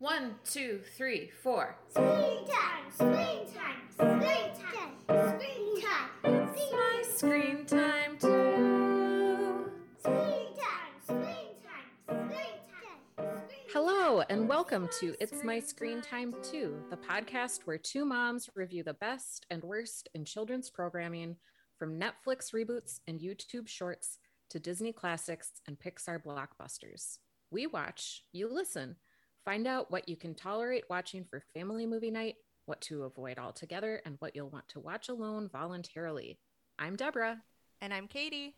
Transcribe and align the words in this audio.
One, 0.00 0.36
two, 0.44 0.80
three, 0.96 1.28
four. 1.42 1.76
Screen 1.88 2.46
time, 2.46 2.88
screen 2.94 3.46
time, 3.52 3.82
screen 3.90 4.52
time, 4.54 4.94
screen 5.08 5.82
time. 5.82 6.10
It's 6.22 6.72
my 6.72 7.02
screen 7.16 7.66
time 7.66 8.16
too. 8.16 9.72
Screen 9.98 10.46
time, 10.54 10.94
screen 11.02 11.50
time, 11.66 12.30
screen 12.30 12.60
time. 12.70 13.28
Hello, 13.72 14.22
and 14.30 14.48
welcome 14.48 14.88
to 15.00 15.16
It's 15.18 15.42
My 15.42 15.58
Screen 15.58 16.00
Time 16.00 16.32
Too, 16.44 16.80
the 16.90 16.96
podcast 16.96 17.62
where 17.64 17.76
two 17.76 18.04
moms 18.04 18.48
review 18.54 18.84
the 18.84 18.94
best 18.94 19.46
and 19.50 19.64
worst 19.64 20.08
in 20.14 20.24
children's 20.24 20.70
programming 20.70 21.34
from 21.76 21.98
Netflix 21.98 22.54
reboots 22.54 23.00
and 23.08 23.18
YouTube 23.18 23.66
shorts 23.66 24.20
to 24.50 24.60
Disney 24.60 24.92
classics 24.92 25.54
and 25.66 25.76
Pixar 25.76 26.22
blockbusters. 26.22 27.18
We 27.50 27.66
watch, 27.66 28.22
you 28.32 28.48
listen. 28.48 28.94
Find 29.44 29.66
out 29.66 29.90
what 29.90 30.08
you 30.08 30.16
can 30.16 30.34
tolerate 30.34 30.84
watching 30.90 31.24
for 31.24 31.40
family 31.54 31.86
movie 31.86 32.10
night, 32.10 32.36
what 32.66 32.80
to 32.82 33.04
avoid 33.04 33.38
altogether, 33.38 34.02
and 34.04 34.16
what 34.18 34.36
you'll 34.36 34.50
want 34.50 34.68
to 34.68 34.80
watch 34.80 35.08
alone 35.08 35.48
voluntarily. 35.48 36.38
I'm 36.78 36.96
Deborah, 36.96 37.42
And 37.80 37.94
I'm 37.94 38.06
Katie. 38.08 38.56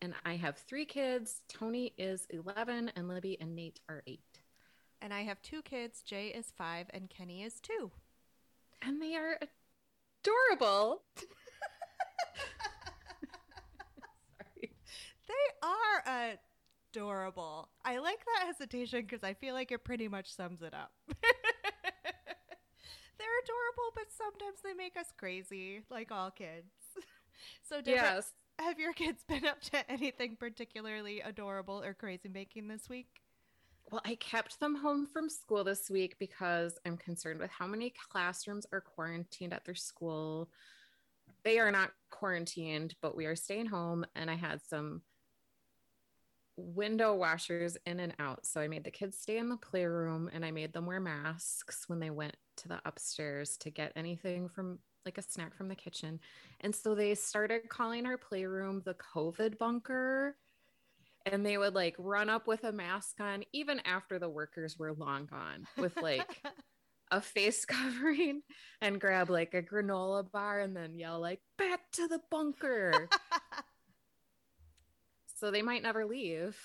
and 0.00 0.14
I 0.24 0.36
have 0.36 0.56
three 0.56 0.84
kids. 0.86 1.42
Tony 1.48 1.92
is 1.98 2.26
11, 2.30 2.92
and 2.96 3.08
Libby 3.08 3.36
and 3.40 3.54
Nate 3.54 3.80
are 3.88 4.02
eight. 4.06 4.40
And 5.00 5.12
I 5.12 5.22
have 5.22 5.42
two 5.42 5.62
kids. 5.62 6.02
Jay 6.02 6.28
is 6.28 6.52
five 6.56 6.86
and 6.90 7.10
Kenny 7.10 7.42
is 7.42 7.60
two. 7.60 7.90
And 8.80 9.02
they 9.02 9.14
are 9.16 9.38
adorable. 10.24 11.02
Sorry. 11.16 11.28
They 15.28 15.66
are 15.66 16.02
adorable. 16.96 17.68
I 17.84 17.98
like 17.98 18.18
that 18.24 18.46
hesitation 18.46 19.02
because 19.02 19.22
I 19.24 19.34
feel 19.34 19.54
like 19.54 19.72
it 19.72 19.84
pretty 19.84 20.08
much 20.08 20.32
sums 20.34 20.62
it 20.62 20.74
up. 20.74 20.92
They're 23.18 23.38
adorable, 23.44 23.92
but 23.94 24.06
sometimes 24.16 24.58
they 24.64 24.74
make 24.74 24.96
us 24.96 25.06
crazy, 25.16 25.82
like 25.90 26.10
all 26.10 26.30
kids. 26.30 26.66
So, 27.68 27.80
Deborah, 27.80 28.02
Yes. 28.14 28.32
have 28.60 28.78
your 28.78 28.92
kids 28.92 29.24
been 29.26 29.44
up 29.46 29.60
to 29.62 29.90
anything 29.90 30.36
particularly 30.38 31.20
adorable 31.20 31.82
or 31.82 31.92
crazy 31.92 32.28
making 32.28 32.68
this 32.68 32.88
week? 32.88 33.08
Well, 33.90 34.00
I 34.04 34.14
kept 34.16 34.60
them 34.60 34.76
home 34.76 35.06
from 35.06 35.28
school 35.28 35.64
this 35.64 35.90
week 35.90 36.16
because 36.20 36.78
I'm 36.86 36.96
concerned 36.96 37.40
with 37.40 37.50
how 37.50 37.66
many 37.66 37.92
classrooms 38.10 38.64
are 38.72 38.80
quarantined 38.80 39.52
at 39.52 39.64
their 39.64 39.74
school. 39.74 40.50
They 41.42 41.58
are 41.58 41.72
not 41.72 41.90
quarantined, 42.10 42.94
but 43.02 43.16
we 43.16 43.26
are 43.26 43.34
staying 43.34 43.66
home, 43.66 44.04
and 44.14 44.30
I 44.30 44.34
had 44.36 44.60
some 44.62 45.02
window 46.56 47.14
washers 47.14 47.76
in 47.86 48.00
and 48.00 48.14
out. 48.18 48.46
So 48.46 48.60
I 48.60 48.68
made 48.68 48.84
the 48.84 48.90
kids 48.90 49.18
stay 49.18 49.38
in 49.38 49.48
the 49.48 49.56
playroom 49.56 50.30
and 50.32 50.44
I 50.44 50.50
made 50.50 50.72
them 50.72 50.86
wear 50.86 51.00
masks 51.00 51.84
when 51.86 52.00
they 52.00 52.10
went 52.10 52.36
to 52.58 52.68
the 52.68 52.80
upstairs 52.84 53.56
to 53.58 53.70
get 53.70 53.92
anything 53.96 54.48
from 54.48 54.78
like 55.04 55.18
a 55.18 55.22
snack 55.22 55.54
from 55.54 55.68
the 55.68 55.74
kitchen. 55.74 56.20
And 56.60 56.74
so 56.74 56.94
they 56.94 57.14
started 57.14 57.68
calling 57.68 58.06
our 58.06 58.18
playroom 58.18 58.82
the 58.84 58.94
COVID 59.14 59.58
bunker 59.58 60.36
and 61.26 61.44
they 61.44 61.58
would 61.58 61.74
like 61.74 61.94
run 61.98 62.28
up 62.28 62.46
with 62.46 62.64
a 62.64 62.72
mask 62.72 63.20
on 63.20 63.44
even 63.52 63.80
after 63.84 64.18
the 64.18 64.28
workers 64.28 64.78
were 64.78 64.92
long 64.92 65.26
gone 65.26 65.66
with 65.76 65.96
like 65.96 66.42
a 67.10 67.20
face 67.20 67.64
covering 67.66 68.42
and 68.80 69.00
grab 69.00 69.30
like 69.30 69.54
a 69.54 69.62
granola 69.62 70.28
bar 70.32 70.60
and 70.60 70.76
then 70.76 70.94
yell 70.94 71.20
like 71.20 71.40
back 71.58 71.80
to 71.92 72.08
the 72.08 72.20
bunker 72.30 73.08
so 75.42 75.50
they 75.52 75.62
might 75.62 75.82
never 75.82 76.06
leave 76.06 76.56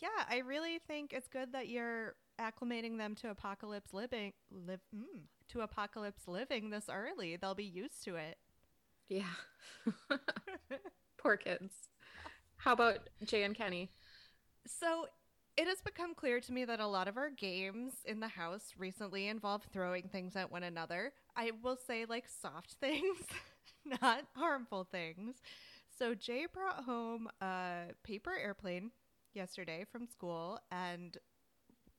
Yeah, 0.00 0.24
I 0.28 0.38
really 0.38 0.78
think 0.86 1.12
it's 1.12 1.28
good 1.28 1.52
that 1.52 1.68
you're 1.68 2.16
acclimating 2.40 2.98
them 2.98 3.14
to 3.16 3.30
apocalypse 3.30 3.94
living, 3.94 4.32
live, 4.50 4.80
mm, 4.94 5.22
to 5.48 5.60
apocalypse 5.62 6.28
living 6.28 6.70
this 6.70 6.88
early. 6.92 7.36
They'll 7.36 7.54
be 7.54 7.64
used 7.64 8.04
to 8.04 8.16
it. 8.16 8.38
yeah 9.08 9.34
poor 11.18 11.36
kids 11.36 11.88
how 12.58 12.72
about 12.72 13.08
jay 13.24 13.44
and 13.44 13.56
kenny 13.56 13.90
So 14.66 15.06
it 15.56 15.66
has 15.66 15.80
become 15.80 16.14
clear 16.14 16.40
to 16.40 16.52
me 16.52 16.64
that 16.64 16.80
a 16.80 16.86
lot 16.86 17.08
of 17.08 17.16
our 17.16 17.30
games 17.30 17.94
in 18.04 18.20
the 18.20 18.28
house 18.28 18.74
recently 18.78 19.28
involve 19.28 19.64
throwing 19.72 20.08
things 20.08 20.36
at 20.36 20.50
one 20.52 20.62
another. 20.62 21.12
I 21.36 21.52
will 21.62 21.76
say, 21.86 22.04
like 22.06 22.26
soft 22.28 22.74
things, 22.80 23.18
not 24.02 24.24
harmful 24.34 24.84
things. 24.90 25.36
So 25.98 26.14
Jay 26.14 26.46
brought 26.52 26.84
home 26.84 27.28
a 27.40 27.86
paper 28.04 28.36
airplane 28.36 28.90
yesterday 29.32 29.84
from 29.90 30.06
school, 30.06 30.58
and 30.70 31.16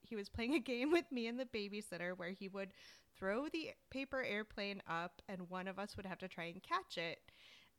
he 0.02 0.14
was 0.14 0.28
playing 0.28 0.54
a 0.54 0.60
game 0.60 0.92
with 0.92 1.10
me 1.10 1.26
and 1.26 1.38
the 1.38 1.44
babysitter 1.46 2.16
where 2.16 2.30
he 2.30 2.48
would 2.48 2.70
throw 3.18 3.48
the 3.48 3.70
paper 3.90 4.22
airplane 4.22 4.82
up, 4.88 5.20
and 5.28 5.50
one 5.50 5.66
of 5.66 5.78
us 5.78 5.96
would 5.96 6.06
have 6.06 6.18
to 6.18 6.28
try 6.28 6.44
and 6.44 6.62
catch 6.62 6.96
it. 6.96 7.18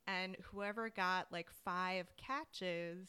And 0.07 0.35
whoever 0.43 0.89
got 0.89 1.27
like 1.31 1.49
five 1.63 2.07
catches 2.17 3.07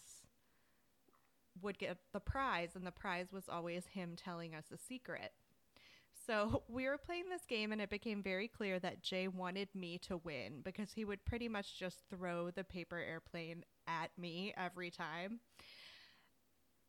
would 1.61 1.79
get 1.79 1.99
the 2.13 2.21
prize, 2.21 2.71
and 2.77 2.87
the 2.87 2.93
prize 2.93 3.33
was 3.33 3.49
always 3.49 3.87
him 3.87 4.15
telling 4.17 4.55
us 4.55 4.67
a 4.73 4.79
secret. 4.79 5.33
So 6.31 6.63
we 6.69 6.87
were 6.87 6.99
playing 6.99 7.29
this 7.29 7.45
game, 7.47 7.73
and 7.73 7.81
it 7.81 7.91
became 7.91 8.23
very 8.23 8.47
clear 8.47 8.79
that 8.79 9.03
Jay 9.03 9.27
wanted 9.27 9.69
me 9.75 9.99
to 9.99 10.17
win 10.19 10.61
because 10.63 10.93
he 10.93 11.05
would 11.05 11.25
pretty 11.25 11.49
much 11.49 11.79
just 11.79 12.05
throw 12.09 12.51
the 12.51 12.63
paper 12.63 12.99
airplane 12.99 13.65
at 13.89 14.11
me 14.17 14.55
every 14.57 14.91
time. 14.91 15.41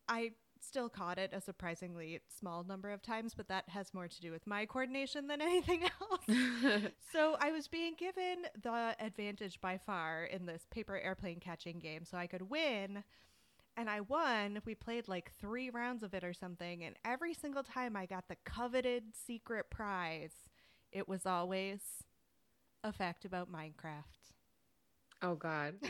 I 0.08 0.32
still 0.60 0.90
caught 0.90 1.18
it 1.18 1.32
a 1.34 1.42
surprisingly 1.42 2.20
small 2.38 2.64
number 2.64 2.92
of 2.92 3.02
times, 3.02 3.34
but 3.34 3.48
that 3.48 3.70
has 3.70 3.96
more 3.96 4.08
to 4.08 4.22
do 4.22 4.32
with 4.32 4.46
my 4.46 4.68
coordination 4.68 5.26
than 5.26 5.42
anything 5.42 5.86
else. 5.86 6.22
so 7.12 7.36
I 7.40 7.52
was 7.52 7.68
being 7.68 7.96
given 7.98 8.46
the 8.62 8.96
advantage 9.00 9.60
by 9.60 9.80
far 9.80 10.26
in 10.26 10.46
this 10.46 10.68
paper 10.70 11.00
airplane 11.00 11.40
catching 11.40 11.80
game, 11.80 12.06
so 12.06 12.16
I 12.16 12.28
could 12.28 12.52
win. 12.52 13.04
And 13.78 13.90
I 13.90 14.02
won. 14.02 14.62
We 14.66 14.76
played 14.76 15.08
like 15.08 15.32
three 15.40 15.70
rounds 15.70 16.04
of 16.04 16.14
it 16.14 16.24
or 16.24 16.34
something. 16.34 16.84
And 16.84 16.96
every 17.06 17.34
single 17.34 17.64
time 17.64 17.96
I 17.96 18.06
got 18.06 18.28
the 18.28 18.36
coveted 18.46 19.04
secret 19.28 19.70
prize, 19.70 20.34
it 20.92 21.08
was 21.08 21.26
always 21.26 21.82
a 22.84 22.92
fact 22.92 23.26
about 23.26 23.52
Minecraft. 23.52 24.34
oh 25.22 25.36
god 25.36 25.76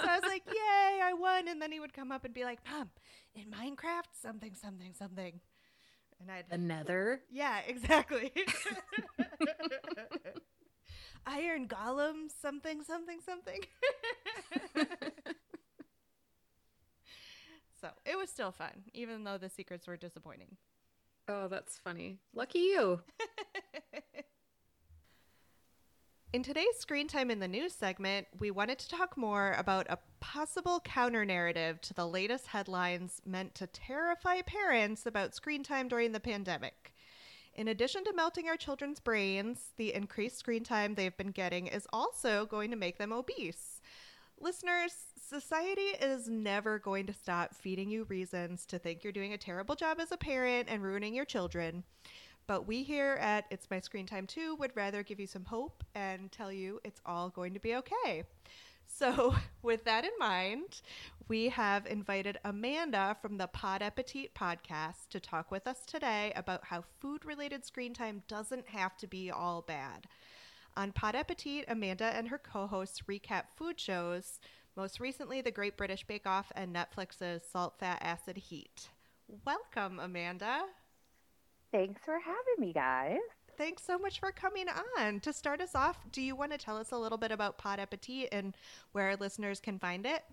So 0.00 0.04
I 0.08 0.18
was 0.18 0.24
like, 0.28 0.42
yay, 0.46 1.00
I 1.02 1.12
won. 1.18 1.48
And 1.48 1.60
then 1.60 1.72
he 1.72 1.80
would 1.80 1.92
come 1.92 2.12
up 2.12 2.24
and 2.24 2.34
be 2.34 2.44
like, 2.44 2.60
Mom, 2.70 2.90
in 3.34 3.46
Minecraft, 3.50 4.10
something, 4.20 4.54
something, 4.54 4.92
something. 4.94 5.40
And 6.20 6.30
I'd, 6.30 6.46
the 6.50 6.58
nether 6.58 7.22
yeah, 7.30 7.60
exactly. 7.66 8.32
Iron 11.26 11.66
Golem, 11.68 12.30
something, 12.40 12.82
something, 12.82 13.18
something. 13.24 13.60
so 17.84 17.90
it 18.06 18.16
was 18.16 18.30
still 18.30 18.50
fun, 18.50 18.84
even 18.94 19.24
though 19.24 19.36
the 19.36 19.50
secrets 19.50 19.86
were 19.86 19.98
disappointing. 19.98 20.56
oh 21.28 21.48
that's 21.48 21.76
funny 21.76 22.18
lucky 22.34 22.60
you 22.60 23.00
In 26.32 26.42
today's 26.42 26.76
Screen 26.78 27.06
Time 27.06 27.30
in 27.30 27.38
the 27.38 27.46
News 27.46 27.72
segment, 27.74 28.26
we 28.40 28.50
wanted 28.50 28.80
to 28.80 28.88
talk 28.88 29.16
more 29.16 29.54
about 29.56 29.86
a 29.88 30.00
possible 30.18 30.80
counter 30.80 31.24
narrative 31.24 31.80
to 31.82 31.94
the 31.94 32.08
latest 32.08 32.48
headlines 32.48 33.22
meant 33.24 33.54
to 33.54 33.68
terrify 33.68 34.40
parents 34.42 35.06
about 35.06 35.36
screen 35.36 35.62
time 35.62 35.86
during 35.86 36.10
the 36.10 36.18
pandemic. 36.18 36.92
In 37.54 37.68
addition 37.68 38.02
to 38.02 38.12
melting 38.12 38.48
our 38.48 38.56
children's 38.56 38.98
brains, 38.98 39.74
the 39.76 39.94
increased 39.94 40.36
screen 40.36 40.64
time 40.64 40.96
they've 40.96 41.16
been 41.16 41.30
getting 41.30 41.68
is 41.68 41.86
also 41.92 42.46
going 42.46 42.72
to 42.72 42.76
make 42.76 42.98
them 42.98 43.12
obese. 43.12 43.73
Listeners, 44.40 44.92
society 45.28 45.80
is 46.00 46.28
never 46.28 46.78
going 46.78 47.06
to 47.06 47.12
stop 47.12 47.54
feeding 47.54 47.88
you 47.90 48.04
reasons 48.04 48.66
to 48.66 48.78
think 48.78 49.02
you're 49.02 49.12
doing 49.12 49.32
a 49.32 49.38
terrible 49.38 49.74
job 49.74 49.98
as 50.00 50.12
a 50.12 50.16
parent 50.16 50.68
and 50.68 50.82
ruining 50.82 51.14
your 51.14 51.24
children. 51.24 51.82
But 52.46 52.66
we 52.66 52.82
here 52.82 53.16
at 53.20 53.46
It's 53.50 53.70
My 53.70 53.80
Screen 53.80 54.06
Time 54.06 54.26
Too 54.26 54.54
would 54.56 54.76
rather 54.76 55.02
give 55.02 55.18
you 55.18 55.26
some 55.26 55.46
hope 55.46 55.82
and 55.94 56.30
tell 56.30 56.52
you 56.52 56.80
it's 56.84 57.00
all 57.06 57.30
going 57.30 57.54
to 57.54 57.60
be 57.60 57.74
okay. 57.76 58.24
So, 58.86 59.34
with 59.62 59.84
that 59.84 60.04
in 60.04 60.10
mind, 60.18 60.82
we 61.26 61.48
have 61.48 61.86
invited 61.86 62.38
Amanda 62.44 63.16
from 63.22 63.38
the 63.38 63.46
Pod 63.46 63.80
Appetit 63.80 64.34
podcast 64.34 65.08
to 65.10 65.20
talk 65.20 65.50
with 65.50 65.66
us 65.66 65.86
today 65.86 66.32
about 66.36 66.64
how 66.66 66.84
food 67.00 67.24
related 67.24 67.64
screen 67.64 67.94
time 67.94 68.22
doesn't 68.28 68.68
have 68.68 68.96
to 68.98 69.06
be 69.06 69.30
all 69.30 69.62
bad. 69.62 70.06
On 70.76 70.90
Pod 70.90 71.14
Appetit, 71.14 71.66
Amanda 71.68 72.04
and 72.04 72.28
her 72.28 72.38
co 72.38 72.66
hosts 72.66 73.02
recap 73.08 73.44
food 73.56 73.78
shows, 73.78 74.40
most 74.76 74.98
recently, 74.98 75.40
The 75.40 75.52
Great 75.52 75.76
British 75.76 76.04
Bake 76.04 76.26
Off 76.26 76.50
and 76.56 76.74
Netflix's 76.74 77.42
Salt, 77.48 77.78
Fat, 77.78 77.98
Acid, 78.00 78.36
Heat. 78.36 78.88
Welcome, 79.46 80.00
Amanda. 80.00 80.62
Thanks 81.70 82.00
for 82.04 82.18
having 82.18 82.58
me, 82.58 82.72
guys. 82.72 83.18
Thanks 83.56 83.84
so 83.84 83.98
much 83.98 84.18
for 84.18 84.32
coming 84.32 84.66
on. 84.98 85.20
To 85.20 85.32
start 85.32 85.60
us 85.60 85.76
off, 85.76 85.98
do 86.10 86.20
you 86.20 86.34
want 86.34 86.50
to 86.50 86.58
tell 86.58 86.76
us 86.76 86.90
a 86.90 86.98
little 86.98 87.18
bit 87.18 87.30
about 87.30 87.56
Pod 87.56 87.78
Appetit 87.78 88.30
and 88.32 88.56
where 88.90 89.06
our 89.10 89.16
listeners 89.16 89.60
can 89.60 89.78
find 89.78 90.04
it? 90.04 90.24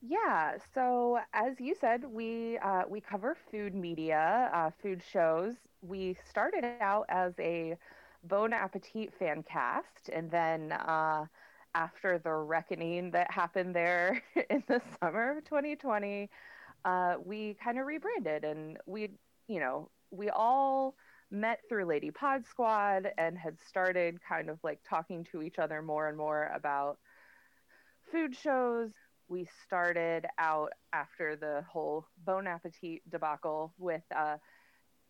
Yeah, 0.00 0.54
so 0.74 1.20
as 1.32 1.60
you 1.60 1.76
said, 1.80 2.04
we 2.04 2.58
uh, 2.58 2.82
we 2.88 3.00
cover 3.00 3.36
food 3.50 3.74
media, 3.74 4.50
uh, 4.52 4.70
food 4.82 5.00
shows. 5.12 5.54
We 5.82 6.16
started 6.28 6.64
out 6.80 7.06
as 7.08 7.34
a 7.38 7.76
Bon 8.24 8.52
Appetit 8.52 9.12
fan 9.18 9.42
cast, 9.42 10.08
and 10.12 10.30
then 10.30 10.72
uh, 10.72 11.26
after 11.74 12.18
the 12.18 12.32
reckoning 12.32 13.10
that 13.12 13.30
happened 13.30 13.74
there 13.74 14.22
in 14.50 14.62
the 14.68 14.80
summer 15.00 15.38
of 15.38 15.44
2020, 15.44 16.28
uh, 16.84 17.14
we 17.24 17.56
kind 17.62 17.78
of 17.78 17.86
rebranded, 17.86 18.44
and 18.44 18.78
we, 18.86 19.10
you 19.46 19.60
know, 19.60 19.90
we 20.10 20.30
all 20.30 20.94
met 21.30 21.60
through 21.68 21.84
Lady 21.84 22.10
Pod 22.10 22.46
Squad 22.46 23.10
and 23.18 23.36
had 23.36 23.58
started 23.60 24.18
kind 24.26 24.48
of 24.48 24.58
like 24.62 24.80
talking 24.88 25.24
to 25.30 25.42
each 25.42 25.58
other 25.58 25.82
more 25.82 26.08
and 26.08 26.16
more 26.16 26.50
about 26.54 26.98
food 28.10 28.34
shows. 28.34 28.90
We 29.28 29.46
started 29.66 30.26
out 30.38 30.72
after 30.92 31.36
the 31.36 31.62
whole 31.70 32.06
Bon 32.24 32.46
Appetit 32.46 33.02
debacle 33.10 33.74
with 33.78 34.02
uh, 34.16 34.38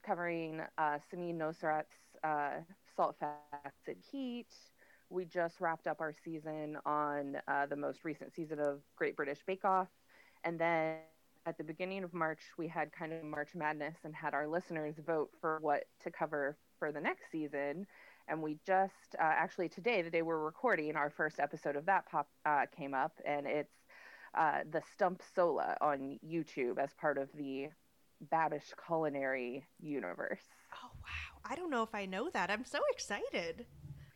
covering 0.04 0.60
uh, 0.76 0.98
Samin 1.12 1.36
Nosrat's 1.36 1.86
uh, 2.24 2.62
Salt, 2.98 3.14
Fat, 3.20 3.38
Acid, 3.64 4.02
Heat. 4.10 4.52
We 5.08 5.24
just 5.24 5.60
wrapped 5.60 5.86
up 5.86 6.00
our 6.00 6.12
season 6.24 6.78
on 6.84 7.36
uh, 7.46 7.66
the 7.66 7.76
most 7.76 8.04
recent 8.04 8.34
season 8.34 8.58
of 8.58 8.80
Great 8.96 9.14
British 9.14 9.38
Bake 9.46 9.64
Off. 9.64 9.86
And 10.42 10.58
then 10.58 10.96
at 11.46 11.56
the 11.56 11.62
beginning 11.62 12.02
of 12.02 12.12
March, 12.12 12.40
we 12.58 12.66
had 12.66 12.90
kind 12.90 13.12
of 13.12 13.22
March 13.22 13.50
Madness 13.54 13.94
and 14.02 14.12
had 14.16 14.34
our 14.34 14.48
listeners 14.48 14.96
vote 15.06 15.30
for 15.40 15.58
what 15.60 15.84
to 16.02 16.10
cover 16.10 16.56
for 16.80 16.90
the 16.90 17.00
next 17.00 17.30
season. 17.30 17.86
And 18.26 18.42
we 18.42 18.58
just 18.66 19.14
uh, 19.14 19.22
actually 19.22 19.68
today, 19.68 20.02
the 20.02 20.10
day 20.10 20.22
we're 20.22 20.36
recording, 20.36 20.96
our 20.96 21.08
first 21.08 21.38
episode 21.38 21.76
of 21.76 21.86
that 21.86 22.10
pop 22.10 22.26
uh, 22.44 22.66
came 22.76 22.94
up, 22.94 23.12
and 23.24 23.46
it's 23.46 23.76
uh, 24.36 24.62
the 24.68 24.82
Stump 24.92 25.22
Sohla 25.36 25.76
on 25.80 26.18
YouTube 26.28 26.78
as 26.80 26.92
part 26.94 27.16
of 27.16 27.28
the 27.32 27.68
Babish 28.32 28.72
culinary 28.88 29.68
universe. 29.78 30.42
Wow. 31.08 31.50
I 31.50 31.54
don't 31.54 31.70
know 31.70 31.82
if 31.82 31.94
I 31.94 32.06
know 32.06 32.30
that. 32.30 32.50
I'm 32.50 32.64
so 32.64 32.78
excited. 32.90 33.66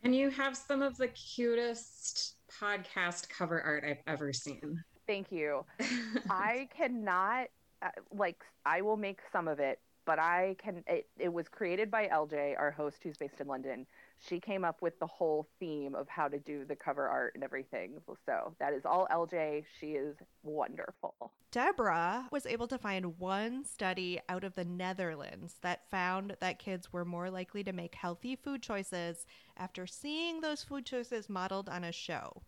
And 0.03 0.15
you 0.15 0.31
have 0.31 0.57
some 0.57 0.83
of 0.83 0.97
the 0.97 1.09
cutest 1.09 2.35
podcast 2.61 3.29
cover 3.29 3.61
art 3.61 3.85
I've 3.87 4.03
ever 4.07 4.33
seen. 4.33 4.83
Thank 5.07 5.31
you. 5.31 5.65
I 6.31 6.69
cannot 6.77 7.49
uh, 7.83 7.89
like 8.15 8.43
I 8.65 8.83
will 8.83 8.97
make 8.97 9.21
some 9.33 9.49
of 9.49 9.59
it, 9.59 9.81
but 10.05 10.19
I 10.19 10.57
can 10.59 10.85
it, 10.87 11.09
it 11.19 11.33
was 11.33 11.49
created 11.49 11.91
by 11.91 12.09
LJ, 12.09 12.59
our 12.59 12.71
host 12.71 12.99
who's 13.03 13.17
based 13.17 13.41
in 13.41 13.47
London. 13.47 13.87
She 14.29 14.39
came 14.39 14.65
up 14.65 14.83
with 14.83 14.99
the 15.01 15.07
whole 15.07 15.49
theme 15.59 15.95
of 15.95 16.09
how 16.09 16.29
to 16.29 16.39
do 16.39 16.65
the 16.65 16.77
cover 16.77 17.09
art 17.09 17.33
and 17.35 17.43
everything. 17.43 18.01
So 18.25 18.55
that 18.61 18.73
is 18.73 18.83
all 18.85 19.09
LJ. 19.11 19.65
She 19.81 19.93
is 19.93 20.17
wonderful. 20.43 21.33
Deborah 21.51 22.29
was 22.31 22.47
able 22.47 22.69
to 22.69 22.79
find 22.79 23.19
one 23.19 23.65
study 23.65 24.21
out 24.29 24.45
of 24.45 24.55
the 24.55 24.65
Netherlands 24.65 25.57
that 25.63 25.91
found 25.91 26.37
that 26.41 26.59
kids 26.59 26.93
were 26.93 27.05
more 27.05 27.31
likely 27.31 27.65
to 27.65 27.73
make 27.73 27.95
healthy 27.95 28.37
food 28.37 28.63
choices 28.63 29.27
after 29.57 29.87
seeing 29.87 30.41
those 30.41 30.63
food 30.63 30.87
choices 30.87 31.29
modeled 31.29 31.69
on 31.69 31.85
a 31.85 31.93
show. 31.93 32.43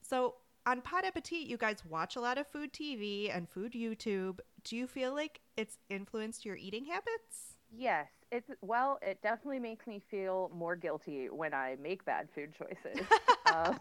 So, 0.00 0.36
on 0.66 0.82
Pod 0.82 1.04
Appetit, 1.04 1.46
you 1.46 1.56
guys 1.56 1.84
watch 1.84 2.16
a 2.16 2.20
lot 2.20 2.38
of 2.38 2.46
food 2.46 2.72
TV 2.72 3.34
and 3.34 3.48
food 3.48 3.72
YouTube. 3.72 4.40
Do 4.62 4.76
you 4.76 4.86
feel 4.86 5.14
like 5.14 5.40
it's 5.56 5.78
influenced 5.88 6.44
your 6.44 6.56
eating 6.56 6.84
habits? 6.84 7.56
Yes, 7.72 8.08
it's 8.32 8.50
well, 8.60 8.98
it 9.02 9.20
definitely 9.22 9.58
makes 9.58 9.86
me 9.86 10.02
feel 10.10 10.50
more 10.54 10.76
guilty 10.76 11.28
when 11.28 11.52
I 11.54 11.76
make 11.82 12.04
bad 12.04 12.28
food 12.34 12.52
choices. 12.56 13.06
um, 13.54 13.78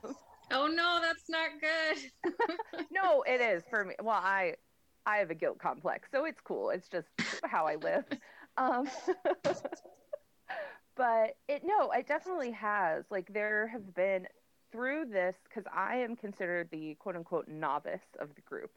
oh 0.52 0.68
no, 0.68 1.00
that's 1.02 1.30
not 1.30 1.50
good. 1.62 2.34
no, 2.92 3.24
it 3.24 3.42
is 3.42 3.64
for 3.70 3.86
me. 3.86 3.96
Well, 4.02 4.20
I 4.22 4.56
I 5.06 5.18
have 5.18 5.30
a 5.30 5.36
guilt 5.36 5.60
complex, 5.60 6.10
so 6.12 6.26
it's 6.26 6.40
cool. 6.44 6.70
It's 6.72 6.88
just 6.88 7.08
how 7.44 7.66
I 7.66 7.76
live. 7.76 8.06
Um, 8.58 8.90
but 10.96 11.38
it 11.48 11.64
no, 11.64 11.92
it 11.92 12.08
definitely 12.08 12.52
has. 12.52 13.06
Like 13.10 13.32
there 13.34 13.68
have 13.68 13.94
been 13.94 14.28
through 14.72 15.06
this 15.06 15.36
because 15.48 15.64
I 15.74 15.98
am 15.98 16.16
considered 16.16 16.70
the 16.72 16.96
quote 16.96 17.16
unquote 17.16 17.48
novice 17.48 18.02
of 18.20 18.34
the 18.36 18.42
group 18.42 18.72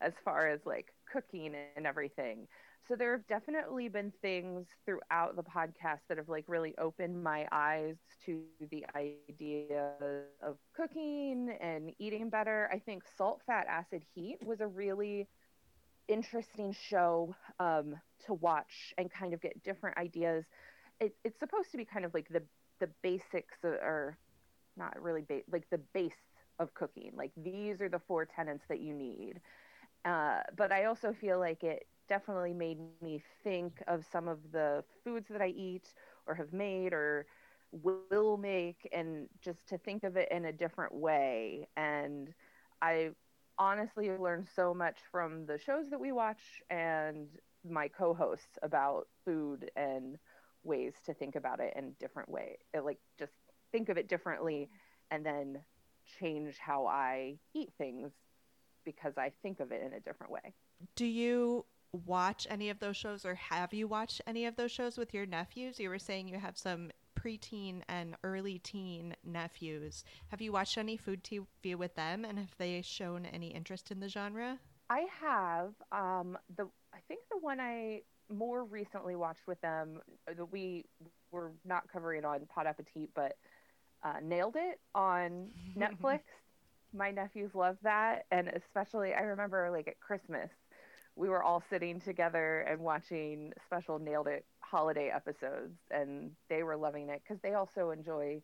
as 0.00 0.12
far 0.24 0.48
as 0.48 0.60
like 0.66 0.92
cooking 1.10 1.54
and 1.76 1.86
everything. 1.86 2.48
So 2.88 2.96
there 2.96 3.12
have 3.12 3.26
definitely 3.28 3.88
been 3.88 4.12
things 4.22 4.66
throughout 4.84 5.36
the 5.36 5.42
podcast 5.44 6.00
that 6.08 6.18
have 6.18 6.28
like 6.28 6.44
really 6.48 6.74
opened 6.78 7.22
my 7.22 7.46
eyes 7.52 7.96
to 8.26 8.42
the 8.70 8.84
idea 8.96 9.92
of 10.42 10.56
cooking 10.74 11.56
and 11.60 11.92
eating 11.98 12.28
better. 12.28 12.68
I 12.72 12.78
think 12.78 13.04
Salt, 13.16 13.42
Fat, 13.46 13.66
Acid, 13.68 14.02
Heat 14.14 14.38
was 14.44 14.60
a 14.60 14.66
really 14.66 15.28
interesting 16.08 16.72
show 16.72 17.34
um, 17.60 17.94
to 18.26 18.34
watch 18.34 18.92
and 18.98 19.10
kind 19.10 19.32
of 19.32 19.40
get 19.40 19.62
different 19.62 19.96
ideas. 19.96 20.44
It, 21.00 21.14
it's 21.24 21.38
supposed 21.38 21.70
to 21.72 21.76
be 21.76 21.84
kind 21.84 22.04
of 22.04 22.14
like 22.14 22.28
the 22.28 22.42
the 22.80 22.88
basics 23.02 23.54
or 23.62 24.18
not 24.76 25.00
really 25.00 25.22
ba- 25.22 25.42
like 25.50 25.68
the 25.70 25.78
base 25.94 26.12
of 26.58 26.74
cooking. 26.74 27.12
Like 27.16 27.30
these 27.36 27.80
are 27.80 27.88
the 27.88 28.00
four 28.08 28.24
tenants 28.26 28.64
that 28.68 28.80
you 28.80 28.92
need. 28.92 29.40
Uh, 30.04 30.40
but 30.56 30.72
I 30.72 30.86
also 30.86 31.12
feel 31.12 31.38
like 31.38 31.62
it 31.62 31.86
definitely 32.08 32.54
made 32.54 32.78
me 33.00 33.22
think 33.42 33.82
of 33.86 34.04
some 34.04 34.28
of 34.28 34.52
the 34.52 34.84
foods 35.04 35.28
that 35.30 35.42
I 35.42 35.48
eat 35.48 35.94
or 36.26 36.34
have 36.34 36.52
made 36.52 36.92
or 36.92 37.26
will 37.72 38.36
make 38.36 38.88
and 38.92 39.28
just 39.40 39.68
to 39.68 39.78
think 39.78 40.04
of 40.04 40.16
it 40.16 40.30
in 40.30 40.44
a 40.44 40.52
different 40.52 40.94
way. 40.94 41.68
And 41.76 42.34
I 42.80 43.10
honestly 43.58 44.08
have 44.08 44.20
learned 44.20 44.48
so 44.54 44.74
much 44.74 44.98
from 45.10 45.46
the 45.46 45.58
shows 45.58 45.90
that 45.90 46.00
we 46.00 46.12
watch 46.12 46.62
and 46.70 47.28
my 47.64 47.88
co-hosts 47.88 48.58
about 48.62 49.08
food 49.24 49.70
and 49.76 50.18
ways 50.64 50.94
to 51.06 51.14
think 51.14 51.36
about 51.36 51.60
it 51.60 51.74
in 51.76 51.92
different 51.98 52.28
way. 52.28 52.58
It, 52.74 52.84
like 52.84 52.98
just 53.18 53.32
think 53.70 53.88
of 53.88 53.96
it 53.96 54.08
differently 54.08 54.68
and 55.10 55.24
then 55.24 55.60
change 56.18 56.58
how 56.58 56.86
I 56.86 57.38
eat 57.54 57.72
things 57.78 58.12
because 58.84 59.16
I 59.16 59.32
think 59.42 59.60
of 59.60 59.72
it 59.72 59.82
in 59.82 59.92
a 59.92 60.00
different 60.00 60.32
way. 60.32 60.54
Do 60.96 61.06
you 61.06 61.64
watch 62.06 62.46
any 62.48 62.70
of 62.70 62.78
those 62.78 62.96
shows 62.96 63.24
or 63.24 63.34
have 63.34 63.74
you 63.74 63.86
watched 63.86 64.20
any 64.26 64.46
of 64.46 64.56
those 64.56 64.70
shows 64.70 64.96
with 64.96 65.12
your 65.12 65.26
nephews? 65.26 65.78
You 65.78 65.90
were 65.90 65.98
saying 65.98 66.28
you 66.28 66.38
have 66.38 66.56
some 66.56 66.90
preteen 67.18 67.82
and 67.88 68.16
early 68.24 68.58
teen 68.58 69.14
nephews. 69.24 70.04
Have 70.28 70.40
you 70.40 70.52
watched 70.52 70.78
any 70.78 70.96
food 70.96 71.22
TV 71.22 71.76
with 71.76 71.94
them 71.94 72.24
and 72.24 72.38
have 72.38 72.54
they 72.58 72.80
shown 72.82 73.26
any 73.26 73.48
interest 73.48 73.90
in 73.90 74.00
the 74.00 74.08
genre? 74.08 74.58
I 74.88 75.06
have. 75.20 75.72
Um, 75.92 76.38
the 76.56 76.66
I 76.94 76.98
think 77.08 77.20
the 77.30 77.38
one 77.38 77.60
I 77.60 78.02
more 78.30 78.64
recently 78.64 79.14
watched 79.14 79.46
with 79.46 79.60
them 79.60 80.00
uh, 80.28 80.34
that 80.34 80.52
we 80.52 80.86
were 81.30 81.52
not 81.64 81.84
covering 81.92 82.24
on 82.24 82.40
Pod 82.46 82.66
Appetit, 82.66 83.10
but 83.14 83.36
uh, 84.02 84.14
nailed 84.22 84.56
it 84.56 84.80
on 84.94 85.48
Netflix. 85.78 86.20
My 86.94 87.10
nephews 87.10 87.50
love 87.54 87.76
that, 87.82 88.26
and 88.30 88.48
especially 88.48 89.14
I 89.14 89.22
remember 89.22 89.70
like 89.70 89.88
at 89.88 90.00
Christmas, 90.00 90.50
we 91.16 91.28
were 91.28 91.42
all 91.42 91.62
sitting 91.70 92.00
together 92.00 92.60
and 92.60 92.80
watching 92.80 93.52
special 93.66 93.98
nailed 93.98 94.28
it 94.28 94.44
holiday 94.60 95.10
episodes, 95.10 95.78
and 95.90 96.30
they 96.48 96.62
were 96.62 96.76
loving 96.76 97.08
it 97.08 97.22
because 97.22 97.40
they 97.42 97.54
also 97.54 97.90
enjoy 97.90 98.42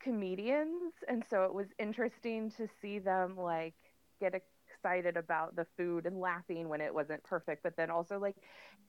comedians, 0.00 0.94
and 1.08 1.24
so 1.28 1.44
it 1.44 1.54
was 1.54 1.66
interesting 1.78 2.50
to 2.52 2.68
see 2.80 2.98
them 2.98 3.36
like 3.36 3.74
get 4.20 4.34
excited 4.34 5.16
about 5.16 5.56
the 5.56 5.66
food 5.76 6.06
and 6.06 6.20
laughing 6.20 6.68
when 6.68 6.80
it 6.80 6.94
wasn't 6.94 7.22
perfect, 7.24 7.62
but 7.62 7.76
then 7.76 7.90
also 7.90 8.18
like, 8.18 8.36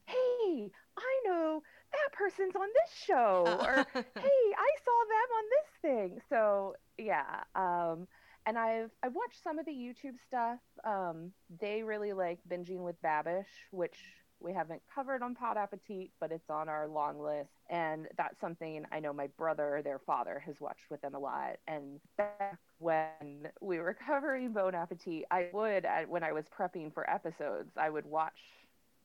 hey, 0.06 0.70
I 0.96 1.20
know 1.24 1.62
that 1.92 2.12
person's 2.12 2.56
on 2.56 2.68
this 2.68 2.96
show, 3.04 3.44
or 3.60 3.86
hey, 3.94 4.44
I 4.56 4.70
saw 4.84 4.98
them 5.08 5.30
on 5.36 5.44
this 5.50 5.80
thing. 5.82 6.20
So 6.28 6.74
yeah, 6.98 7.42
um, 7.54 8.06
and 8.46 8.58
I've 8.58 8.90
I've 9.02 9.14
watched 9.14 9.42
some 9.42 9.58
of 9.58 9.66
the 9.66 9.72
YouTube 9.72 10.18
stuff. 10.26 10.58
Um, 10.84 11.32
they 11.60 11.82
really 11.82 12.12
like 12.12 12.38
binging 12.48 12.80
with 12.80 13.00
Babish, 13.02 13.46
which 13.70 13.96
we 14.42 14.52
haven't 14.52 14.82
covered 14.94 15.22
on 15.22 15.34
Pod 15.34 15.56
Appetit, 15.56 16.10
but 16.20 16.32
it's 16.32 16.50
on 16.50 16.68
our 16.68 16.88
long 16.88 17.20
list. 17.20 17.50
And 17.70 18.08
that's 18.16 18.40
something 18.40 18.84
I 18.90 19.00
know 19.00 19.12
my 19.12 19.28
brother, 19.38 19.80
their 19.84 20.00
father, 20.00 20.42
has 20.44 20.60
watched 20.60 20.90
with 20.90 21.00
them 21.00 21.14
a 21.14 21.18
lot. 21.18 21.56
And 21.66 22.00
back 22.16 22.58
when 22.78 23.48
we 23.60 23.78
were 23.78 23.96
covering 24.06 24.52
Bon 24.52 24.74
Appetit, 24.74 25.24
I 25.30 25.48
would, 25.52 25.86
when 26.08 26.22
I 26.22 26.32
was 26.32 26.44
prepping 26.58 26.92
for 26.92 27.08
episodes, 27.08 27.70
I 27.76 27.90
would 27.90 28.06
watch 28.06 28.38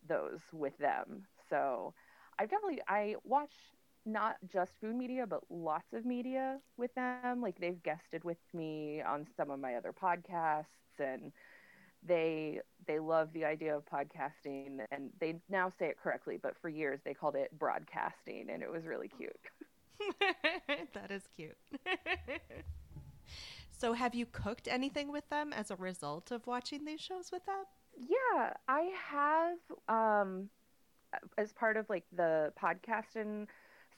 those 0.07 0.41
with 0.51 0.77
them. 0.77 1.23
So 1.49 1.93
I've 2.39 2.49
definitely, 2.49 2.81
I 2.87 3.15
watch 3.23 3.53
not 4.07 4.37
just 4.51 4.71
food 4.81 4.95
media, 4.95 5.25
but 5.27 5.41
lots 5.49 5.93
of 5.93 6.05
media 6.05 6.59
with 6.77 6.93
them. 6.95 7.41
Like 7.41 7.59
they've 7.59 7.81
guested 7.83 8.23
with 8.23 8.37
me 8.53 9.01
on 9.01 9.27
some 9.35 9.51
of 9.51 9.59
my 9.59 9.75
other 9.75 9.93
podcasts 9.93 10.65
and 10.99 11.31
they 12.07 12.59
they 12.87 12.99
love 12.99 13.29
the 13.33 13.43
idea 13.43 13.75
of 13.75 13.83
podcasting 13.85 14.79
and 14.91 15.09
they 15.19 15.35
now 15.49 15.71
say 15.79 15.87
it 15.87 15.97
correctly 16.01 16.37
but 16.41 16.53
for 16.61 16.69
years 16.69 16.99
they 17.03 17.13
called 17.13 17.35
it 17.35 17.49
broadcasting 17.57 18.47
and 18.51 18.61
it 18.61 18.71
was 18.71 18.85
really 18.85 19.09
cute 19.09 19.35
that 20.93 21.09
is 21.09 21.23
cute 21.35 21.57
So, 23.79 23.93
have 23.93 24.15
you 24.15 24.25
cooked 24.25 24.67
anything 24.67 25.11
with 25.11 25.29
them 25.29 25.53
as 25.53 25.69
a 25.69 25.75
result 25.75 26.31
of 26.31 26.47
watching 26.47 26.83
these 26.83 26.99
shows 26.99 27.31
with 27.31 27.45
them? 27.45 27.63
Yeah, 27.95 28.53
I 28.67 28.91
have 29.11 29.57
um 29.87 30.49
as 31.37 31.53
part 31.53 31.77
of 31.77 31.87
like 31.89 32.05
the 32.15 32.51
podcast 32.61 33.15
and 33.15 33.47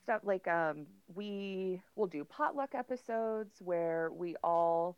stuff 0.02 0.22
like 0.24 0.46
um 0.48 0.86
we 1.14 1.80
will 1.96 2.06
do 2.06 2.24
potluck 2.24 2.74
episodes 2.74 3.54
where 3.60 4.10
we 4.12 4.36
all 4.42 4.96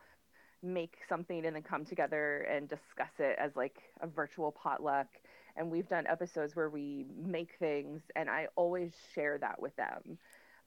make 0.63 0.99
something 1.09 1.45
and 1.45 1.57
then 1.57 1.63
come 1.63 1.85
together 1.85 2.47
and 2.51 2.69
discuss 2.69 3.11
it 3.19 3.37
as 3.39 3.57
like 3.57 3.83
a 4.01 4.07
virtual 4.07 4.53
potluck. 4.53 5.09
And 5.57 5.71
we've 5.71 5.89
done 5.89 6.07
episodes 6.07 6.55
where 6.55 6.71
we 6.71 7.05
make 7.17 7.51
things 7.59 8.03
and 8.17 8.31
I 8.31 8.49
always 8.57 8.93
share 9.15 9.39
that 9.39 9.61
with 9.61 9.75
them. 9.77 10.19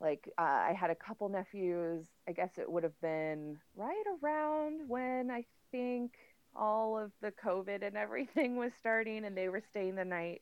Like 0.02 0.30
uh, 0.38 0.42
I 0.42 0.76
had 0.78 0.90
a 0.90 0.96
couple 0.96 1.30
nephews, 1.30 2.06
I 2.28 2.34
guess 2.34 2.52
it 2.58 2.70
would 2.70 2.84
have 2.84 3.00
been 3.02 3.58
right 3.76 4.04
around 4.22 4.90
when 4.90 5.32
I 5.32 5.46
think 5.72 6.12
all 6.56 6.98
of 6.98 7.12
the 7.22 7.32
COVID 7.32 7.86
and 7.86 7.96
everything 7.98 8.58
was 8.58 8.74
starting, 8.74 9.26
and 9.26 9.38
they 9.38 9.50
were 9.50 9.62
staying 9.70 9.96
the 9.96 10.06
night 10.06 10.42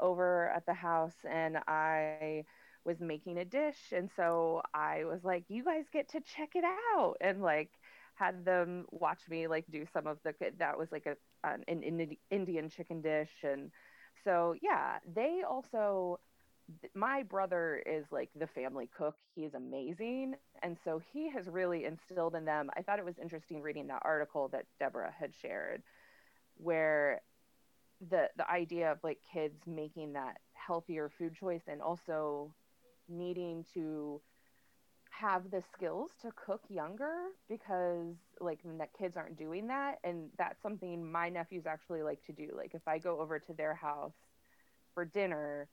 over 0.00 0.48
at 0.48 0.66
the 0.66 0.74
house, 0.74 1.14
and 1.28 1.58
I 1.66 2.44
was 2.84 3.00
making 3.00 3.38
a 3.38 3.44
dish, 3.44 3.92
and 3.92 4.10
so 4.16 4.62
I 4.74 5.04
was 5.04 5.24
like, 5.24 5.44
"You 5.48 5.64
guys 5.64 5.84
get 5.92 6.10
to 6.10 6.20
check 6.20 6.50
it 6.54 6.64
out," 6.64 7.16
and 7.20 7.42
like 7.42 7.70
had 8.14 8.44
them 8.44 8.86
watch 8.90 9.20
me 9.28 9.46
like 9.48 9.66
do 9.70 9.86
some 9.92 10.06
of 10.06 10.18
the 10.24 10.34
that 10.58 10.78
was 10.78 10.92
like 10.92 11.06
a 11.06 11.16
an, 11.44 11.64
an 11.68 12.16
Indian 12.30 12.68
chicken 12.68 13.02
dish, 13.02 13.32
and 13.42 13.70
so 14.24 14.54
yeah, 14.62 14.98
they 15.14 15.42
also 15.48 16.20
my 16.94 17.22
brother 17.22 17.82
is 17.86 18.04
like 18.10 18.30
the 18.34 18.46
family 18.46 18.88
cook. 18.96 19.16
He's 19.34 19.54
amazing. 19.54 20.34
And 20.62 20.76
so 20.84 21.00
he 21.12 21.30
has 21.30 21.46
really 21.48 21.84
instilled 21.84 22.34
in 22.34 22.44
them. 22.44 22.70
I 22.76 22.82
thought 22.82 22.98
it 22.98 23.04
was 23.04 23.18
interesting 23.18 23.62
reading 23.62 23.88
that 23.88 24.02
article 24.04 24.48
that 24.48 24.66
Deborah 24.78 25.12
had 25.18 25.34
shared 25.34 25.82
where 26.56 27.22
the 28.10 28.28
the 28.36 28.48
idea 28.50 28.92
of 28.92 28.98
like 29.02 29.18
kids 29.32 29.60
making 29.66 30.14
that 30.14 30.38
healthier 30.54 31.10
food 31.18 31.34
choice 31.34 31.62
and 31.68 31.80
also 31.82 32.54
needing 33.12 33.64
to 33.74 34.20
have 35.10 35.50
the 35.50 35.62
skills 35.72 36.10
to 36.22 36.32
cook 36.34 36.62
younger 36.68 37.26
because 37.48 38.14
like 38.40 38.58
that 38.78 38.88
kids 38.98 39.16
aren't 39.16 39.36
doing 39.36 39.66
that 39.66 39.98
and 40.04 40.30
that's 40.38 40.60
something 40.62 41.04
my 41.10 41.28
nephews 41.28 41.64
actually 41.66 42.02
like 42.02 42.24
to 42.24 42.32
do 42.32 42.48
like 42.56 42.74
if 42.74 42.80
i 42.88 42.98
go 42.98 43.20
over 43.20 43.38
to 43.38 43.52
their 43.52 43.74
house 43.74 44.14
for 44.94 45.04
dinner 45.04 45.68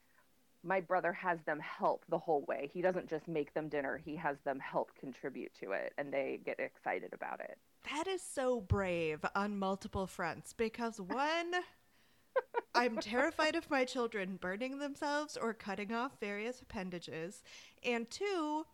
my 0.64 0.82
brother 0.82 1.14
has 1.14 1.40
them 1.46 1.60
help 1.60 2.04
the 2.10 2.18
whole 2.18 2.44
way. 2.48 2.70
He 2.74 2.82
doesn't 2.82 3.10
just 3.10 3.28
make 3.28 3.54
them 3.54 3.70
dinner, 3.70 3.98
he 4.04 4.16
has 4.16 4.38
them 4.44 4.60
help 4.60 4.92
contribute 5.00 5.52
to 5.62 5.72
it 5.72 5.94
and 5.98 6.12
they 6.12 6.40
get 6.46 6.60
excited 6.60 7.14
about 7.14 7.40
it. 7.40 7.58
That 7.94 8.08
is 8.08 8.22
so 8.22 8.60
brave 8.62 9.24
on 9.36 9.58
multiple 9.58 10.06
fronts 10.06 10.54
because 10.54 11.00
one, 11.00 11.54
I'm 12.76 12.98
terrified 12.98 13.56
of 13.56 13.70
my 13.70 13.84
children 13.84 14.38
burning 14.40 14.80
themselves 14.80 15.38
or 15.38 15.54
cutting 15.54 15.94
off 15.94 16.20
various 16.20 16.62
appendages. 16.62 17.44
And 17.84 18.10
two, 18.10 18.66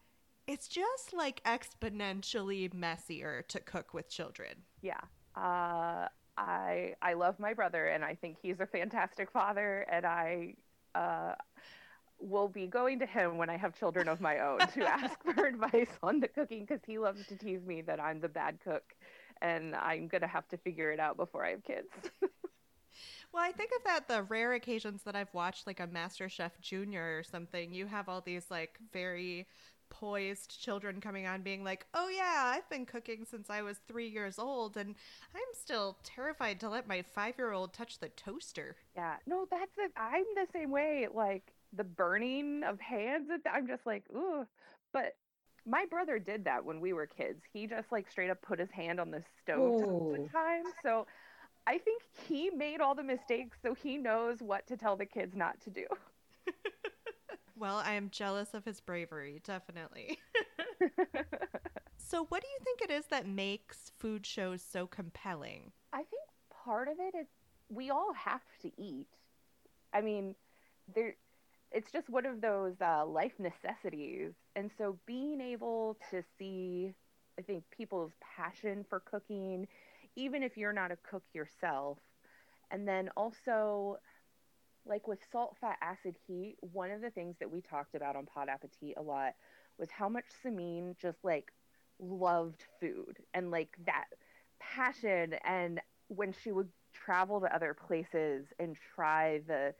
it's 0.48 0.68
just 0.68 1.14
like 1.14 1.42
exponentially 1.44 2.72
messier 2.74 3.44
to 3.48 3.60
cook 3.60 3.94
with 3.94 4.10
children. 4.10 4.64
Yeah. 4.82 5.02
Uh, 5.36 6.08
I 6.38 6.96
I 7.02 7.14
love 7.14 7.40
my 7.40 7.54
brother 7.54 7.88
and 7.88 8.04
I 8.04 8.16
think 8.16 8.38
he's 8.42 8.60
a 8.60 8.66
fantastic 8.66 9.32
father 9.32 9.86
and 9.90 10.06
I 10.06 10.56
uh, 10.94 11.34
will 12.20 12.48
be 12.48 12.68
going 12.68 13.00
to 13.00 13.06
him 13.06 13.38
when 13.38 13.50
I 13.50 13.58
have 13.58 13.78
children 13.78 14.08
of 14.08 14.22
my 14.22 14.40
own 14.40 14.60
to 14.60 14.86
ask 14.86 15.18
for 15.24 15.46
advice 15.46 15.92
on 16.04 16.20
the 16.20 16.28
cooking 16.28 16.66
because 16.66 16.82
he 16.86 16.98
loves 16.98 17.26
to 17.28 17.36
tease 17.38 17.66
me 17.66 17.82
that 17.84 18.00
I'm 18.00 18.20
the 18.20 18.30
bad 18.30 18.60
cook 18.64 18.84
and 19.42 19.76
I'm 19.76 20.08
going 20.08 20.22
to 20.22 20.28
have 20.28 20.48
to 20.50 20.58
figure 20.58 20.92
it 20.92 21.00
out 21.00 21.18
before 21.18 21.46
I 21.46 21.52
have 21.52 21.64
kids. 21.64 21.90
well, 23.36 23.44
I 23.44 23.52
think 23.52 23.72
of 23.78 23.84
that 23.84 24.08
the 24.08 24.24
rare 24.24 24.54
occasions 24.54 25.04
that 25.04 25.16
I've 25.16 25.34
watched 25.34 25.68
like 25.68 25.80
a 25.82 25.88
Master 25.88 26.30
Chef 26.30 26.60
Junior 26.62 27.20
or 27.20 27.24
something, 27.24 27.74
you 27.74 27.88
have 27.88 28.10
all 28.10 28.22
these 28.22 28.50
like 28.50 28.80
very 28.94 29.48
poised 29.90 30.60
children 30.60 31.02
coming 31.02 31.28
on 31.28 31.42
being 31.44 31.64
like, 31.64 31.86
"Oh 31.94 32.10
yeah, 32.10 32.54
I've 32.56 32.70
been 32.70 32.86
cooking 32.86 33.26
since 33.26 33.50
I 33.50 33.62
was 33.62 33.80
3 33.88 34.08
years 34.08 34.40
old 34.40 34.78
and 34.78 34.96
I'm 35.36 35.42
still 35.54 35.98
terrified 36.04 36.60
to 36.62 36.70
let 36.70 36.88
my 36.88 37.04
5-year-old 37.04 37.74
touch 37.74 38.00
the 38.00 38.10
toaster." 38.10 38.78
Yeah. 38.96 39.18
No, 39.28 39.48
that's 39.52 39.78
it. 39.78 39.92
I'm 39.98 40.26
the 40.36 40.48
same 40.54 40.72
way 40.72 41.08
like 41.14 41.54
the 41.74 41.84
burning 41.84 42.64
of 42.64 42.80
hands 42.80 43.30
i'm 43.52 43.68
just 43.68 43.86
like 43.86 44.06
ooh 44.16 44.46
but 44.94 45.18
my 45.66 45.86
brother 45.90 46.20
did 46.20 46.46
that 46.46 46.64
when 46.64 46.80
we 46.80 46.94
were 46.94 47.06
kids 47.08 47.42
he 47.52 47.68
just 47.68 47.92
like 47.92 48.10
straight 48.10 48.30
up 48.30 48.42
put 48.42 48.60
his 48.60 48.72
hand 48.72 49.00
on 49.00 49.12
the 49.12 49.22
stove 49.44 49.82
the 50.12 50.30
time 50.32 50.64
so 50.84 51.06
i 51.68 51.78
think 51.78 52.02
he 52.28 52.50
made 52.50 52.82
all 52.82 52.96
the 52.96 53.04
mistakes 53.04 53.58
so 53.62 53.74
he 53.74 53.98
knows 53.98 54.42
what 54.42 54.66
to 54.68 54.78
tell 54.78 54.96
the 54.96 55.06
kids 55.06 55.36
not 55.36 55.60
to 55.62 55.70
do. 55.70 55.86
Well 57.58 57.78
i 57.78 57.94
am 57.94 58.10
jealous 58.12 58.54
of 58.54 58.66
his 58.66 58.82
bravery 58.82 59.42
definitely. 59.44 60.20
So 62.08 62.26
what 62.30 62.44
do 62.44 62.48
you 62.48 62.60
think 62.64 62.82
it 62.82 62.94
is 62.94 63.06
that 63.08 63.28
makes 63.28 63.92
food 63.98 64.26
shows 64.26 64.62
so 64.62 64.86
compelling? 64.86 65.72
I 65.92 65.98
think 65.98 66.22
part 66.64 66.88
of 66.88 66.96
it 67.00 67.18
is 67.18 67.26
we 67.70 67.90
all 67.90 68.14
have 68.14 68.42
to 68.62 68.72
eat. 68.78 69.08
I 69.92 70.02
mean 70.02 70.36
there 70.94 71.16
it's 71.72 71.92
just 71.92 72.10
one 72.10 72.26
of 72.26 72.42
those 72.42 72.76
uh, 72.80 73.06
life 73.06 73.34
necessities. 73.40 74.32
And 74.56 74.70
so 74.78 74.98
being 75.06 75.42
able 75.42 75.98
to 76.12 76.24
see, 76.38 76.94
I 77.38 77.42
think, 77.42 77.64
people's 77.76 78.14
passion 78.38 78.86
for 78.88 79.02
cooking, 79.02 79.68
even 80.16 80.44
if 80.44 80.58
you're 80.58 80.74
not 80.74 80.92
a 80.92 80.98
cook 80.98 81.24
yourself, 81.34 81.98
and 82.72 82.88
then 82.88 83.10
also, 83.16 83.98
like 84.86 85.08
with 85.08 85.20
salt, 85.32 85.56
fat, 85.60 85.78
acid, 85.82 86.16
heat, 86.28 86.56
one 86.60 86.92
of 86.92 87.02
the 87.02 87.10
things 87.10 87.36
that 87.40 87.52
we 87.52 87.62
talked 87.62 87.96
about 87.96 88.16
on 88.16 88.26
Pod 88.26 88.50
Appetit 88.50 88.96
a 88.98 89.02
lot 89.02 89.34
was 89.78 89.90
how 89.92 90.10
much 90.10 90.26
Samin 90.44 90.98
just 90.98 91.18
like 91.24 91.52
loved 92.00 92.64
food 92.80 93.18
and 93.34 93.52
like 93.52 93.76
that 93.86 94.06
passion. 94.60 95.36
And 95.44 95.82
when 96.08 96.34
she 96.44 96.52
would 96.52 96.70
travel 96.94 97.42
to 97.42 97.54
other 97.54 97.74
places 97.74 98.46
and 98.60 98.78
try 98.96 99.42
the 99.48 99.74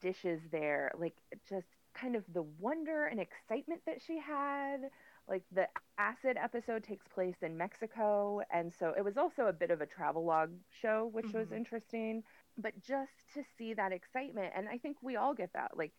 dishes 0.00 0.40
there, 0.50 0.92
like 0.98 1.16
just 1.48 1.66
kind 1.94 2.14
of 2.14 2.24
the 2.32 2.42
wonder 2.42 3.06
and 3.06 3.20
excitement 3.20 3.80
that 3.86 4.00
she 4.06 4.18
had. 4.18 4.90
Like 5.28 5.42
the 5.52 5.68
acid 5.98 6.36
episode 6.42 6.84
takes 6.84 7.06
place 7.06 7.36
in 7.42 7.56
Mexico, 7.56 8.40
and 8.50 8.72
so 8.72 8.94
it 8.96 9.04
was 9.04 9.16
also 9.16 9.46
a 9.46 9.52
bit 9.52 9.70
of 9.70 9.80
a 9.80 9.86
travel 9.86 10.24
log 10.24 10.50
show, 10.80 11.10
which 11.12 11.26
mm-hmm. 11.26 11.38
was 11.38 11.52
interesting. 11.52 12.22
But 12.56 12.80
just 12.82 13.12
to 13.34 13.42
see 13.56 13.74
that 13.74 13.92
excitement, 13.92 14.52
and 14.56 14.68
I 14.68 14.78
think 14.78 14.96
we 15.02 15.16
all 15.16 15.34
get 15.34 15.52
that. 15.52 15.76
Like 15.76 15.92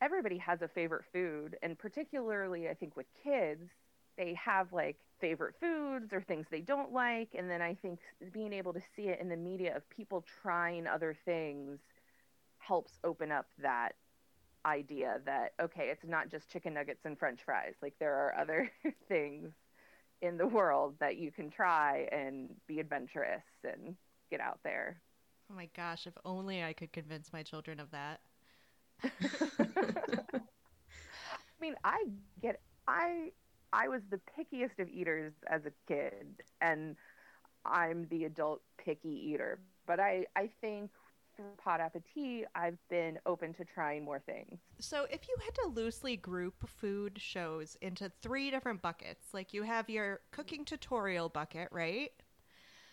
everybody 0.00 0.38
has 0.38 0.62
a 0.62 0.68
favorite 0.68 1.04
food, 1.12 1.56
and 1.62 1.78
particularly 1.78 2.68
I 2.68 2.74
think 2.74 2.96
with 2.96 3.06
kids, 3.24 3.70
they 4.18 4.34
have 4.34 4.72
like 4.72 4.96
favorite 5.20 5.54
foods 5.60 6.12
or 6.12 6.20
things 6.20 6.46
they 6.50 6.60
don't 6.60 6.92
like, 6.92 7.30
and 7.36 7.50
then 7.50 7.62
I 7.62 7.74
think 7.74 8.00
being 8.32 8.52
able 8.52 8.72
to 8.74 8.80
see 8.94 9.08
it 9.08 9.20
in 9.20 9.28
the 9.28 9.36
media 9.36 9.76
of 9.76 9.88
people 9.88 10.24
trying 10.42 10.86
other 10.86 11.16
things 11.24 11.80
helps 12.58 12.98
open 13.04 13.30
up 13.30 13.46
that 13.62 13.94
idea 14.66 15.20
that 15.24 15.52
okay 15.62 15.88
it's 15.90 16.04
not 16.04 16.28
just 16.28 16.50
chicken 16.50 16.74
nuggets 16.74 17.04
and 17.04 17.18
french 17.18 17.40
fries. 17.44 17.74
Like 17.80 17.94
there 17.98 18.14
are 18.14 18.36
other 18.38 18.70
things 19.08 19.52
in 20.22 20.36
the 20.36 20.46
world 20.46 20.94
that 21.00 21.16
you 21.16 21.30
can 21.30 21.50
try 21.50 22.08
and 22.10 22.50
be 22.66 22.80
adventurous 22.80 23.44
and 23.64 23.96
get 24.30 24.40
out 24.40 24.58
there. 24.64 25.00
Oh 25.50 25.54
my 25.54 25.68
gosh 25.76 26.06
if 26.06 26.14
only 26.24 26.62
i 26.62 26.72
could 26.72 26.92
convince 26.92 27.32
my 27.32 27.42
children 27.42 27.80
of 27.80 27.90
that. 27.92 28.20
I 29.04 30.40
mean 31.60 31.76
i 31.84 32.04
get 32.42 32.60
i 32.88 33.30
i 33.72 33.88
was 33.88 34.02
the 34.10 34.20
pickiest 34.38 34.78
of 34.78 34.88
eaters 34.88 35.32
as 35.48 35.62
a 35.66 35.72
kid 35.86 36.42
and 36.60 36.96
i'm 37.64 38.06
the 38.10 38.24
adult 38.24 38.62
picky 38.78 39.30
eater. 39.32 39.58
But 39.86 40.00
i 40.00 40.26
i 40.34 40.50
think 40.60 40.90
through 41.36 41.52
Pod 41.58 41.80
Appetit, 41.80 42.46
I've 42.54 42.78
been 42.88 43.18
open 43.26 43.52
to 43.54 43.64
trying 43.64 44.04
more 44.04 44.18
things. 44.20 44.58
So, 44.78 45.06
if 45.10 45.28
you 45.28 45.36
had 45.44 45.54
to 45.54 45.68
loosely 45.68 46.16
group 46.16 46.68
food 46.68 47.18
shows 47.20 47.76
into 47.80 48.10
three 48.22 48.50
different 48.50 48.82
buckets, 48.82 49.32
like 49.32 49.52
you 49.52 49.62
have 49.62 49.90
your 49.90 50.20
cooking 50.30 50.64
tutorial 50.64 51.28
bucket, 51.28 51.68
right? 51.70 52.10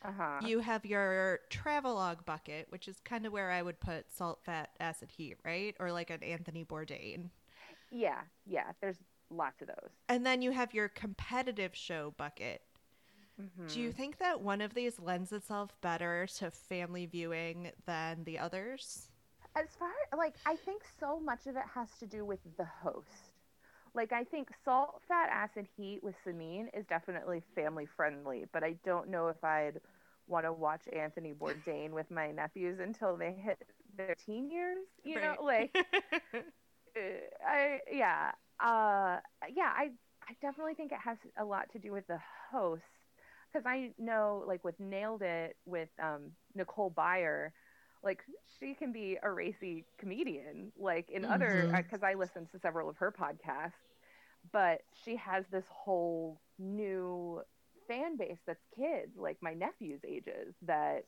Uh-huh. 0.06 0.46
You 0.46 0.60
have 0.60 0.86
your 0.86 1.40
travelogue 1.50 2.26
bucket, 2.26 2.68
which 2.70 2.88
is 2.88 3.00
kind 3.00 3.26
of 3.26 3.32
where 3.32 3.52
I 3.52 3.62
would 3.62 3.80
put 3.80 4.12
salt, 4.12 4.42
fat, 4.44 4.72
acid, 4.80 5.10
heat, 5.16 5.38
right? 5.46 5.76
Or 5.80 5.92
like 5.92 6.10
an 6.10 6.22
Anthony 6.22 6.66
Bourdain. 6.66 7.30
Yeah, 7.90 8.22
yeah. 8.46 8.72
There's 8.82 8.98
lots 9.30 9.62
of 9.62 9.68
those. 9.68 9.92
And 10.10 10.26
then 10.26 10.42
you 10.42 10.52
have 10.52 10.74
your 10.74 10.90
competitive 10.90 11.76
show 11.76 12.14
bucket, 12.18 12.62
Mm-hmm. 13.44 13.68
Do 13.68 13.80
you 13.80 13.90
mm-hmm. 13.90 13.98
think 13.98 14.20
that 14.20 14.42
one 14.42 14.62
of 14.62 14.74
these 14.74 15.00
lends 15.00 15.32
itself 15.32 15.76
better 15.82 16.28
to 16.38 16.52
family 16.52 17.06
viewing 17.06 17.72
than 17.86 18.24
the 18.24 18.40
others? 18.40 19.10
As 19.56 19.68
far 19.78 19.90
like 20.18 20.36
I 20.46 20.56
think 20.56 20.84
so 21.00 21.20
much 21.20 21.46
of 21.48 21.56
it 21.56 21.64
has 21.74 21.90
to 22.00 22.06
do 22.06 22.26
with 22.26 22.40
the 22.58 22.66
host. 22.66 23.32
Like 23.94 24.12
I 24.12 24.24
think 24.24 24.50
salt, 24.66 25.02
fat, 25.08 25.30
acid, 25.32 25.68
heat 25.78 26.00
with 26.02 26.16
Samin 26.26 26.68
is 26.74 26.86
definitely 26.88 27.44
family 27.54 27.88
friendly, 27.96 28.46
but 28.52 28.64
I 28.64 28.76
don't 28.84 29.10
know 29.10 29.28
if 29.28 29.44
I'd 29.44 29.80
want 30.28 30.46
to 30.46 30.54
watch 30.54 30.82
Anthony 30.92 31.34
Bourdain 31.34 31.92
with 31.92 32.10
my 32.10 32.32
nephews 32.32 32.80
until 32.80 33.18
they 33.18 33.34
hit 33.34 33.62
their 33.96 34.16
teen 34.26 34.50
years. 34.50 34.86
You 35.04 35.22
know, 35.22 35.36
like 35.44 35.76
uh, 36.34 36.40
I 37.48 37.80
yeah, 37.92 38.32
uh, 38.60 39.20
yeah. 39.54 39.72
I 39.76 39.92
I 40.28 40.34
definitely 40.42 40.74
think 40.74 40.92
it 40.92 41.00
has 41.04 41.18
a 41.38 41.46
lot 41.46 41.72
to 41.74 41.80
do 41.80 41.92
with 41.92 42.08
the 42.08 42.20
host 42.52 42.82
because 43.54 43.66
I 43.68 43.92
know 44.00 44.44
like 44.48 44.64
with 44.66 44.80
Nailed 44.80 45.22
It 45.24 45.58
with 45.66 45.90
um, 46.02 46.32
Nicole 46.56 46.92
Byer, 46.92 47.52
like 48.04 48.22
she 48.60 48.76
can 48.76 48.92
be 48.94 49.18
a 49.24 49.32
racy 49.32 49.86
comedian 50.00 50.72
like 50.78 51.10
in 51.10 51.26
other 51.26 51.70
Mhm. 51.70 51.78
because 51.78 52.04
I 52.04 52.16
listen 52.16 52.48
to 52.48 52.60
several 52.60 52.90
of 52.90 52.98
her 52.98 53.12
podcasts, 53.12 53.74
but 54.52 54.82
she 55.04 55.16
has 55.18 55.46
this 55.52 55.66
whole 55.70 56.42
new 56.60 57.42
fan 57.88 58.18
base 58.18 58.40
that's 58.48 58.64
kids 58.76 59.12
like 59.18 59.38
my 59.42 59.54
nephew's 59.54 60.02
ages 60.08 60.56
that 60.64 61.06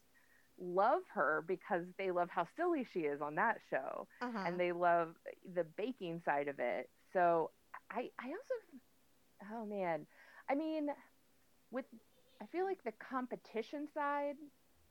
love 0.59 1.01
her 1.13 1.43
because 1.47 1.85
they 1.97 2.11
love 2.11 2.29
how 2.29 2.45
silly 2.55 2.85
she 2.93 3.01
is 3.01 3.21
on 3.21 3.35
that 3.35 3.57
show 3.69 4.07
uh-huh. 4.21 4.43
and 4.45 4.59
they 4.59 4.71
love 4.71 5.15
the 5.55 5.63
baking 5.77 6.21
side 6.25 6.47
of 6.47 6.59
it. 6.59 6.89
So 7.13 7.51
I 7.91 8.09
I 8.19 8.27
also 8.27 8.55
oh 9.53 9.65
man. 9.65 10.05
I 10.49 10.55
mean 10.55 10.89
with 11.71 11.85
I 12.41 12.45
feel 12.47 12.65
like 12.65 12.83
the 12.83 12.91
competition 12.93 13.87
side 13.93 14.35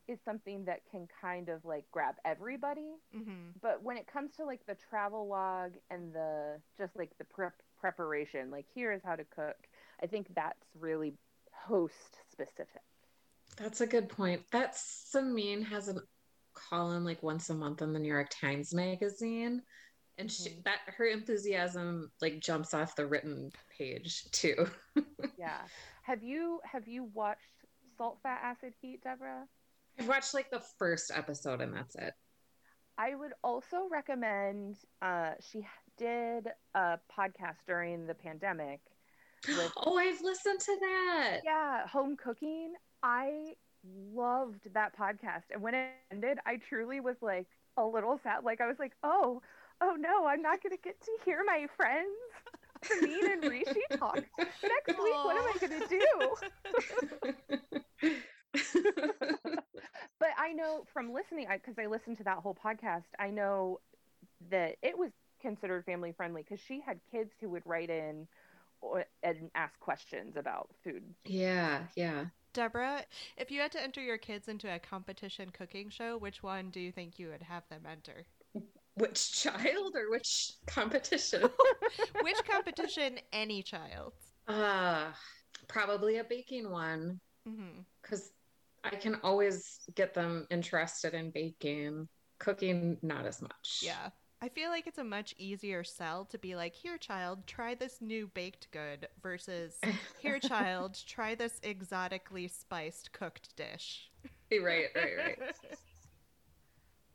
is 0.09 0.19
something 0.25 0.65
that 0.67 0.81
can 0.91 1.09
kind 1.21 1.49
of 1.49 1.65
like 1.65 1.85
grab 1.91 2.17
everybody, 2.25 2.97
hmm 3.13 3.51
but 3.63 3.83
when 3.83 3.97
it 3.97 4.07
comes 4.07 4.33
to 4.37 4.45
like 4.45 4.67
the 4.67 4.77
travel 4.91 5.29
log 5.29 5.73
and 5.91 6.13
the 6.13 6.61
just 6.77 6.97
like 6.97 7.17
the 7.19 7.25
prep 7.25 7.55
preparation, 7.81 8.51
like 8.51 8.67
here 8.75 8.93
is 8.93 9.03
how 9.05 9.15
to 9.17 9.25
cook. 9.25 9.57
I 10.03 10.07
think 10.07 10.27
that's 10.35 10.67
really 10.79 11.15
host 11.53 12.19
specific. 12.33 12.83
That's 13.57 13.81
a 13.81 13.87
good 13.87 14.09
point. 14.09 14.43
That 14.53 14.75
Samin 14.75 15.65
has 15.65 15.89
a 15.89 15.95
column 16.55 17.05
like 17.05 17.23
once 17.23 17.51
a 17.51 17.55
month 17.55 17.83
in 17.83 17.93
the 17.93 17.99
New 18.01 18.09
York 18.09 18.29
Times 18.31 18.75
Magazine, 18.75 19.63
and 20.19 20.31
she, 20.31 20.51
Mhm. 20.51 20.65
that 20.65 20.81
her 20.87 21.07
enthusiasm 21.07 22.11
like 22.21 22.41
jumps 22.41 22.75
off 22.75 22.97
the 22.97 23.07
written 23.07 23.51
page 23.79 24.25
too. 24.33 24.67
Yeah. 25.37 25.69
Have 26.05 26.23
you 26.23 26.61
have 26.71 26.87
you 26.87 27.09
watched 27.15 27.65
Salt 27.99 28.19
Fat 28.23 28.41
Acid 28.43 28.75
Heat, 28.81 29.03
Deborah? 29.03 29.45
I've 29.99 30.09
watched 30.09 30.35
like 30.35 30.51
the 30.51 30.63
first 30.79 31.11
episode, 31.15 31.61
and 31.61 31.75
that's 31.75 31.95
it. 31.97 32.15
I 32.99 33.15
would 33.15 33.33
also 33.43 33.89
recommend. 33.91 34.77
Uh, 35.03 35.33
she 35.41 35.67
did 35.97 36.49
a 36.75 36.99
podcast 37.17 37.59
during 37.67 38.07
the 38.07 38.15
pandemic. 38.15 38.81
With, 39.49 39.73
Oh, 39.77 39.99
I've 39.99 40.21
listened 40.23 40.61
to 40.61 40.77
that. 40.81 41.41
yeah, 41.45 41.87
home 41.87 42.17
cooking. 42.17 42.75
I 43.03 43.55
loved 44.15 44.73
that 44.75 44.97
podcast, 44.99 45.45
and 45.53 45.63
when 45.63 45.75
it 45.75 45.89
ended, 46.11 46.39
I 46.47 46.57
truly 46.57 47.01
was 47.01 47.17
like 47.23 47.47
a 47.77 47.85
little 47.85 48.19
sad. 48.23 48.45
Like 48.45 48.61
I 48.61 48.67
was 48.67 48.79
like, 48.79 48.93
oh, 49.03 49.43
oh 49.81 49.97
no, 49.99 50.27
I'm 50.27 50.43
not 50.43 50.63
gonna 50.63 50.77
get 50.83 51.01
to 51.01 51.11
hear 51.25 51.43
my 51.47 51.67
friends, 51.77 52.09
Samin 52.85 53.33
and 53.33 53.43
Hrishi 53.43 53.99
talk 53.99 54.23
next 54.39 54.99
week. 54.99 55.25
What 55.25 55.37
am 55.37 55.45
I 55.45 55.59
gonna 55.61 55.87
do? 55.89 56.37
but 60.19 60.29
I 60.39 60.53
know 60.53 60.85
from 60.93 61.13
listening, 61.13 61.47
because 61.53 61.79
I, 61.79 61.87
listened 61.87 62.19
to 62.19 62.25
that 62.25 62.39
whole 62.39 62.57
podcast, 62.63 63.05
I 63.19 63.31
know 63.31 63.81
that 64.51 64.77
it 64.83 64.97
was 64.99 65.11
considered 65.41 65.85
family 65.85 66.13
friendly 66.13 66.43
because 66.43 66.61
she 66.67 66.81
had 66.85 67.01
kids 67.11 67.31
who 67.41 67.51
would 67.51 67.63
write 67.67 67.91
in 67.91 68.27
or, 68.81 69.05
and 69.23 69.51
ask 69.55 69.79
questions 69.81 70.37
about 70.37 70.69
food. 70.83 71.03
yeah, 71.25 71.85
yeah. 71.97 72.27
Deborah, 72.53 73.05
if 73.37 73.51
you 73.51 73.61
had 73.61 73.73
to 73.73 73.83
enter 73.83 74.01
your 74.01 74.17
kids 74.17 74.47
into 74.47 74.73
a 74.73 74.79
competition 74.79 75.51
cooking 75.51 75.91
show, 75.91 76.17
which 76.17 76.43
one 76.43 76.71
do 76.71 76.79
you 76.79 76.93
think 76.93 77.19
you 77.19 77.29
would 77.29 77.43
have 77.43 77.69
them 77.69 77.83
enter? 77.91 78.27
Which 78.97 79.33
child 79.43 79.95
or 79.97 80.11
which 80.11 80.53
competition? 80.67 81.43
Which 82.23 82.37
competition? 82.49 83.19
Any 83.33 83.63
child. 83.63 84.13
uh 84.49 85.07
probably 85.69 86.19
a 86.19 86.25
baking 86.25 86.71
one 86.71 87.21
because 88.03 88.33
I 88.85 88.91
can 88.97 89.17
always 89.23 89.81
get 89.95 90.15
them 90.15 90.47
interested 90.51 91.15
in 91.15 91.31
baking. 91.31 92.09
Cooking, 92.39 92.99
not 93.03 93.27
as 93.27 93.41
much. 93.41 93.83
Yeah. 93.83 94.11
I 94.43 94.49
feel 94.51 94.69
like 94.69 94.87
it's 94.87 94.99
a 94.99 95.05
much 95.05 95.35
easier 95.39 95.85
sell 95.85 96.27
to 96.27 96.37
be 96.37 96.55
like, 96.55 96.75
here, 96.75 96.99
child, 96.99 97.47
try 97.47 97.75
this 97.75 98.03
new 98.03 98.27
baked 98.35 98.71
good 98.73 99.09
versus, 99.23 99.79
here, 100.19 100.39
child, 100.39 100.99
try 101.07 101.35
this 101.35 101.59
exotically 101.63 102.49
spiced 102.49 103.13
cooked 103.13 103.57
dish. 103.57 104.11
right, 104.53 104.87
right, 104.95 105.17
right. 105.17 105.39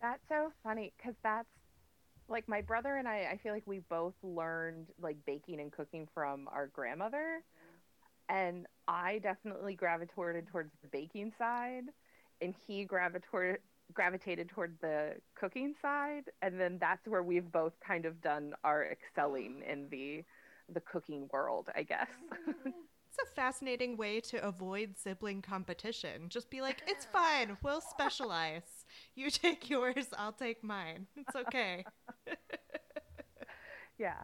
That's 0.01 0.27
so 0.27 0.51
funny 0.63 0.91
because 0.97 1.13
that's 1.21 1.49
like 2.29 2.47
my 2.47 2.61
brother 2.61 2.95
and 2.95 3.07
I. 3.07 3.29
I 3.31 3.39
feel 3.41 3.53
like 3.53 3.65
we 3.65 3.79
both 3.89 4.13
learned 4.23 4.87
like 5.01 5.17
baking 5.25 5.59
and 5.59 5.71
cooking 5.71 6.07
from 6.13 6.47
our 6.51 6.67
grandmother, 6.67 7.41
and 8.29 8.67
I 8.87 9.19
definitely 9.19 9.75
gravitated 9.75 10.47
towards 10.47 10.71
the 10.81 10.87
baking 10.87 11.33
side, 11.37 11.85
and 12.41 12.53
he 12.67 12.85
gravitated 12.85 13.59
gravitated 13.93 14.49
toward 14.49 14.75
the 14.81 15.15
cooking 15.35 15.73
side, 15.81 16.25
and 16.41 16.59
then 16.59 16.77
that's 16.79 17.07
where 17.07 17.23
we've 17.23 17.51
both 17.51 17.73
kind 17.85 18.05
of 18.05 18.21
done 18.21 18.53
our 18.63 18.85
excelling 18.85 19.63
in 19.69 19.87
the 19.89 20.23
the 20.71 20.81
cooking 20.81 21.27
world, 21.33 21.67
I 21.75 21.83
guess. 21.83 22.07
Mm-hmm. 22.47 22.69
It's 23.11 23.31
a 23.31 23.35
fascinating 23.35 23.97
way 23.97 24.19
to 24.21 24.37
avoid 24.45 24.95
sibling 24.95 25.41
competition. 25.41 26.29
Just 26.29 26.51
be 26.51 26.61
like, 26.61 26.83
it's 26.87 27.05
fine. 27.05 27.57
We'll 27.63 27.81
specialize. 27.81 28.85
You 29.15 29.31
take 29.31 29.67
yours, 29.67 30.05
I'll 30.15 30.31
take 30.31 30.63
mine. 30.63 31.07
It's 31.17 31.35
okay. 31.35 31.83
Yeah. 33.99 34.23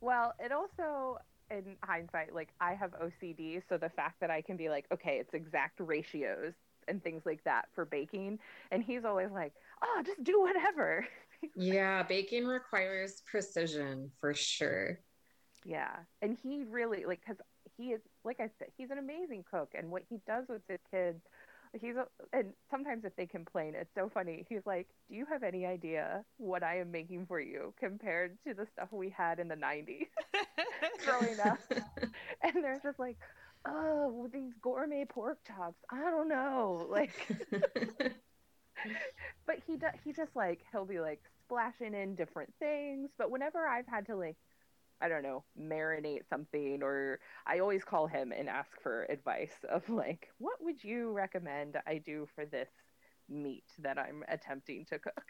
Well, 0.00 0.34
it 0.38 0.52
also, 0.52 1.18
in 1.50 1.76
hindsight, 1.82 2.34
like 2.34 2.50
I 2.60 2.74
have 2.74 2.92
OCD, 2.92 3.62
so 3.68 3.78
the 3.78 3.88
fact 3.88 4.20
that 4.20 4.30
I 4.30 4.42
can 4.42 4.56
be 4.56 4.68
like, 4.68 4.86
okay, 4.92 5.18
it's 5.18 5.32
exact 5.32 5.80
ratios 5.80 6.52
and 6.88 7.02
things 7.02 7.22
like 7.24 7.42
that 7.44 7.68
for 7.74 7.84
baking, 7.86 8.38
and 8.70 8.82
he's 8.84 9.04
always 9.04 9.30
like, 9.32 9.54
oh, 9.82 10.02
just 10.04 10.22
do 10.22 10.40
whatever. 10.40 11.06
Yeah, 11.56 12.04
baking 12.04 12.46
requires 12.46 13.20
precision 13.22 14.12
for 14.20 14.32
sure. 14.32 15.00
Yeah. 15.64 16.04
And 16.20 16.38
he 16.42 16.64
really, 16.64 17.04
like, 17.04 17.20
because 17.20 17.40
he 17.76 17.92
is, 17.92 18.00
like 18.24 18.38
I 18.40 18.48
said, 18.58 18.68
he's 18.76 18.90
an 18.90 18.98
amazing 18.98 19.44
cook, 19.50 19.70
and 19.74 19.90
what 19.90 20.02
he 20.08 20.20
does 20.26 20.44
with 20.48 20.62
his 20.68 20.78
kids, 20.90 21.20
he's, 21.80 21.96
a, 21.96 22.06
and 22.32 22.52
sometimes 22.70 23.04
if 23.04 23.14
they 23.16 23.26
complain, 23.26 23.74
it's 23.74 23.90
so 23.94 24.10
funny. 24.12 24.44
He's 24.48 24.64
like, 24.66 24.88
do 25.08 25.16
you 25.16 25.26
have 25.26 25.42
any 25.42 25.64
idea 25.66 26.24
what 26.36 26.62
I 26.62 26.78
am 26.78 26.90
making 26.90 27.26
for 27.26 27.40
you 27.40 27.72
compared 27.78 28.38
to 28.46 28.54
the 28.54 28.66
stuff 28.72 28.88
we 28.92 29.10
had 29.10 29.38
in 29.38 29.48
the 29.48 29.56
90s? 29.56 30.08
Growing 31.04 31.40
up. 31.40 31.58
and 32.42 32.64
they're 32.64 32.80
just 32.82 32.98
like, 32.98 33.16
oh, 33.66 34.28
these 34.32 34.52
gourmet 34.60 35.04
pork 35.08 35.38
chops. 35.46 35.78
I 35.90 36.10
don't 36.10 36.28
know, 36.28 36.86
like. 36.90 37.12
but 39.46 39.56
he 39.66 39.76
does. 39.76 39.92
He 40.04 40.12
just 40.12 40.34
like 40.34 40.60
he'll 40.70 40.84
be 40.84 41.00
like 41.00 41.20
splashing 41.44 41.94
in 41.94 42.14
different 42.14 42.52
things. 42.58 43.10
But 43.18 43.30
whenever 43.30 43.66
I've 43.66 43.86
had 43.86 44.06
to 44.06 44.16
like, 44.16 44.36
I 45.02 45.08
don't 45.08 45.22
know, 45.22 45.44
marinate 45.60 46.28
something, 46.28 46.82
or 46.82 47.20
I 47.46 47.58
always 47.60 47.84
call 47.84 48.06
him 48.06 48.32
and 48.32 48.48
ask 48.48 48.70
for 48.82 49.04
advice 49.04 49.54
of 49.70 49.88
like, 49.88 50.28
what 50.38 50.58
would 50.62 50.82
you 50.84 51.12
recommend 51.12 51.76
I 51.86 51.98
do 51.98 52.28
for 52.34 52.46
this 52.46 52.70
meat 53.28 53.64
that 53.80 53.98
I'm 53.98 54.24
attempting 54.28 54.86
to 54.86 54.98
cook? 54.98 55.24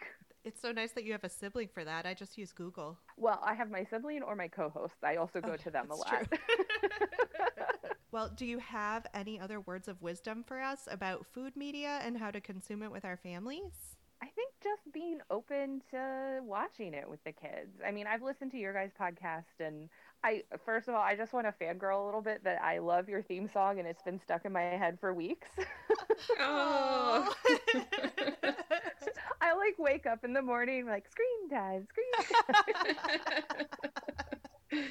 It's 0.44 0.61
so 0.61 0.72
nice 0.72 0.92
that 0.92 1.04
you 1.04 1.12
have 1.12 1.24
a 1.24 1.28
sibling 1.28 1.68
for 1.68 1.85
that. 1.85 2.06
I 2.06 2.14
just 2.14 2.38
use 2.38 2.52
Google. 2.52 2.98
Well, 3.16 3.40
I 3.44 3.54
have 3.54 3.70
my 3.70 3.85
sibling 3.85 4.22
or 4.22 4.35
my 4.37 4.48
co-host. 4.48 4.94
I 5.02 5.16
also 5.16 5.40
go 5.40 5.56
Okay, 5.56 5.64
to 5.64 5.70
them 5.70 5.90
a 5.90 5.96
lot. 5.96 6.26
true. 6.26 6.26
Well, 8.12 8.28
do 8.28 8.44
you 8.46 8.58
have 8.58 9.06
any 9.14 9.40
other 9.40 9.61
words 9.61 9.88
of 9.88 10.02
wisdom 10.02 10.44
for 10.44 10.61
us 10.61 10.87
about 10.90 11.26
food 11.26 11.56
media 11.56 12.00
and 12.04 12.18
how 12.18 12.30
to 12.30 12.40
consume 12.40 12.82
it 12.82 12.92
with 12.92 13.04
our 13.04 13.16
families? 13.16 13.96
Just 14.62 14.92
being 14.92 15.18
open 15.31 15.83
to 15.90 16.40
watching 16.44 16.94
it 16.94 17.09
with 17.09 17.22
the 17.25 17.33
kids. 17.33 17.81
I 17.87 17.90
mean, 17.90 18.07
I've 18.07 18.22
listened 18.22 18.53
to 18.53 18.59
your 18.59 18.72
guys' 18.72 18.92
podcast, 18.98 19.61
and 19.61 19.88
I 20.22 20.42
first 20.64 20.88
of 20.88 20.94
all, 20.94 21.03
I 21.03 21.16
just 21.16 21.33
want 21.33 21.46
to 21.46 21.64
fangirl 21.64 22.03
a 22.03 22.07
little 22.07 22.22
bit 22.22 22.44
that 22.44 22.62
I 22.62 22.79
love 22.79 23.09
your 23.09 23.22
theme 23.22 23.48
song, 23.48 23.79
and 23.81 23.88
it's 23.88 24.03
been 24.03 24.20
stuck 24.20 24.44
in 24.44 24.53
my 24.53 24.62
head 24.62 24.98
for 25.01 25.12
weeks. 25.12 25.48
oh. 26.38 27.35
I 29.40 29.55
like 29.55 29.77
wake 29.79 30.07
up 30.07 30.25
in 30.25 30.33
the 30.33 30.42
morning 30.42 30.87
like 30.87 31.07
screen 31.09 31.48
time, 31.51 31.87
screen 31.88 32.12
time. 33.66 33.66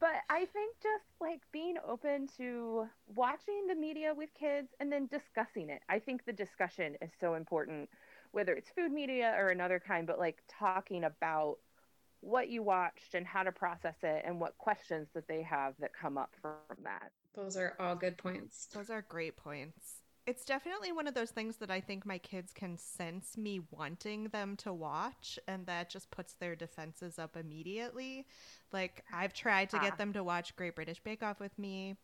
but 0.00 0.16
I 0.28 0.44
think 0.46 0.76
just 0.82 1.04
like 1.20 1.40
being 1.52 1.76
open 1.86 2.28
to 2.36 2.86
watching 3.14 3.66
the 3.68 3.74
media 3.74 4.12
with 4.14 4.28
kids 4.38 4.68
and 4.80 4.92
then 4.92 5.06
discussing 5.06 5.70
it. 5.70 5.82
I 5.88 5.98
think 5.98 6.24
the 6.24 6.32
discussion 6.32 6.96
is 7.00 7.10
so 7.18 7.34
important, 7.34 7.88
whether 8.36 8.52
it's 8.52 8.68
food 8.68 8.92
media 8.92 9.34
or 9.38 9.48
another 9.48 9.80
kind, 9.80 10.06
but 10.06 10.18
like 10.18 10.42
talking 10.46 11.04
about 11.04 11.56
what 12.20 12.50
you 12.50 12.62
watched 12.62 13.14
and 13.14 13.26
how 13.26 13.42
to 13.42 13.50
process 13.50 13.94
it 14.02 14.22
and 14.26 14.38
what 14.38 14.58
questions 14.58 15.08
that 15.14 15.26
they 15.26 15.40
have 15.42 15.72
that 15.80 15.90
come 15.94 16.18
up 16.18 16.34
from 16.42 16.52
that. 16.84 17.12
Those 17.34 17.56
are 17.56 17.74
all 17.80 17.96
good 17.96 18.18
points. 18.18 18.66
Those 18.74 18.90
are 18.90 19.00
great 19.08 19.38
points. 19.38 20.02
It's 20.26 20.44
definitely 20.44 20.92
one 20.92 21.06
of 21.06 21.14
those 21.14 21.30
things 21.30 21.56
that 21.58 21.70
I 21.70 21.80
think 21.80 22.04
my 22.04 22.18
kids 22.18 22.52
can 22.52 22.76
sense 22.76 23.38
me 23.38 23.62
wanting 23.70 24.24
them 24.24 24.56
to 24.58 24.72
watch, 24.72 25.38
and 25.48 25.64
that 25.66 25.88
just 25.88 26.10
puts 26.10 26.34
their 26.34 26.54
defenses 26.56 27.18
up 27.18 27.38
immediately. 27.38 28.26
Like, 28.70 29.02
I've 29.14 29.32
tried 29.32 29.70
to 29.70 29.78
Ah. 29.78 29.82
get 29.82 29.96
them 29.96 30.12
to 30.12 30.22
watch 30.22 30.56
Great 30.56 30.74
British 30.74 31.00
Bake 31.00 31.22
Off 31.22 31.40
with 31.40 31.58
me, 31.58 31.96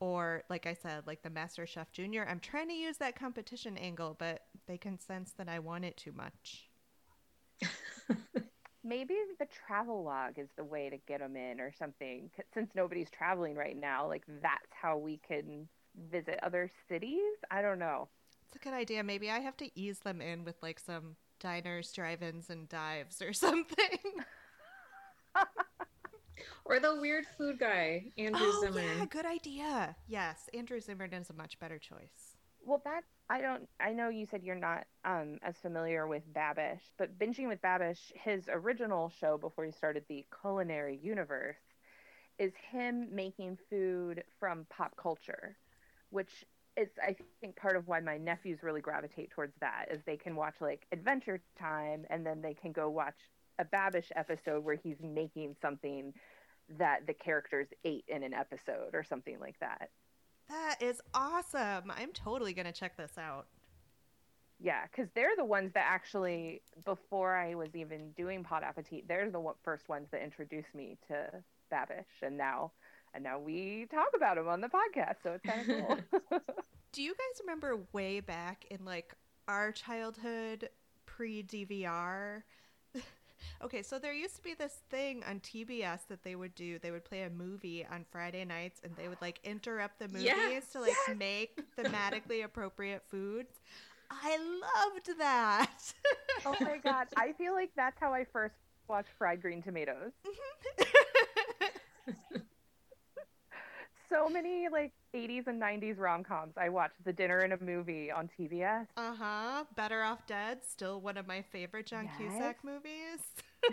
or 0.00 0.42
like 0.50 0.66
I 0.66 0.74
said, 0.74 1.06
like 1.06 1.22
the 1.22 1.30
Master 1.30 1.66
Chef 1.66 1.90
Junior. 1.92 2.26
I'm 2.28 2.40
trying 2.40 2.68
to 2.68 2.74
use 2.74 2.98
that 2.98 3.18
competition 3.18 3.76
angle, 3.76 4.16
but 4.18 4.42
they 4.66 4.78
can 4.78 4.98
sense 4.98 5.32
that 5.38 5.48
I 5.48 5.58
want 5.58 5.84
it 5.84 5.96
too 5.96 6.12
much. 6.12 6.68
Maybe 8.84 9.14
the 9.38 9.46
travel 9.66 10.04
log 10.04 10.38
is 10.38 10.48
the 10.56 10.64
way 10.64 10.90
to 10.90 10.96
get 11.08 11.20
them 11.20 11.36
in 11.36 11.60
or 11.60 11.72
something. 11.76 12.30
Since 12.54 12.70
nobody's 12.74 13.10
traveling 13.10 13.56
right 13.56 13.76
now, 13.76 14.06
like 14.06 14.22
that's 14.42 14.70
how 14.70 14.96
we 14.96 15.18
can 15.26 15.66
visit 16.10 16.38
other 16.42 16.70
cities. 16.88 17.34
I 17.50 17.62
don't 17.62 17.78
know. 17.78 18.08
It's 18.46 18.56
a 18.56 18.58
good 18.60 18.74
idea. 18.74 19.02
Maybe 19.02 19.30
I 19.30 19.40
have 19.40 19.56
to 19.58 19.78
ease 19.78 20.00
them 20.00 20.20
in 20.20 20.44
with 20.44 20.56
like 20.62 20.78
some 20.78 21.16
diners, 21.40 21.92
drive-ins, 21.92 22.48
and 22.48 22.68
dives 22.68 23.20
or 23.20 23.32
something. 23.32 23.98
Or 26.68 26.80
the 26.80 26.96
weird 27.00 27.24
food 27.38 27.58
guy, 27.58 28.06
Andrew 28.18 28.40
oh 28.42 28.60
Zimmern. 28.60 28.98
yeah, 28.98 29.04
good 29.06 29.26
idea. 29.26 29.96
Yes, 30.08 30.48
Andrew 30.52 30.80
Zimmern 30.80 31.12
is 31.12 31.30
a 31.30 31.34
much 31.34 31.58
better 31.60 31.78
choice. 31.78 32.36
Well, 32.64 32.82
that 32.84 33.02
I 33.30 33.40
don't. 33.40 33.68
I 33.80 33.92
know 33.92 34.08
you 34.08 34.26
said 34.26 34.42
you're 34.42 34.56
not 34.56 34.84
um, 35.04 35.38
as 35.42 35.56
familiar 35.58 36.06
with 36.08 36.22
Babish, 36.32 36.80
but 36.98 37.18
binging 37.18 37.46
with 37.48 37.62
Babish, 37.62 38.12
his 38.14 38.48
original 38.52 39.12
show 39.20 39.38
before 39.38 39.64
he 39.64 39.70
started 39.70 40.04
the 40.08 40.24
culinary 40.40 40.98
universe, 41.00 41.56
is 42.38 42.52
him 42.70 43.08
making 43.14 43.58
food 43.70 44.24
from 44.40 44.66
pop 44.68 44.96
culture, 44.96 45.56
which 46.10 46.44
is 46.76 46.88
I 47.00 47.16
think 47.40 47.56
part 47.56 47.76
of 47.76 47.86
why 47.86 48.00
my 48.00 48.18
nephews 48.18 48.62
really 48.62 48.80
gravitate 48.80 49.30
towards 49.30 49.54
that 49.60 49.86
is 49.90 50.00
they 50.04 50.16
can 50.16 50.34
watch 50.36 50.56
like 50.60 50.86
Adventure 50.92 51.40
Time 51.58 52.04
and 52.10 52.26
then 52.26 52.42
they 52.42 52.54
can 52.54 52.72
go 52.72 52.90
watch 52.90 53.16
a 53.58 53.64
Babish 53.64 54.10
episode 54.14 54.64
where 54.64 54.74
he's 54.74 55.00
making 55.00 55.56
something 55.62 56.12
that 56.78 57.06
the 57.06 57.14
characters 57.14 57.68
ate 57.84 58.04
in 58.08 58.22
an 58.22 58.34
episode 58.34 58.94
or 58.94 59.04
something 59.04 59.38
like 59.40 59.58
that. 59.60 59.90
That 60.48 60.76
is 60.80 61.00
awesome. 61.14 61.90
I'm 61.90 62.12
totally 62.12 62.52
going 62.52 62.66
to 62.66 62.72
check 62.72 62.96
this 62.96 63.12
out. 63.18 63.46
Yeah, 64.58 64.86
because 64.90 65.10
they're 65.14 65.36
the 65.36 65.44
ones 65.44 65.72
that 65.74 65.84
actually, 65.86 66.62
before 66.84 67.36
I 67.36 67.54
was 67.54 67.74
even 67.74 68.12
doing 68.12 68.42
Pod 68.42 68.62
Appetit, 68.62 69.06
they're 69.06 69.30
the 69.30 69.52
first 69.62 69.88
ones 69.88 70.08
that 70.12 70.22
introduced 70.22 70.74
me 70.74 70.96
to 71.08 71.28
Babish, 71.70 72.04
and 72.22 72.38
now, 72.38 72.72
and 73.12 73.22
now 73.22 73.38
we 73.38 73.86
talk 73.90 74.08
about 74.16 74.36
them 74.36 74.48
on 74.48 74.62
the 74.62 74.68
podcast, 74.68 75.16
so 75.22 75.32
it's 75.32 75.44
kind 75.44 75.60
of 75.70 76.20
cool. 76.30 76.40
Do 76.92 77.02
you 77.02 77.10
guys 77.12 77.40
remember 77.40 77.80
way 77.92 78.20
back 78.20 78.64
in 78.70 78.84
like 78.86 79.14
our 79.46 79.72
childhood 79.72 80.70
pre 81.04 81.42
DVR? 81.42 82.42
Okay, 83.62 83.82
so 83.82 83.98
there 83.98 84.12
used 84.12 84.36
to 84.36 84.42
be 84.42 84.54
this 84.54 84.78
thing 84.90 85.22
on 85.28 85.40
TBS 85.40 86.06
that 86.08 86.22
they 86.22 86.36
would 86.36 86.54
do. 86.54 86.78
They 86.78 86.90
would 86.90 87.04
play 87.04 87.22
a 87.22 87.30
movie 87.30 87.86
on 87.90 88.04
Friday 88.10 88.44
nights 88.44 88.80
and 88.84 88.94
they 88.96 89.08
would 89.08 89.20
like 89.20 89.40
interrupt 89.44 89.98
the 89.98 90.08
movies 90.08 90.24
Yes, 90.26 90.70
to 90.72 90.80
like 90.80 90.94
make 91.16 91.58
thematically 91.78 92.44
appropriate 92.44 93.02
foods. 93.08 93.54
I 94.10 94.36
loved 94.38 95.18
that. 95.18 95.70
oh 96.44 96.54
my 96.60 96.78
god, 96.84 97.08
I 97.16 97.32
feel 97.32 97.54
like 97.54 97.70
that's 97.76 97.98
how 98.00 98.12
I 98.12 98.24
first 98.24 98.54
watched 98.88 99.10
fried 99.18 99.42
green 99.42 99.62
tomatoes. 99.62 100.12
Mm-hmm. 100.26 102.36
So 104.08 104.28
many 104.28 104.68
like 104.70 104.92
80s 105.14 105.46
and 105.48 105.60
90s 105.60 105.98
rom 105.98 106.22
coms. 106.22 106.54
I 106.56 106.68
watched 106.68 107.02
The 107.04 107.12
Dinner 107.12 107.40
in 107.40 107.52
a 107.52 107.58
Movie 107.62 108.10
on 108.10 108.28
TBS. 108.38 108.86
Uh 108.96 109.14
huh. 109.14 109.64
Better 109.74 110.02
Off 110.02 110.26
Dead, 110.26 110.58
still 110.64 111.00
one 111.00 111.16
of 111.16 111.26
my 111.26 111.42
favorite 111.42 111.86
John 111.86 112.04
Yes. 112.04 112.14
Cusack 112.18 112.64
movies. 112.64 113.20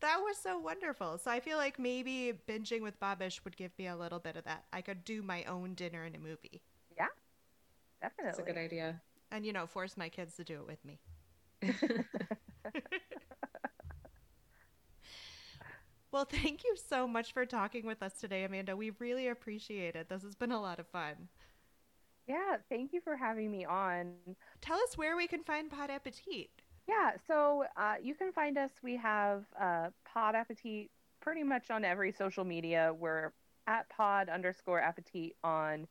that 0.00 0.18
was 0.20 0.36
so 0.36 0.58
wonderful. 0.58 1.18
So 1.18 1.30
I 1.30 1.40
feel 1.40 1.56
like 1.56 1.78
maybe 1.78 2.32
binging 2.48 2.82
with 2.82 2.98
Babish 3.00 3.42
would 3.44 3.56
give 3.56 3.70
me 3.78 3.86
a 3.86 3.96
little 3.96 4.18
bit 4.18 4.36
of 4.36 4.44
that. 4.44 4.64
I 4.72 4.82
could 4.82 5.04
do 5.04 5.22
my 5.22 5.44
own 5.44 5.74
dinner 5.74 6.04
in 6.04 6.14
a 6.14 6.18
movie, 6.18 6.60
Yeah, 6.96 7.06
Definitely. 8.02 8.24
That's 8.26 8.38
a 8.38 8.42
good 8.42 8.58
idea. 8.58 9.00
and 9.30 9.44
you 9.46 9.52
know, 9.52 9.66
force 9.66 9.96
my 9.96 10.08
kids 10.08 10.36
to 10.36 10.44
do 10.44 10.60
it 10.60 10.66
with 10.66 10.84
me. 10.84 11.00
Well, 16.12 16.24
thank 16.30 16.64
you 16.64 16.76
so 16.88 17.06
much 17.06 17.32
for 17.32 17.46
talking 17.46 17.86
with 17.86 18.02
us 18.02 18.14
today, 18.20 18.44
Amanda. 18.44 18.76
We 18.76 18.90
really 18.98 19.28
appreciate 19.28 19.96
it. 19.96 20.08
This 20.08 20.22
has 20.22 20.34
been 20.34 20.52
a 20.52 20.60
lot 20.60 20.78
of 20.78 20.86
fun. 20.86 21.28
Yeah, 22.26 22.56
thank 22.68 22.92
you 22.92 23.00
for 23.00 23.16
having 23.16 23.50
me 23.50 23.64
on. 23.64 24.12
Tell 24.60 24.78
us 24.78 24.98
where 24.98 25.16
we 25.16 25.28
can 25.28 25.44
find 25.44 25.70
Pod 25.70 25.90
Appetit. 25.90 26.50
Yeah, 26.88 27.12
so 27.26 27.64
uh, 27.76 27.94
you 28.02 28.14
can 28.14 28.32
find 28.32 28.58
us. 28.58 28.70
We 28.82 28.96
have 28.96 29.44
uh, 29.60 29.88
Pod 30.04 30.34
Appetit 30.34 30.90
pretty 31.20 31.42
much 31.42 31.70
on 31.70 31.84
every 31.84 32.12
social 32.12 32.44
media. 32.44 32.92
We're 32.96 33.32
at 33.66 33.88
pod 33.88 34.28
underscore 34.28 34.80
appetit 34.80 35.34
on 35.42 35.86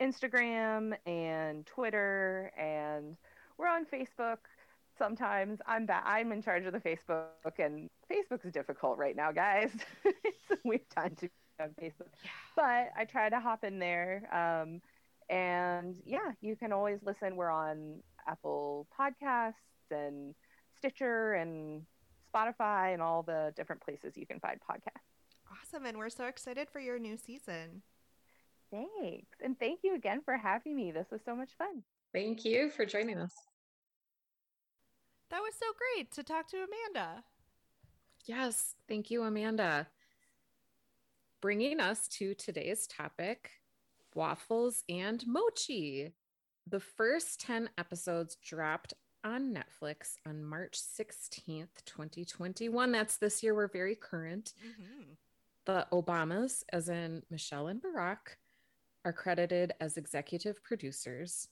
Instagram 0.00 0.94
and 1.06 1.64
Twitter, 1.66 2.52
and 2.58 3.16
we're 3.58 3.68
on 3.68 3.84
Facebook. 3.84 4.38
Sometimes 5.00 5.60
I'm 5.66 5.86
ba- 5.86 6.02
I'm 6.04 6.30
in 6.30 6.42
charge 6.42 6.66
of 6.66 6.74
the 6.74 6.78
Facebook, 6.78 7.58
and 7.58 7.88
Facebook's 8.12 8.52
difficult 8.52 8.98
right 8.98 9.16
now, 9.16 9.32
guys. 9.32 9.70
it's 10.04 10.50
a 10.52 10.56
weird 10.62 10.88
time 10.94 11.14
to 11.16 11.22
be 11.22 11.30
on 11.58 11.70
Facebook, 11.80 12.10
but 12.54 12.90
I 12.94 13.06
try 13.08 13.30
to 13.30 13.40
hop 13.40 13.64
in 13.64 13.78
there. 13.78 14.28
Um, 14.30 14.82
and 15.30 15.96
yeah, 16.04 16.32
you 16.42 16.54
can 16.54 16.70
always 16.72 16.98
listen. 17.02 17.36
We're 17.36 17.50
on 17.50 18.02
Apple 18.28 18.86
Podcasts 18.98 19.54
and 19.90 20.34
Stitcher 20.76 21.32
and 21.32 21.86
Spotify 22.34 22.92
and 22.92 23.00
all 23.00 23.22
the 23.22 23.54
different 23.56 23.80
places 23.80 24.18
you 24.18 24.26
can 24.26 24.38
find 24.38 24.60
podcasts. 24.60 25.00
Awesome, 25.50 25.86
and 25.86 25.96
we're 25.96 26.10
so 26.10 26.26
excited 26.26 26.68
for 26.70 26.78
your 26.78 26.98
new 26.98 27.16
season. 27.16 27.80
Thanks. 28.70 29.38
And 29.42 29.58
thank 29.58 29.80
you 29.82 29.94
again 29.94 30.20
for 30.22 30.36
having 30.36 30.76
me. 30.76 30.92
This 30.92 31.06
was 31.10 31.22
so 31.24 31.34
much 31.34 31.50
fun. 31.56 31.82
Thank 32.12 32.44
you 32.44 32.70
for 32.70 32.84
joining 32.84 33.18
us. 33.18 33.32
That 35.30 35.40
was 35.42 35.54
so 35.54 35.66
great 35.78 36.10
to 36.12 36.22
talk 36.24 36.48
to 36.48 36.56
Amanda. 36.56 37.22
Yes, 38.26 38.74
thank 38.88 39.10
you, 39.10 39.22
Amanda. 39.22 39.86
Bringing 41.40 41.80
us 41.80 42.08
to 42.08 42.34
today's 42.34 42.86
topic 42.86 43.50
waffles 44.14 44.82
and 44.88 45.24
mochi. 45.26 46.12
The 46.66 46.80
first 46.80 47.40
10 47.40 47.70
episodes 47.78 48.36
dropped 48.44 48.94
on 49.22 49.54
Netflix 49.54 50.14
on 50.26 50.44
March 50.44 50.78
16th, 50.78 51.68
2021. 51.86 52.90
That's 52.90 53.16
this 53.16 53.42
year. 53.42 53.54
We're 53.54 53.68
very 53.68 53.94
current. 53.94 54.52
Mm-hmm. 54.66 55.12
The 55.66 55.86
Obamas, 55.92 56.64
as 56.72 56.88
in 56.88 57.22
Michelle 57.30 57.68
and 57.68 57.80
Barack, 57.80 58.36
are 59.04 59.12
credited 59.12 59.74
as 59.80 59.96
executive 59.96 60.62
producers. 60.64 61.48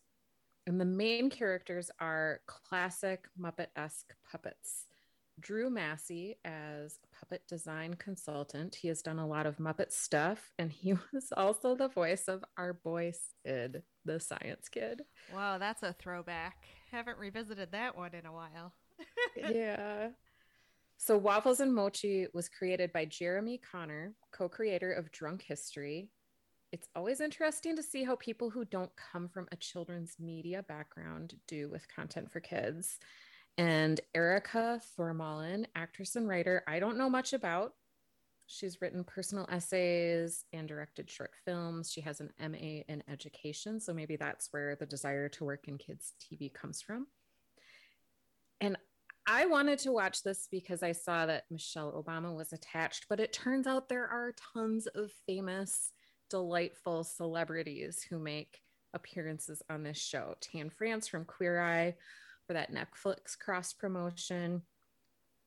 And 0.69 0.79
the 0.79 0.85
main 0.85 1.31
characters 1.31 1.91
are 1.99 2.41
classic 2.47 3.25
Muppet 3.41 3.69
esque 3.75 4.15
puppets. 4.31 4.85
Drew 5.41 5.71
Massey 5.71 6.37
as 6.45 6.99
a 7.03 7.17
puppet 7.17 7.41
design 7.49 7.95
consultant. 7.95 8.75
He 8.75 8.89
has 8.89 9.01
done 9.01 9.19
a 9.19 9.27
lot 9.27 9.47
of 9.47 9.57
Muppet 9.57 9.93
stuff, 9.93 10.53
and 10.59 10.71
he 10.71 10.93
was 11.15 11.33
also 11.35 11.75
the 11.75 11.89
voice 11.89 12.29
of 12.29 12.45
our 12.59 12.75
boy 12.75 13.13
Sid, 13.47 13.83
the 14.05 14.21
science 14.21 14.69
kid. 14.69 15.01
Wow, 15.35 15.57
that's 15.57 15.83
a 15.83 15.95
throwback. 15.95 16.67
Haven't 16.91 17.17
revisited 17.17 17.73
that 17.73 17.97
one 17.97 18.15
in 18.15 18.27
a 18.27 18.33
while. 18.33 18.75
yeah. 19.51 20.09
So, 20.99 21.17
Waffles 21.17 21.61
and 21.61 21.75
Mochi 21.75 22.27
was 22.35 22.51
created 22.51 22.93
by 22.93 23.07
Jeremy 23.07 23.59
Konner, 23.73 24.13
co 24.33 24.51
creator 24.51 24.93
of 24.93 25.11
Drunk 25.13 25.45
History. 25.49 26.11
It's 26.71 26.89
always 26.95 27.21
interesting 27.21 27.77
to 27.77 27.83
see 27.83 28.05
how 28.05 28.17
people 28.17 28.51
who 28.51 28.65
don't 28.65 28.91
come 28.97 29.29
from 29.29 29.49
a 29.51 29.57
children's 29.57 30.17
media 30.21 30.63
background 30.63 31.35
do 31.47 31.69
with 31.71 31.89
content 31.89 32.31
for 32.31 32.41
kids. 32.41 32.99
And 33.57 34.01
Erika 34.15 34.81
Thormahlen, 34.97 35.65
actress 35.75 36.17
and 36.17 36.29
writer, 36.29 36.63
I 36.69 36.79
don't 36.79 36.99
know 36.99 37.09
much 37.09 37.33
about. 37.33 37.73
She's 38.47 38.81
written 38.81 39.05
personal 39.05 39.47
essays 39.51 40.45
and 40.53 40.69
directed 40.69 41.11
short 41.11 41.33
films. 41.45 41.91
She 41.91 42.01
has 42.03 42.21
an 42.21 42.31
MA 42.41 42.83
in 42.89 43.03
education. 43.09 43.81
So 43.81 43.93
maybe 43.93 44.17
that's 44.17 44.49
where 44.53 44.77
the 44.77 44.87
desire 44.87 45.29
to 45.31 45.45
work 45.45 45.69
in 45.69 45.77
kids' 45.77 46.15
TV 46.21 46.53
comes 46.53 46.81
from. 46.81 47.07
And 48.61 48.77
I 49.27 49.45
wanted 49.45 49.79
to 49.81 49.93
watch 49.93 50.23
this 50.23 50.49
because 50.51 50.83
I 50.83 50.93
saw 50.93 51.27
that 51.27 51.45
Michelle 51.51 51.93
Obama 51.93 52.35
was 52.35 52.55
attached, 52.55 53.07
but 53.11 53.21
it 53.21 53.35
turns 53.35 53.67
out 53.67 53.89
there 53.89 54.07
are 54.07 54.35
tons 54.55 54.87
of 54.87 55.13
famous, 55.27 55.93
delightful 56.29 57.05
celebrities 57.05 58.03
who 58.09 58.19
make 58.19 58.61
appearances 58.95 59.63
on 59.71 59.83
this 59.83 59.99
show. 59.99 60.35
Tan 60.41 60.71
France 60.71 61.09
from 61.09 61.25
Queer 61.25 61.61
Eye 61.61 61.95
for 62.47 62.55
that 62.55 62.73
Netflix 62.73 63.39
cross 63.39 63.73
promotion. 63.73 64.63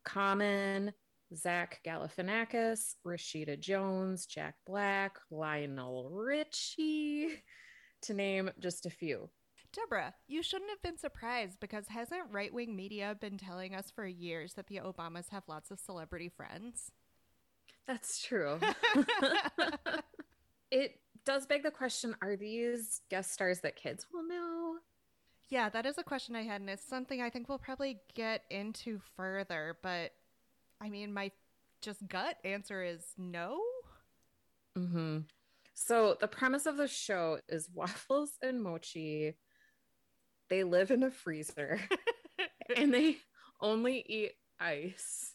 Common, 0.04 0.94
Zach 1.36 1.80
Galifianakis, 1.86 2.96
Rashida 3.06 3.60
Jones, 3.60 4.26
Jack 4.26 4.56
Black, 4.66 5.18
Lionel 5.30 6.10
Richie, 6.12 7.30
to 8.04 8.14
name 8.14 8.50
just 8.60 8.86
a 8.86 8.90
few. 8.90 9.30
Deborah, 9.74 10.14
you 10.28 10.44
shouldn't 10.44 10.70
have 10.70 10.82
been 10.82 10.98
surprised 10.98 11.60
because 11.62 11.88
hasn't 11.88 12.32
right 12.32 12.54
wing 12.54 12.76
media 12.76 13.16
been 13.20 13.38
telling 13.38 13.74
us 13.74 13.90
for 13.90 14.06
years 14.06 14.54
that 14.54 14.68
the 14.68 14.82
Obamas 14.84 15.30
have 15.30 15.44
lots 15.48 15.72
of 15.72 15.80
celebrity 15.80 16.28
friends? 16.28 16.92
That's 17.88 18.22
true. 18.22 18.60
it 20.72 21.00
does 21.26 21.46
beg 21.46 21.64
the 21.64 21.72
question 21.72 22.16
are 22.22 22.36
these 22.36 23.02
guest 23.10 23.32
stars 23.32 23.60
that 23.62 23.76
kids 23.76 24.08
will 24.12 24.28
know? 24.28 24.76
Yeah, 25.50 25.70
that 25.70 25.86
is 25.86 25.98
a 25.98 26.04
question 26.04 26.36
I 26.36 26.44
had, 26.44 26.62
and 26.62 26.70
it's 26.70 26.88
something 26.88 27.22
I 27.22 27.30
think 27.30 27.50
we'll 27.50 27.60
probably 27.60 28.00
get 28.16 28.44
into 28.50 29.02
further. 29.18 29.78
But 29.84 30.14
I 30.80 30.90
mean, 30.90 31.14
my 31.14 31.32
just 31.82 32.08
gut 32.08 32.38
answer 32.46 32.84
is 32.84 33.04
no. 33.18 33.60
Mm-hmm. 34.78 35.20
So 35.74 36.16
the 36.20 36.28
premise 36.28 36.66
of 36.66 36.78
the 36.78 36.88
show 36.88 37.40
is 37.50 37.70
Waffles 37.74 38.32
and 38.42 38.64
Mochi. 38.64 39.36
They 40.50 40.64
live 40.64 40.92
in 40.92 41.04
a 41.04 41.12
freezer 41.12 41.80
and 42.76 42.94
they 42.94 43.18
only 43.62 44.04
eat 44.08 44.32
ice, 44.60 45.34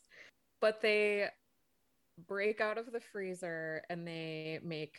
but 0.60 0.80
they 0.80 1.28
break 2.26 2.60
out 2.60 2.78
of 2.78 2.92
the 2.92 3.00
freezer 3.00 3.82
and 3.88 4.06
they 4.06 4.60
make 4.62 4.98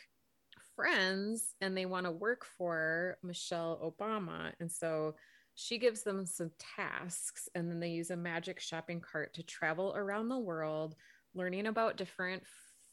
friends 0.78 1.56
and 1.60 1.76
they 1.76 1.86
want 1.86 2.06
to 2.06 2.12
work 2.12 2.44
for 2.44 3.18
Michelle 3.24 3.92
Obama. 4.00 4.52
And 4.60 4.70
so 4.70 5.16
she 5.56 5.76
gives 5.76 6.04
them 6.04 6.24
some 6.24 6.52
tasks 6.76 7.48
and 7.56 7.68
then 7.68 7.80
they 7.80 7.88
use 7.88 8.10
a 8.10 8.16
magic 8.16 8.60
shopping 8.60 9.00
cart 9.00 9.34
to 9.34 9.42
travel 9.42 9.92
around 9.96 10.28
the 10.28 10.38
world 10.38 10.94
learning 11.34 11.66
about 11.66 11.96
different 11.96 12.44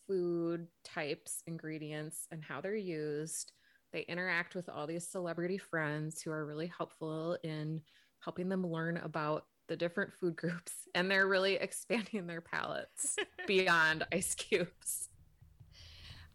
food 0.07 0.67
types, 0.83 1.43
ingredients, 1.45 2.27
and 2.31 2.43
how 2.43 2.59
they're 2.59 2.75
used. 2.75 3.51
They 3.93 4.01
interact 4.01 4.55
with 4.55 4.67
all 4.67 4.87
these 4.87 5.07
celebrity 5.07 5.59
friends 5.59 6.23
who 6.23 6.31
are 6.31 6.45
really 6.45 6.71
helpful 6.75 7.37
in 7.43 7.81
helping 8.19 8.49
them 8.49 8.65
learn 8.65 8.97
about 8.97 9.45
the 9.67 9.75
different 9.75 10.13
food 10.13 10.35
groups, 10.35 10.73
and 10.95 11.09
they're 11.09 11.27
really 11.27 11.53
expanding 11.61 12.25
their 12.25 12.41
palates 12.41 13.15
beyond 13.47 14.05
ice 14.11 14.33
cubes. 14.33 15.09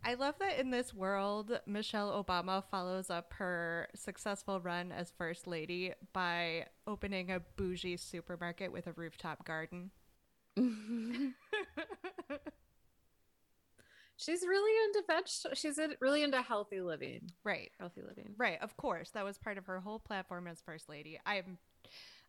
I 0.02 0.14
love 0.14 0.36
that 0.38 0.58
in 0.58 0.70
this 0.70 0.94
world, 0.94 1.60
Michelle 1.66 2.24
Obama 2.24 2.64
follows 2.70 3.10
up 3.10 3.34
her 3.34 3.88
successful 3.94 4.58
run 4.60 4.92
as 4.92 5.10
First 5.10 5.46
Lady 5.46 5.92
by 6.12 6.66
opening 6.86 7.30
a 7.30 7.40
bougie 7.40 7.98
supermarket 7.98 8.72
with 8.72 8.86
a 8.86 8.92
rooftop 8.92 9.44
garden. 9.44 9.90
she's 14.16 14.42
really 14.42 14.84
into 14.84 15.02
veg. 15.06 15.24
She's 15.54 15.78
really 16.00 16.22
into 16.22 16.40
healthy 16.40 16.80
living. 16.80 17.30
Right. 17.44 17.70
Healthy 17.78 18.02
living. 18.02 18.34
Right. 18.38 18.58
Of 18.62 18.76
course, 18.78 19.10
that 19.10 19.24
was 19.24 19.36
part 19.38 19.58
of 19.58 19.66
her 19.66 19.80
whole 19.80 19.98
platform 19.98 20.46
as 20.46 20.62
first 20.62 20.88
lady. 20.88 21.20
I'm, 21.26 21.58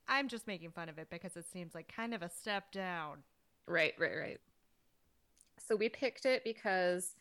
I'm 0.07 0.27
just 0.27 0.45
making 0.45 0.71
fun 0.71 0.89
of 0.89 0.97
it 0.97 1.07
because 1.09 1.37
it 1.37 1.45
seems 1.51 1.73
like 1.73 1.93
kind 1.93 2.13
of 2.13 2.21
a 2.21 2.29
step 2.29 2.71
down. 2.71 3.19
Right. 3.65 3.93
Right. 3.97 4.17
Right. 4.17 4.39
So 5.67 5.75
we 5.75 5.89
picked 5.89 6.25
it 6.25 6.43
because 6.43 7.15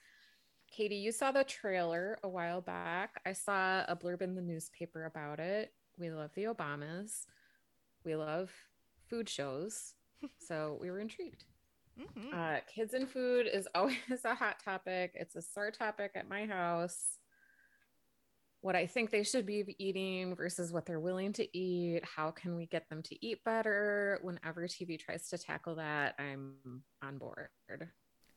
Katie, 0.70 0.96
you 0.96 1.10
saw 1.10 1.32
the 1.32 1.44
trailer 1.44 2.18
a 2.22 2.28
while 2.28 2.60
back. 2.60 3.20
I 3.26 3.32
saw 3.32 3.84
a 3.88 3.96
blurb 3.96 4.22
in 4.22 4.34
the 4.34 4.42
newspaper 4.42 5.04
about 5.04 5.40
it. 5.40 5.72
We 5.98 6.10
love 6.10 6.30
the 6.34 6.44
Obamas. 6.44 7.26
We 8.04 8.14
love 8.14 8.50
food 9.08 9.28
shows. 9.28 9.94
so 10.38 10.78
we 10.80 10.90
were 10.90 11.00
intrigued. 11.00 11.44
Mm-hmm. 12.00 12.38
Uh, 12.38 12.60
kids 12.72 12.94
and 12.94 13.08
food 13.08 13.48
is 13.52 13.66
always 13.74 13.96
a 14.24 14.34
hot 14.34 14.62
topic. 14.64 15.12
It's 15.14 15.36
a 15.36 15.42
sore 15.42 15.72
topic 15.72 16.12
at 16.14 16.28
my 16.28 16.46
house. 16.46 17.18
What 18.62 18.76
I 18.76 18.86
think 18.86 19.10
they 19.10 19.22
should 19.22 19.46
be 19.46 19.74
eating 19.78 20.36
versus 20.36 20.70
what 20.70 20.84
they're 20.84 21.00
willing 21.00 21.32
to 21.34 21.56
eat. 21.56 22.02
How 22.04 22.30
can 22.30 22.56
we 22.56 22.66
get 22.66 22.88
them 22.90 23.02
to 23.04 23.26
eat 23.26 23.42
better? 23.42 24.18
Whenever 24.22 24.68
TV 24.68 24.98
tries 24.98 25.28
to 25.30 25.38
tackle 25.38 25.76
that, 25.76 26.14
I'm 26.18 26.82
on 27.02 27.16
board. 27.16 27.48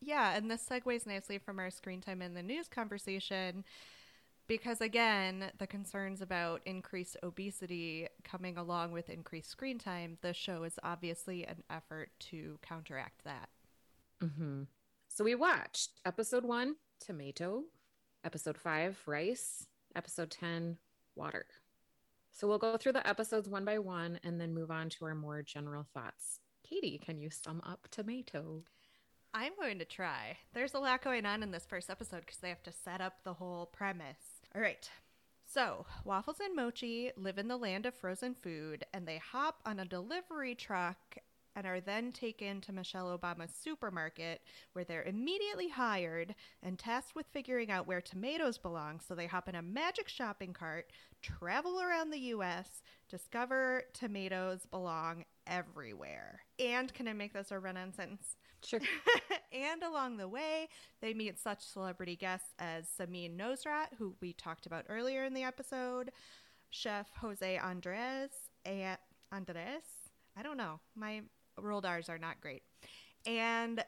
Yeah, 0.05 0.35
and 0.35 0.51
this 0.51 0.67
segues 0.69 1.07
nicely 1.07 1.37
from 1.37 1.59
our 1.59 1.69
screen 1.69 2.01
time 2.01 2.21
in 2.21 2.33
the 2.33 2.43
news 2.43 2.67
conversation 2.67 3.63
because 4.47 4.81
again, 4.81 5.51
the 5.57 5.67
concerns 5.67 6.21
about 6.21 6.61
increased 6.65 7.15
obesity 7.23 8.07
coming 8.23 8.57
along 8.57 8.91
with 8.91 9.09
increased 9.09 9.49
screen 9.49 9.79
time, 9.79 10.17
the 10.21 10.33
show 10.33 10.63
is 10.63 10.77
obviously 10.83 11.45
an 11.45 11.63
effort 11.69 12.09
to 12.19 12.59
counteract 12.61 13.23
that. 13.23 13.49
Mm-hmm. 14.21 14.63
So 15.07 15.23
we 15.23 15.35
watched 15.35 15.91
episode 16.05 16.43
one, 16.43 16.75
tomato, 16.99 17.63
episode 18.25 18.57
five, 18.57 18.99
rice, 19.05 19.65
episode 19.95 20.31
10, 20.31 20.77
water. 21.15 21.45
So 22.31 22.47
we'll 22.47 22.57
go 22.57 22.77
through 22.77 22.93
the 22.93 23.07
episodes 23.07 23.47
one 23.47 23.63
by 23.63 23.77
one 23.77 24.19
and 24.23 24.41
then 24.41 24.53
move 24.53 24.71
on 24.71 24.89
to 24.89 25.05
our 25.05 25.15
more 25.15 25.41
general 25.43 25.85
thoughts. 25.93 26.39
Katie, 26.67 26.99
can 27.03 27.19
you 27.19 27.29
sum 27.29 27.61
up 27.65 27.87
tomato? 27.91 28.63
I'm 29.35 29.53
going 29.59 29.79
to 29.79 29.85
try. 29.85 30.37
There's 30.53 30.75
a 30.75 30.79
lot 30.79 31.03
going 31.03 31.25
on 31.25 31.41
in 31.41 31.49
this 31.49 31.65
first 31.65 31.89
episode 31.89 32.21
because 32.21 32.37
they 32.37 32.49
have 32.49 32.61
to 32.63 32.71
set 32.71 33.01
up 33.01 33.23
the 33.23 33.33
whole 33.33 33.65
premise. 33.65 34.41
All 34.55 34.61
right. 34.61 34.87
So, 35.51 35.87
Waffles 36.05 36.39
and 36.39 36.55
Mochi 36.55 37.11
live 37.17 37.39
in 37.39 37.47
the 37.47 37.57
land 37.57 37.87
of 37.87 37.95
frozen 37.95 38.35
food 38.35 38.85
and 38.93 39.07
they 39.07 39.17
hop 39.17 39.59
on 39.65 39.79
a 39.79 39.85
delivery 39.85 40.53
truck 40.53 41.17
and 41.55 41.65
are 41.65 41.79
then 41.79 42.11
taken 42.11 42.61
to 42.61 42.73
Michelle 42.73 43.17
Obama's 43.17 43.51
supermarket, 43.53 44.41
where 44.73 44.85
they're 44.85 45.03
immediately 45.03 45.69
hired 45.69 46.33
and 46.63 46.79
tasked 46.79 47.15
with 47.15 47.27
figuring 47.31 47.69
out 47.69 47.87
where 47.87 48.01
tomatoes 48.01 48.57
belong. 48.57 48.99
So 48.99 49.13
they 49.13 49.27
hop 49.27 49.47
in 49.49 49.55
a 49.55 49.61
magic 49.61 50.09
shopping 50.09 50.53
cart, 50.53 50.91
travel 51.21 51.79
around 51.79 52.09
the 52.09 52.19
US, 52.19 52.81
discover 53.09 53.83
tomatoes 53.93 54.65
belong 54.69 55.25
everywhere. 55.45 56.41
And 56.57 56.93
can 56.93 57.07
I 57.07 57.13
make 57.13 57.33
this 57.33 57.51
a 57.51 57.59
run 57.59 57.77
on 57.77 57.93
sentence? 57.93 58.35
Sure. 58.65 58.79
and 59.51 59.83
along 59.83 60.17
the 60.17 60.27
way, 60.27 60.69
they 61.01 61.13
meet 61.13 61.39
such 61.39 61.65
celebrity 61.65 62.15
guests 62.15 62.53
as 62.59 62.85
Samin 62.99 63.37
Nosrat, 63.37 63.87
who 63.97 64.15
we 64.21 64.33
talked 64.33 64.65
about 64.65 64.85
earlier 64.89 65.25
in 65.25 65.33
the 65.33 65.43
episode, 65.43 66.11
Chef 66.69 67.09
Jose 67.21 67.57
Andres, 67.57 68.31
and 68.65 68.97
Andres. 69.31 69.83
I 70.37 70.43
don't 70.43 70.57
know. 70.57 70.79
My 70.95 71.21
rolled 71.59 71.85
R's 71.85 72.09
are 72.09 72.17
not 72.17 72.41
great. 72.41 72.63
And 73.25 73.83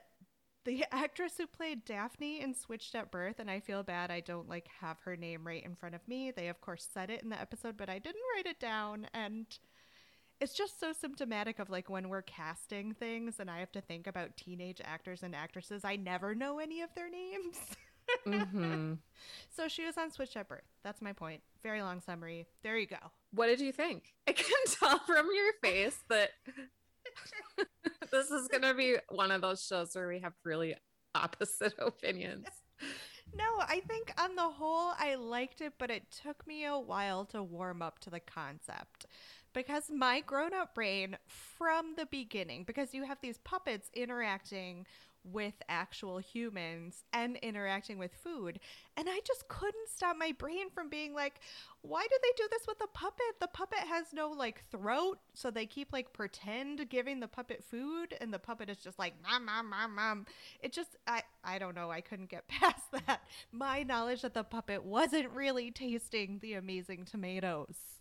the 0.66 0.86
actress 0.92 1.34
who 1.38 1.48
played 1.48 1.86
Daphne 1.86 2.42
in 2.42 2.54
Switched 2.54 2.96
at 2.96 3.12
Birth, 3.12 3.40
and 3.40 3.50
I 3.50 3.60
feel 3.60 3.84
bad 3.84 4.12
I 4.12 4.20
don't 4.20 4.50
like 4.50 4.68
have 4.82 5.00
her 5.02 5.16
name 5.16 5.46
right 5.46 5.64
in 5.64 5.76
front 5.76 5.96
of 5.96 6.08
me. 6.08 6.32
They 6.32 6.50
of 6.50 6.62
course 6.62 6.88
said 6.94 7.10
it 7.10 7.24
in 7.24 7.30
the 7.30 7.40
episode, 7.40 7.78
but 7.78 7.90
I 7.90 8.00
didn't 8.00 8.22
write 8.36 8.48
it 8.48 8.60
down 8.60 9.08
and 9.14 9.46
it's 10.40 10.54
just 10.54 10.80
so 10.80 10.92
symptomatic 10.92 11.60
of 11.60 11.70
like 11.70 11.90
when 11.90 12.10
we're 12.10 12.22
casting 12.22 12.94
things 12.94 13.40
and 13.40 13.50
I 13.50 13.60
have 13.60 13.72
to 13.74 13.82
think 13.82 14.08
about 14.08 14.36
teenage 14.38 14.82
actors 14.84 15.24
and 15.24 15.36
actresses, 15.36 15.86
I 15.86 15.96
never 15.96 16.36
know 16.36 16.60
any 16.60 16.82
of 16.82 16.90
their 16.96 17.10
names. 17.10 17.58
mm-hmm. 18.26 18.94
So 19.56 19.68
she 19.68 19.86
was 19.86 19.98
on 19.98 20.12
Switched 20.12 20.36
at 20.36 20.50
Birth. 20.50 20.66
That's 20.84 21.02
my 21.02 21.14
point. 21.14 21.42
Very 21.64 21.82
long 21.82 22.02
summary. 22.02 22.46
There 22.62 22.78
you 22.78 22.88
go. 22.88 22.98
What 23.32 23.48
did 23.48 23.62
you 23.62 23.72
think? 23.72 24.14
I 24.28 24.34
can 24.34 24.46
tell 24.68 25.00
from 25.00 25.28
your 25.34 25.54
face 25.62 25.98
that 26.10 26.32
this 28.12 28.32
is 28.32 28.48
going 28.50 28.64
to 28.64 28.74
be 28.74 28.98
one 29.10 29.32
of 29.32 29.42
those 29.42 29.66
shows 29.66 29.96
where 29.96 30.08
we 30.08 30.20
have 30.20 30.34
really 30.44 30.76
opposite 31.16 31.74
opinions. 31.80 32.48
No, 33.34 33.46
I 33.60 33.82
think 33.88 34.14
on 34.20 34.36
the 34.36 34.44
whole, 34.44 34.94
I 35.00 35.16
liked 35.16 35.62
it, 35.62 35.74
but 35.78 35.90
it 35.90 36.04
took 36.12 36.46
me 36.46 36.66
a 36.66 36.78
while 36.78 37.26
to 37.26 37.42
warm 37.42 37.82
up 37.82 38.00
to 38.00 38.10
the 38.10 38.20
concept 38.20 39.06
because 39.56 39.90
my 39.90 40.20
grown 40.20 40.54
up 40.54 40.76
brain 40.76 41.18
from 41.28 41.96
the 41.98 42.06
beginning, 42.06 42.66
because 42.66 42.94
you 42.94 43.06
have 43.06 43.18
these 43.22 43.40
puppets 43.40 43.90
interacting 43.96 44.86
with 45.24 45.56
actual 45.68 46.20
humans 46.20 47.04
and 47.12 47.38
interacting 47.38 47.98
with 47.98 48.14
food. 48.14 48.60
And 48.96 49.08
I 49.10 49.20
just 49.26 49.48
couldn't 49.48 49.90
stop 49.90 50.18
my 50.18 50.34
brain 50.38 50.70
from 50.70 50.88
being 50.90 51.16
like, 51.16 51.40
why 51.82 52.04
do 52.04 52.16
they 52.22 52.32
do 52.38 52.48
this 52.52 52.68
with 52.68 52.78
a 52.84 52.88
puppet? 52.88 53.40
The 53.40 53.48
puppet 53.48 53.80
has 53.80 54.14
no 54.14 54.30
like 54.30 54.64
throat, 54.70 55.20
so 55.34 55.50
they 55.50 55.66
keep 55.66 55.92
like 55.92 56.14
pretend 56.14 56.88
giving 56.90 57.20
the 57.22 57.28
puppet 57.28 57.64
food 57.64 58.16
and 58.22 58.32
the 58.32 58.40
puppet 58.40 58.70
is 58.70 58.78
just 58.78 59.00
like 59.00 59.14
mom 59.24 59.46
mom 59.46 59.70
mom 59.70 59.96
mom. 59.96 60.26
It 60.60 60.74
just 60.74 60.96
I 61.08 61.24
I 61.44 61.58
don't 61.58 61.76
know, 61.76 61.90
I 61.90 62.02
couldn't 62.02 62.30
get 62.30 62.48
past 62.50 62.92
that. 62.92 63.22
My 63.52 63.84
knowledge 63.84 64.22
that 64.22 64.34
the 64.34 64.44
puppet 64.44 64.84
wasn't 64.84 65.32
really 65.32 65.72
tasting 65.72 66.40
the 66.42 66.54
amazing 66.54 67.06
tomatoes. 67.06 67.95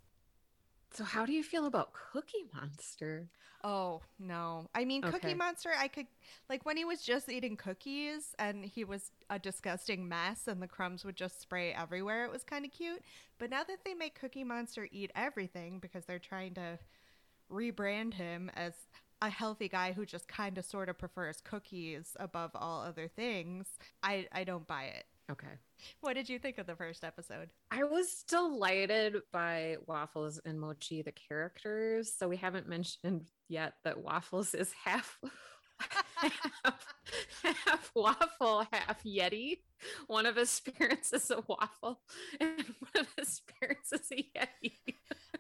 So 0.94 1.04
how 1.04 1.26
do 1.26 1.33
you 1.33 1.42
feel 1.42 1.66
about 1.66 1.92
Cookie 1.92 2.46
Monster? 2.54 3.28
Oh, 3.62 4.02
no. 4.18 4.68
I 4.74 4.85
mean, 4.85 5.02
okay. 5.02 5.11
Cookie 5.12 5.35
Monster, 5.35 5.70
I 5.76 5.88
could 5.88 6.07
like 6.50 6.66
when 6.66 6.76
he 6.76 6.85
was 6.85 7.02
just 7.02 7.30
eating 7.30 7.57
cookies 7.57 8.35
and 8.38 8.64
he 8.64 8.85
was 8.85 9.11
a 9.30 9.38
disgusting 9.38 10.07
mess 10.07 10.46
and 10.46 10.61
the 10.62 10.68
crumbs 10.68 11.04
would 11.04 11.16
just 11.16 11.40
spray 11.40 11.72
everywhere, 11.72 12.24
it 12.26 12.30
was 12.30 12.44
kind 12.44 12.64
of 12.66 12.72
cute. 12.72 13.02
But 13.38 13.50
now 13.50 13.64
that 13.64 13.85
they 13.85 13.94
make 13.94 14.20
Cookie 14.20 14.44
Monster 14.44 14.87
eat 14.92 15.11
everything 15.16 15.78
because 15.80 16.04
they're 16.04 16.18
trying 16.18 16.54
to 16.54 16.78
rebrand 17.50 18.14
him 18.14 18.50
as 18.54 18.74
a 19.22 19.30
healthy 19.30 19.68
guy 19.68 19.92
who 19.92 20.04
just 20.04 20.28
kind 20.28 20.59
of 20.59 20.64
sort 20.66 20.88
of 20.90 20.98
prefers 20.98 21.40
cookies 21.40 22.16
above 22.20 22.50
all 22.54 22.83
other 22.83 23.09
things, 23.09 23.66
I 24.02 24.28
I 24.33 24.44
don't 24.44 24.66
buy 24.66 24.85
it. 24.85 25.07
Okay. 25.30 25.46
What 26.00 26.14
did 26.14 26.28
you 26.28 26.38
think 26.38 26.58
of 26.58 26.66
the 26.66 26.76
first 26.76 27.02
episode? 27.02 27.48
I 27.70 27.84
was 27.84 28.24
delighted 28.28 29.16
by 29.32 29.76
Waffles 29.87 30.38
and 30.44 30.60
Mochi, 30.60 31.02
the 31.02 31.12
characters. 31.12 32.12
So 32.16 32.28
we 32.28 32.37
haven't 32.37 32.68
mentioned 32.68 33.28
yet 33.48 33.74
that 33.84 34.02
Waffles 34.02 34.54
is 34.54 34.72
half 34.84 35.18
half, 36.16 36.94
half 37.42 37.92
waffle, 37.94 38.66
half 38.72 39.02
Yeti. 39.04 39.58
One 40.06 40.26
of 40.26 40.37
his 40.37 40.60
parents 40.60 41.12
is 41.12 41.30
a 41.30 41.42
waffle, 41.46 42.00
and 42.40 42.64
one 42.78 43.04
of 43.04 43.08
his 43.18 43.42
parents 43.60 43.92
is 43.92 44.10
a 44.12 44.16
Yeti. 44.16 44.72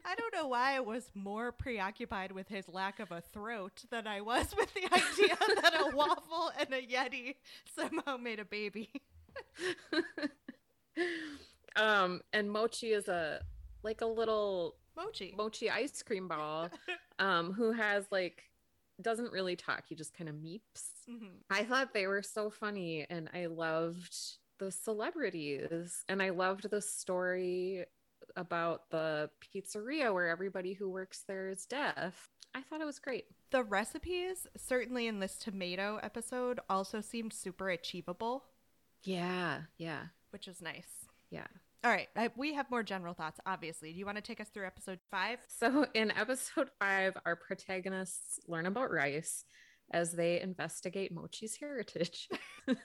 I 0.04 0.14
don't 0.16 0.34
know 0.34 0.48
why 0.48 0.76
I 0.76 0.80
was 0.80 1.10
more 1.14 1.52
preoccupied 1.52 2.32
with 2.32 2.48
his 2.48 2.68
lack 2.68 3.00
of 3.00 3.10
a 3.10 3.22
throat 3.22 3.84
than 3.90 4.06
I 4.06 4.20
was 4.20 4.54
with 4.56 4.72
the 4.74 4.84
idea 4.84 5.36
that 5.62 5.74
a 5.80 5.96
waffle 5.96 6.52
and 6.58 6.72
a 6.72 6.82
Yeti 6.86 7.36
somehow 7.74 8.16
made 8.16 8.40
a 8.40 8.44
baby. 8.44 8.90
um, 11.76 12.20
and 12.32 12.50
Mochi 12.50 12.92
is 12.92 13.08
a 13.08 13.40
like 13.82 14.00
a 14.00 14.06
little 14.06 14.76
Mochi. 14.96 15.34
mochi 15.36 15.70
ice 15.70 16.02
cream 16.02 16.28
ball, 16.28 16.70
um, 17.18 17.52
who 17.52 17.72
has 17.72 18.04
like 18.10 18.42
doesn't 19.02 19.32
really 19.32 19.56
talk. 19.56 19.84
He 19.88 19.94
just 19.94 20.14
kind 20.16 20.28
of 20.30 20.36
meeps. 20.36 20.90
Mhm. 21.10 21.30
I 21.50 21.64
thought 21.64 21.92
they 21.92 22.06
were 22.06 22.22
so 22.22 22.48
funny 22.48 23.06
and 23.10 23.28
I 23.34 23.46
loved 23.46 24.16
the 24.58 24.70
celebrities 24.70 26.04
and 26.08 26.22
I 26.22 26.30
loved 26.30 26.70
the 26.70 26.80
story 26.80 27.84
about 28.36 28.88
the 28.90 29.30
pizzeria 29.42 30.14
where 30.14 30.28
everybody 30.28 30.72
who 30.74 30.88
works 30.88 31.24
there 31.26 31.48
is 31.50 31.66
deaf. 31.66 32.28
I 32.54 32.62
thought 32.62 32.80
it 32.80 32.84
was 32.86 33.00
great. 33.00 33.24
The 33.50 33.64
recipes, 33.64 34.46
certainly 34.56 35.08
in 35.08 35.18
this 35.18 35.36
tomato 35.36 35.98
episode, 36.02 36.60
also 36.70 37.00
seemed 37.00 37.32
super 37.32 37.68
achievable, 37.70 38.44
Yeah, 39.04 39.60
yeah, 39.78 40.02
which 40.30 40.48
is 40.48 40.60
nice. 40.60 40.88
yeah. 41.30 41.46
All 41.84 41.90
right, 41.90 42.08
I, 42.16 42.30
we 42.34 42.54
have 42.54 42.70
more 42.70 42.82
general 42.82 43.12
thoughts, 43.12 43.40
obviously. 43.44 43.92
Do 43.92 43.98
you 43.98 44.06
want 44.06 44.16
to 44.16 44.22
take 44.22 44.40
us 44.40 44.48
through 44.48 44.66
episode 44.66 45.00
five? 45.10 45.38
So 45.48 45.86
in 45.94 46.10
episode 46.12 46.70
five, 46.80 47.14
our 47.26 47.36
protagonists 47.36 48.40
learn 48.48 48.64
about 48.64 48.90
rice 48.90 49.44
as 49.92 50.12
they 50.12 50.40
investigate 50.40 51.14
Mochi's 51.14 51.56
heritage. 51.56 52.28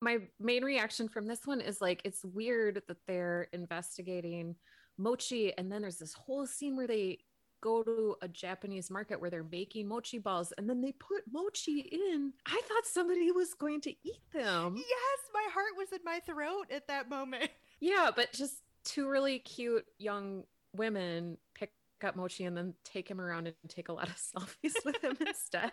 My 0.00 0.18
main 0.40 0.64
reaction 0.64 1.08
from 1.08 1.26
this 1.26 1.40
one 1.44 1.60
is 1.60 1.82
like 1.82 2.00
it's 2.06 2.24
weird 2.24 2.80
that 2.88 2.96
they're 3.06 3.48
investigating 3.52 4.56
mochi, 4.96 5.52
and 5.58 5.70
then 5.70 5.82
there's 5.82 5.98
this 5.98 6.14
whole 6.14 6.46
scene 6.46 6.76
where 6.76 6.86
they 6.86 7.18
go 7.60 7.82
to 7.82 8.16
a 8.22 8.28
Japanese 8.28 8.90
market 8.90 9.20
where 9.20 9.30
they're 9.30 9.44
making 9.44 9.88
mochi 9.88 10.18
balls 10.18 10.52
and 10.58 10.68
then 10.68 10.80
they 10.80 10.92
put 10.92 11.22
mochi 11.30 11.80
in. 11.80 12.32
I 12.46 12.60
thought 12.68 12.86
somebody 12.86 13.30
was 13.32 13.54
going 13.54 13.80
to 13.82 13.90
eat 13.90 14.22
them. 14.32 14.76
Yes, 14.76 15.18
my 15.32 15.46
heart 15.52 15.72
was 15.76 15.92
in 15.92 16.00
my 16.04 16.20
throat 16.20 16.66
at 16.70 16.88
that 16.88 17.08
moment. 17.08 17.50
Yeah, 17.82 18.10
but 18.14 18.30
just 18.34 18.56
two 18.84 19.08
really 19.08 19.38
cute 19.38 19.86
young 19.98 20.44
women 20.76 21.38
pick 21.54 21.72
up 22.04 22.14
Mochi 22.14 22.44
and 22.44 22.56
then 22.56 22.74
take 22.84 23.08
him 23.10 23.20
around 23.20 23.46
and 23.46 23.54
take 23.68 23.88
a 23.88 23.92
lot 23.92 24.08
of 24.08 24.16
selfies 24.36 24.74
with 24.84 25.02
him 25.02 25.16
instead. 25.26 25.70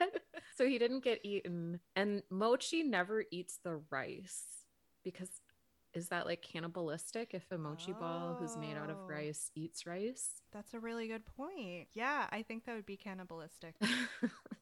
So 0.56 0.65
he 0.65 0.78
didn't 0.78 1.04
get 1.04 1.19
eaten. 1.26 1.80
And 1.95 2.23
Mochi 2.30 2.84
never 2.84 3.26
eats 3.32 3.60
the 3.63 3.82
rice 3.89 4.45
because 5.04 5.30
is 5.93 6.10
that 6.10 6.26
like 6.26 6.41
cannibalistic 6.41 7.34
if 7.34 7.52
a 7.52 7.58
mochi 7.58 7.93
ball 7.93 8.36
who's 8.39 8.56
made 8.58 8.76
out 8.78 8.89
of 8.89 8.97
Oh. 9.04 9.08
rice 9.10 9.52
eats 9.56 9.86
rice? 9.88 10.41
That's 10.52 10.73
a 10.73 10.80
really 10.80 11.08
good 11.08 11.26
point. 11.26 11.88
Yeah, 11.93 12.28
I 12.32 12.43
think 12.43 12.65
that 12.65 12.76
would 12.76 12.86
be 12.86 12.97
cannibalistic. 12.97 13.76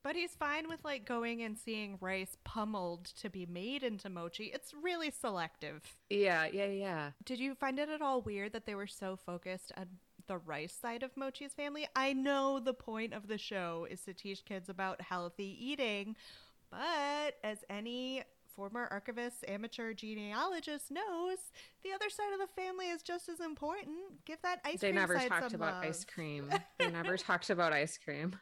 But 0.04 0.16
he's 0.16 0.36
fine 0.36 0.70
with 0.70 0.86
like 0.86 1.04
going 1.04 1.42
and 1.42 1.58
seeing 1.58 1.98
rice 2.00 2.38
pummeled 2.44 3.06
to 3.22 3.28
be 3.30 3.48
made 3.48 3.82
into 3.82 4.08
mochi. 4.08 4.52
It's 4.54 4.72
really 4.80 5.10
selective. 5.10 5.82
yeah, 6.12 6.46
yeah, 6.46 6.68
yeah. 6.68 7.10
Did 7.24 7.40
you 7.40 7.56
find 7.56 7.80
it 7.80 7.90
at 7.90 8.04
all 8.04 8.22
weird 8.22 8.54
that 8.54 8.68
they 8.68 8.76
were 8.76 8.86
so 8.86 9.16
focused 9.16 9.72
on 9.76 9.88
the 10.28 10.38
rice 10.38 10.74
side 10.80 11.02
of 11.02 11.16
Mochi's 11.16 11.54
family? 11.56 11.88
I 11.96 12.14
know 12.14 12.60
the 12.60 12.74
point 12.76 13.14
of 13.16 13.28
the 13.28 13.40
show 13.40 13.88
is 13.90 14.02
to 14.02 14.14
teach 14.14 14.46
kids 14.46 14.70
about 14.70 15.02
healthy 15.02 15.58
eating, 15.60 16.16
but 16.70 17.38
as 17.44 17.64
any 17.68 18.22
former 18.56 18.88
archivist, 18.92 19.44
amateur 19.48 19.94
genealogist 19.94 20.92
knows, 20.92 21.38
the 21.84 21.92
other 21.92 22.10
side 22.10 22.34
of 22.34 22.40
the 22.40 22.62
family 22.62 22.88
is 22.90 23.02
just 23.02 23.30
as 23.30 23.40
important. 23.40 23.98
Give 24.26 24.42
that 24.44 24.60
ice 24.64 24.80
they 24.80 24.92
cream 24.92 24.96
They 24.96 25.02
never 25.02 25.30
talked 25.30 25.54
about 25.54 25.74
love. 25.76 25.84
ice 25.86 26.06
cream. 26.06 26.50
They 26.80 26.90
never 26.92 27.18
talked 27.18 27.50
about 27.50 27.74
ice 27.74 27.98
cream. 27.98 28.36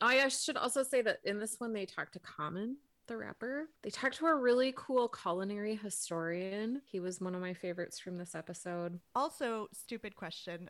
Oh, 0.00 0.06
I 0.06 0.28
should 0.28 0.56
also 0.56 0.82
say 0.82 1.02
that 1.02 1.20
in 1.24 1.38
this 1.38 1.56
one, 1.58 1.72
they 1.72 1.86
talked 1.86 2.12
to 2.14 2.18
Common, 2.20 2.76
the 3.06 3.16
rapper. 3.16 3.68
They 3.82 3.90
talked 3.90 4.16
to 4.18 4.26
a 4.26 4.34
really 4.34 4.72
cool 4.76 5.08
culinary 5.08 5.74
historian. 5.76 6.82
He 6.84 7.00
was 7.00 7.20
one 7.20 7.34
of 7.34 7.40
my 7.40 7.54
favorites 7.54 7.98
from 7.98 8.16
this 8.16 8.34
episode. 8.34 9.00
Also, 9.14 9.68
stupid 9.72 10.14
question. 10.16 10.68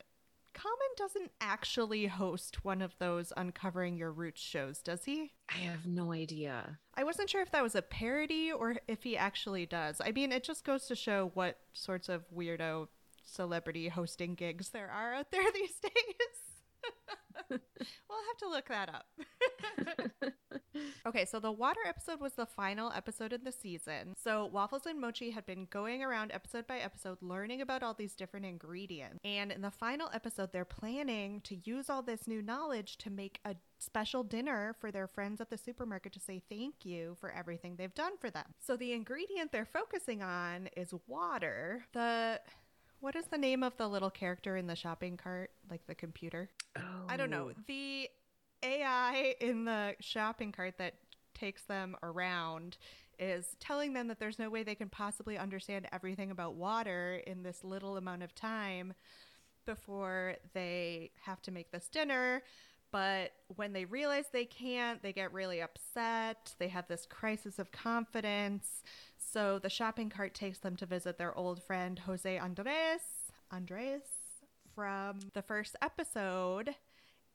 Common 0.56 0.88
doesn't 0.96 1.32
actually 1.38 2.06
host 2.06 2.64
one 2.64 2.80
of 2.80 2.96
those 2.98 3.30
uncovering 3.36 3.98
your 3.98 4.10
roots 4.10 4.40
shows, 4.40 4.80
does 4.80 5.04
he? 5.04 5.32
I 5.50 5.58
have 5.58 5.86
no 5.86 6.12
idea. 6.12 6.78
I 6.94 7.04
wasn't 7.04 7.28
sure 7.28 7.42
if 7.42 7.50
that 7.50 7.62
was 7.62 7.74
a 7.74 7.82
parody 7.82 8.50
or 8.50 8.76
if 8.88 9.02
he 9.02 9.18
actually 9.18 9.66
does. 9.66 10.00
I 10.02 10.12
mean, 10.12 10.32
it 10.32 10.42
just 10.42 10.64
goes 10.64 10.86
to 10.86 10.96
show 10.96 11.30
what 11.34 11.58
sorts 11.74 12.08
of 12.08 12.24
weirdo 12.34 12.88
celebrity 13.22 13.88
hosting 13.88 14.34
gigs 14.34 14.70
there 14.70 14.90
are 14.90 15.12
out 15.12 15.30
there 15.30 15.44
these 15.54 15.78
days. 15.78 16.55
we'll 17.50 17.58
have 17.58 18.36
to 18.38 18.48
look 18.48 18.68
that 18.68 18.88
up. 18.88 19.06
okay, 21.06 21.24
so 21.24 21.40
the 21.40 21.52
water 21.52 21.80
episode 21.86 22.20
was 22.20 22.32
the 22.32 22.46
final 22.46 22.92
episode 22.92 23.32
in 23.32 23.44
the 23.44 23.52
season. 23.52 24.14
So 24.22 24.46
Waffles 24.46 24.86
and 24.86 25.00
Mochi 25.00 25.30
had 25.30 25.46
been 25.46 25.66
going 25.70 26.02
around 26.02 26.32
episode 26.32 26.66
by 26.66 26.78
episode 26.78 27.18
learning 27.20 27.60
about 27.60 27.82
all 27.82 27.94
these 27.94 28.14
different 28.14 28.46
ingredients. 28.46 29.18
And 29.24 29.52
in 29.52 29.62
the 29.62 29.70
final 29.70 30.08
episode, 30.12 30.52
they're 30.52 30.64
planning 30.64 31.40
to 31.42 31.56
use 31.64 31.90
all 31.90 32.02
this 32.02 32.26
new 32.26 32.42
knowledge 32.42 32.98
to 32.98 33.10
make 33.10 33.40
a 33.44 33.56
special 33.78 34.22
dinner 34.24 34.74
for 34.80 34.90
their 34.90 35.06
friends 35.06 35.40
at 35.40 35.50
the 35.50 35.58
supermarket 35.58 36.12
to 36.14 36.20
say 36.20 36.42
thank 36.48 36.84
you 36.84 37.16
for 37.20 37.30
everything 37.30 37.76
they've 37.76 37.94
done 37.94 38.16
for 38.18 38.30
them. 38.30 38.46
So 38.58 38.76
the 38.76 38.92
ingredient 38.92 39.52
they're 39.52 39.66
focusing 39.66 40.22
on 40.22 40.68
is 40.76 40.94
water. 41.06 41.84
The 41.92 42.40
what 43.00 43.16
is 43.16 43.26
the 43.26 43.38
name 43.38 43.62
of 43.62 43.76
the 43.76 43.88
little 43.88 44.10
character 44.10 44.56
in 44.56 44.66
the 44.66 44.76
shopping 44.76 45.16
cart, 45.16 45.50
like 45.70 45.86
the 45.86 45.94
computer? 45.94 46.50
I 47.08 47.16
don't 47.16 47.30
know. 47.30 47.50
Oh. 47.50 47.62
The 47.66 48.08
AI 48.62 49.34
in 49.40 49.64
the 49.64 49.94
shopping 50.00 50.52
cart 50.52 50.78
that 50.78 50.94
takes 51.34 51.62
them 51.64 51.96
around 52.02 52.78
is 53.18 53.56
telling 53.60 53.92
them 53.92 54.08
that 54.08 54.18
there's 54.18 54.38
no 54.38 54.50
way 54.50 54.62
they 54.62 54.74
can 54.74 54.88
possibly 54.88 55.38
understand 55.38 55.86
everything 55.92 56.30
about 56.30 56.54
water 56.54 57.22
in 57.26 57.42
this 57.42 57.64
little 57.64 57.96
amount 57.96 58.22
of 58.22 58.34
time 58.34 58.94
before 59.64 60.36
they 60.54 61.10
have 61.24 61.42
to 61.42 61.50
make 61.50 61.70
this 61.70 61.88
dinner. 61.88 62.42
But 62.92 63.32
when 63.56 63.72
they 63.72 63.84
realize 63.84 64.26
they 64.32 64.44
can't, 64.44 65.02
they 65.02 65.12
get 65.12 65.32
really 65.32 65.60
upset. 65.60 66.54
They 66.58 66.68
have 66.68 66.86
this 66.88 67.04
crisis 67.04 67.58
of 67.58 67.72
confidence. 67.72 68.82
So 69.36 69.58
the 69.58 69.68
shopping 69.68 70.08
cart 70.08 70.32
takes 70.32 70.60
them 70.60 70.76
to 70.76 70.86
visit 70.86 71.18
their 71.18 71.36
old 71.36 71.62
friend 71.62 71.98
Jose 71.98 72.38
Andres, 72.38 73.02
Andres 73.52 74.00
from 74.74 75.18
the 75.34 75.42
first 75.42 75.76
episode. 75.82 76.74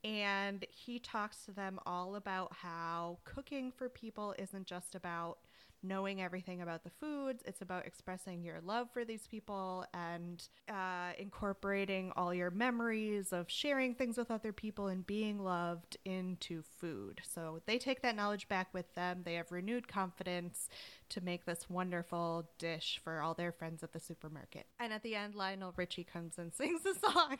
And 0.02 0.66
he 0.68 0.98
talks 0.98 1.44
to 1.44 1.52
them 1.52 1.78
all 1.86 2.16
about 2.16 2.54
how 2.54 3.18
cooking 3.24 3.70
for 3.70 3.88
people 3.88 4.34
isn't 4.36 4.66
just 4.66 4.96
about 4.96 5.38
knowing 5.82 6.22
everything 6.22 6.62
about 6.62 6.84
the 6.84 6.90
foods, 6.90 7.42
it's 7.46 7.62
about 7.62 7.86
expressing 7.86 8.42
your 8.42 8.60
love 8.64 8.88
for 8.92 9.04
these 9.04 9.26
people 9.26 9.84
and 9.92 10.48
uh, 10.68 11.12
incorporating 11.18 12.12
all 12.16 12.32
your 12.32 12.50
memories 12.50 13.32
of 13.32 13.50
sharing 13.50 13.94
things 13.94 14.16
with 14.16 14.30
other 14.30 14.52
people 14.52 14.86
and 14.86 15.06
being 15.06 15.38
loved 15.38 15.96
into 16.04 16.62
food. 16.62 17.20
So 17.28 17.60
they 17.66 17.78
take 17.78 18.02
that 18.02 18.16
knowledge 18.16 18.48
back 18.48 18.72
with 18.72 18.94
them. 18.94 19.22
They 19.24 19.34
have 19.34 19.50
renewed 19.52 19.88
confidence 19.88 20.68
to 21.10 21.20
make 21.20 21.44
this 21.44 21.68
wonderful 21.68 22.48
dish 22.58 23.00
for 23.02 23.20
all 23.20 23.34
their 23.34 23.52
friends 23.52 23.82
at 23.82 23.92
the 23.92 24.00
supermarket. 24.00 24.66
And 24.78 24.92
at 24.92 25.02
the 25.02 25.14
end, 25.14 25.34
Lionel 25.34 25.74
Richie 25.76 26.04
comes 26.04 26.38
and 26.38 26.52
sings 26.54 26.82
a 26.86 26.94
song. 26.98 27.38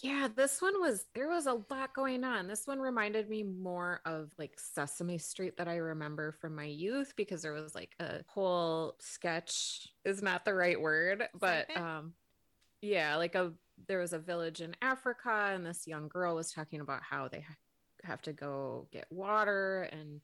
Yeah, 0.00 0.28
this 0.34 0.62
one 0.62 0.80
was 0.80 1.04
there 1.14 1.28
was 1.28 1.46
a 1.46 1.60
lot 1.70 1.92
going 1.94 2.24
on. 2.24 2.46
This 2.46 2.66
one 2.66 2.80
reminded 2.80 3.28
me 3.28 3.42
more 3.42 4.00
of 4.06 4.30
like 4.38 4.58
Sesame 4.58 5.18
Street 5.18 5.56
that 5.58 5.68
I 5.68 5.76
remember 5.76 6.32
from 6.32 6.56
my 6.56 6.64
youth 6.64 7.12
because 7.16 7.42
there 7.42 7.52
was 7.52 7.74
like 7.74 7.94
a 8.00 8.22
whole 8.26 8.96
sketch 9.00 9.88
is 10.04 10.22
not 10.22 10.44
the 10.44 10.54
right 10.54 10.80
word, 10.80 11.24
but 11.38 11.74
um 11.76 12.14
yeah, 12.80 13.16
like 13.16 13.34
a 13.34 13.52
there 13.86 13.98
was 13.98 14.12
a 14.12 14.18
village 14.18 14.60
in 14.60 14.74
Africa 14.80 15.50
and 15.52 15.66
this 15.66 15.86
young 15.86 16.08
girl 16.08 16.36
was 16.36 16.52
talking 16.52 16.80
about 16.80 17.02
how 17.02 17.28
they 17.28 17.40
ha- 17.40 17.56
have 18.04 18.22
to 18.22 18.32
go 18.32 18.88
get 18.92 19.06
water 19.10 19.82
and 19.92 20.20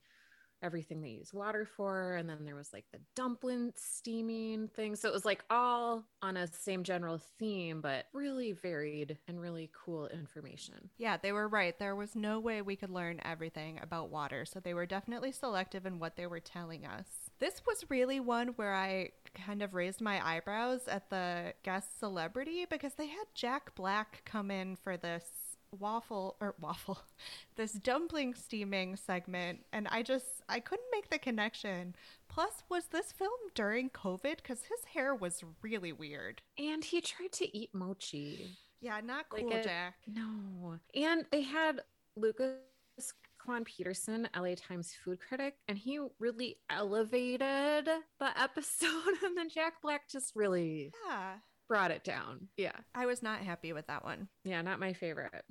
everything 0.62 1.00
they 1.00 1.08
use 1.08 1.32
water 1.32 1.66
for. 1.76 2.14
And 2.14 2.28
then 2.28 2.44
there 2.44 2.54
was 2.54 2.72
like 2.72 2.84
the 2.92 3.00
dumpling 3.14 3.72
steaming 3.76 4.68
thing. 4.68 4.96
So 4.96 5.08
it 5.08 5.12
was 5.12 5.24
like 5.24 5.44
all 5.50 6.04
on 6.22 6.36
a 6.36 6.46
same 6.46 6.82
general 6.82 7.20
theme, 7.38 7.80
but 7.80 8.06
really 8.12 8.52
varied 8.52 9.18
and 9.28 9.40
really 9.40 9.70
cool 9.84 10.08
information. 10.08 10.90
Yeah, 10.98 11.16
they 11.16 11.32
were 11.32 11.48
right. 11.48 11.78
There 11.78 11.96
was 11.96 12.14
no 12.16 12.40
way 12.40 12.62
we 12.62 12.76
could 12.76 12.90
learn 12.90 13.20
everything 13.24 13.78
about 13.82 14.10
water, 14.10 14.44
so 14.44 14.60
they 14.60 14.74
were 14.74 14.86
definitely 14.86 15.32
selective 15.32 15.86
in 15.86 15.98
what 15.98 16.16
they 16.16 16.26
were 16.26 16.40
telling 16.40 16.86
us. 16.86 17.06
This 17.38 17.62
was 17.66 17.84
really 17.88 18.20
one 18.20 18.48
where 18.56 18.74
I 18.74 19.10
kind 19.34 19.62
of 19.62 19.74
raised 19.74 20.00
my 20.00 20.26
eyebrows 20.26 20.88
at 20.88 21.10
the 21.10 21.54
guest 21.62 21.98
celebrity 21.98 22.66
because 22.68 22.94
they 22.94 23.06
had 23.06 23.26
Jack 23.34 23.74
Black 23.74 24.22
come 24.24 24.50
in 24.50 24.76
for 24.76 24.96
this 24.96 25.47
waffle 25.78 26.36
or 26.40 26.54
waffle 26.60 26.98
this 27.56 27.72
dumpling 27.72 28.34
steaming 28.34 28.96
segment 28.96 29.64
and 29.72 29.86
i 29.90 30.02
just 30.02 30.42
i 30.48 30.58
couldn't 30.60 30.86
make 30.92 31.10
the 31.10 31.18
connection 31.18 31.94
plus 32.28 32.62
was 32.68 32.86
this 32.86 33.12
filmed 33.12 33.52
during 33.54 33.90
covid 33.90 34.36
because 34.36 34.60
his 34.62 34.84
hair 34.94 35.14
was 35.14 35.42
really 35.62 35.92
weird 35.92 36.40
And 36.58 36.84
he 36.84 37.00
tried 37.00 37.32
to 37.32 37.56
eat 37.56 37.70
mochi. 37.74 38.56
yeah 38.80 39.00
not 39.04 39.26
Like 39.32 39.42
cool 39.42 39.52
a- 39.56 39.62
jack 39.62 39.94
No. 40.06 40.78
And 40.94 41.24
they 41.30 41.42
had 41.42 41.80
Lucas 42.16 42.54
Kwan 43.44 43.64
Peterson, 43.64 44.28
LA 44.36 44.54
Times 44.56 44.92
food 45.04 45.18
critic, 45.26 45.54
and 45.68 45.78
he 45.78 45.98
really 46.18 46.56
elevated 46.68 47.86
the 48.18 48.40
episode. 48.40 48.88
And 49.24 49.36
then 49.38 49.48
Jack 49.48 49.80
Black 49.82 50.08
just 50.10 50.34
really 50.36 50.92
yeah 51.08 51.34
brought 51.68 51.90
it 51.90 52.02
down. 52.02 52.48
Yeah. 52.56 52.72
i 52.94 53.06
was 53.06 53.22
not 53.22 53.40
happy 53.40 53.72
with 53.72 53.86
that 53.86 54.04
one 54.04 54.28
Yeah, 54.44 54.62
not 54.62 54.80
my 54.80 54.92
favorite 54.92 55.44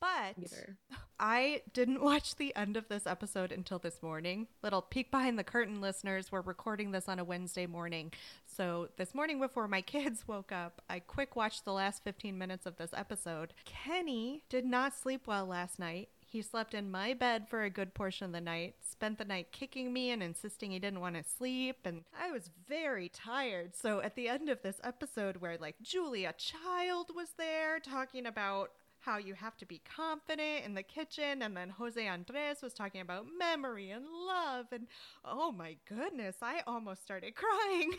but 0.00 0.34
either. 0.42 0.76
I 1.18 1.62
didn't 1.72 2.00
watch 2.02 2.36
the 2.36 2.54
end 2.56 2.76
of 2.76 2.88
this 2.88 3.06
episode 3.06 3.52
until 3.52 3.78
this 3.78 4.02
morning. 4.02 4.48
Little 4.62 4.82
peek 4.82 5.10
behind 5.10 5.38
the 5.38 5.44
curtain, 5.44 5.80
listeners. 5.80 6.32
We're 6.32 6.40
recording 6.40 6.90
this 6.90 7.08
on 7.08 7.18
a 7.18 7.24
Wednesday 7.24 7.66
morning. 7.66 8.12
So, 8.46 8.88
this 8.96 9.14
morning 9.14 9.38
before 9.38 9.68
my 9.68 9.82
kids 9.82 10.26
woke 10.26 10.52
up, 10.52 10.80
I 10.88 11.00
quick 11.00 11.36
watched 11.36 11.64
the 11.64 11.72
last 11.72 12.02
15 12.02 12.36
minutes 12.36 12.66
of 12.66 12.76
this 12.76 12.90
episode. 12.94 13.52
Kenny 13.64 14.42
did 14.48 14.64
not 14.64 14.94
sleep 14.96 15.26
well 15.26 15.46
last 15.46 15.78
night. 15.78 16.08
He 16.30 16.42
slept 16.42 16.74
in 16.74 16.92
my 16.92 17.12
bed 17.12 17.48
for 17.48 17.64
a 17.64 17.70
good 17.70 17.92
portion 17.92 18.24
of 18.24 18.30
the 18.30 18.40
night, 18.40 18.76
spent 18.88 19.18
the 19.18 19.24
night 19.24 19.50
kicking 19.50 19.92
me 19.92 20.12
and 20.12 20.22
insisting 20.22 20.70
he 20.70 20.78
didn't 20.78 21.00
want 21.00 21.16
to 21.16 21.24
sleep, 21.24 21.78
and 21.84 22.04
I 22.16 22.30
was 22.30 22.50
very 22.68 23.08
tired. 23.08 23.74
So 23.74 24.00
at 24.00 24.14
the 24.14 24.28
end 24.28 24.48
of 24.48 24.62
this 24.62 24.80
episode, 24.84 25.38
where 25.38 25.58
like 25.58 25.74
Julia 25.82 26.32
Child 26.38 27.10
was 27.16 27.30
there 27.36 27.80
talking 27.80 28.26
about 28.26 28.70
how 29.00 29.18
you 29.18 29.34
have 29.34 29.56
to 29.56 29.66
be 29.66 29.80
confident 29.96 30.64
in 30.64 30.74
the 30.74 30.84
kitchen, 30.84 31.42
and 31.42 31.56
then 31.56 31.70
Jose 31.70 32.06
Andres 32.06 32.62
was 32.62 32.74
talking 32.74 33.00
about 33.00 33.26
memory 33.36 33.90
and 33.90 34.04
love, 34.06 34.66
and 34.70 34.86
oh 35.24 35.50
my 35.50 35.78
goodness, 35.88 36.36
I 36.42 36.62
almost 36.64 37.02
started 37.02 37.34
crying. 37.34 37.92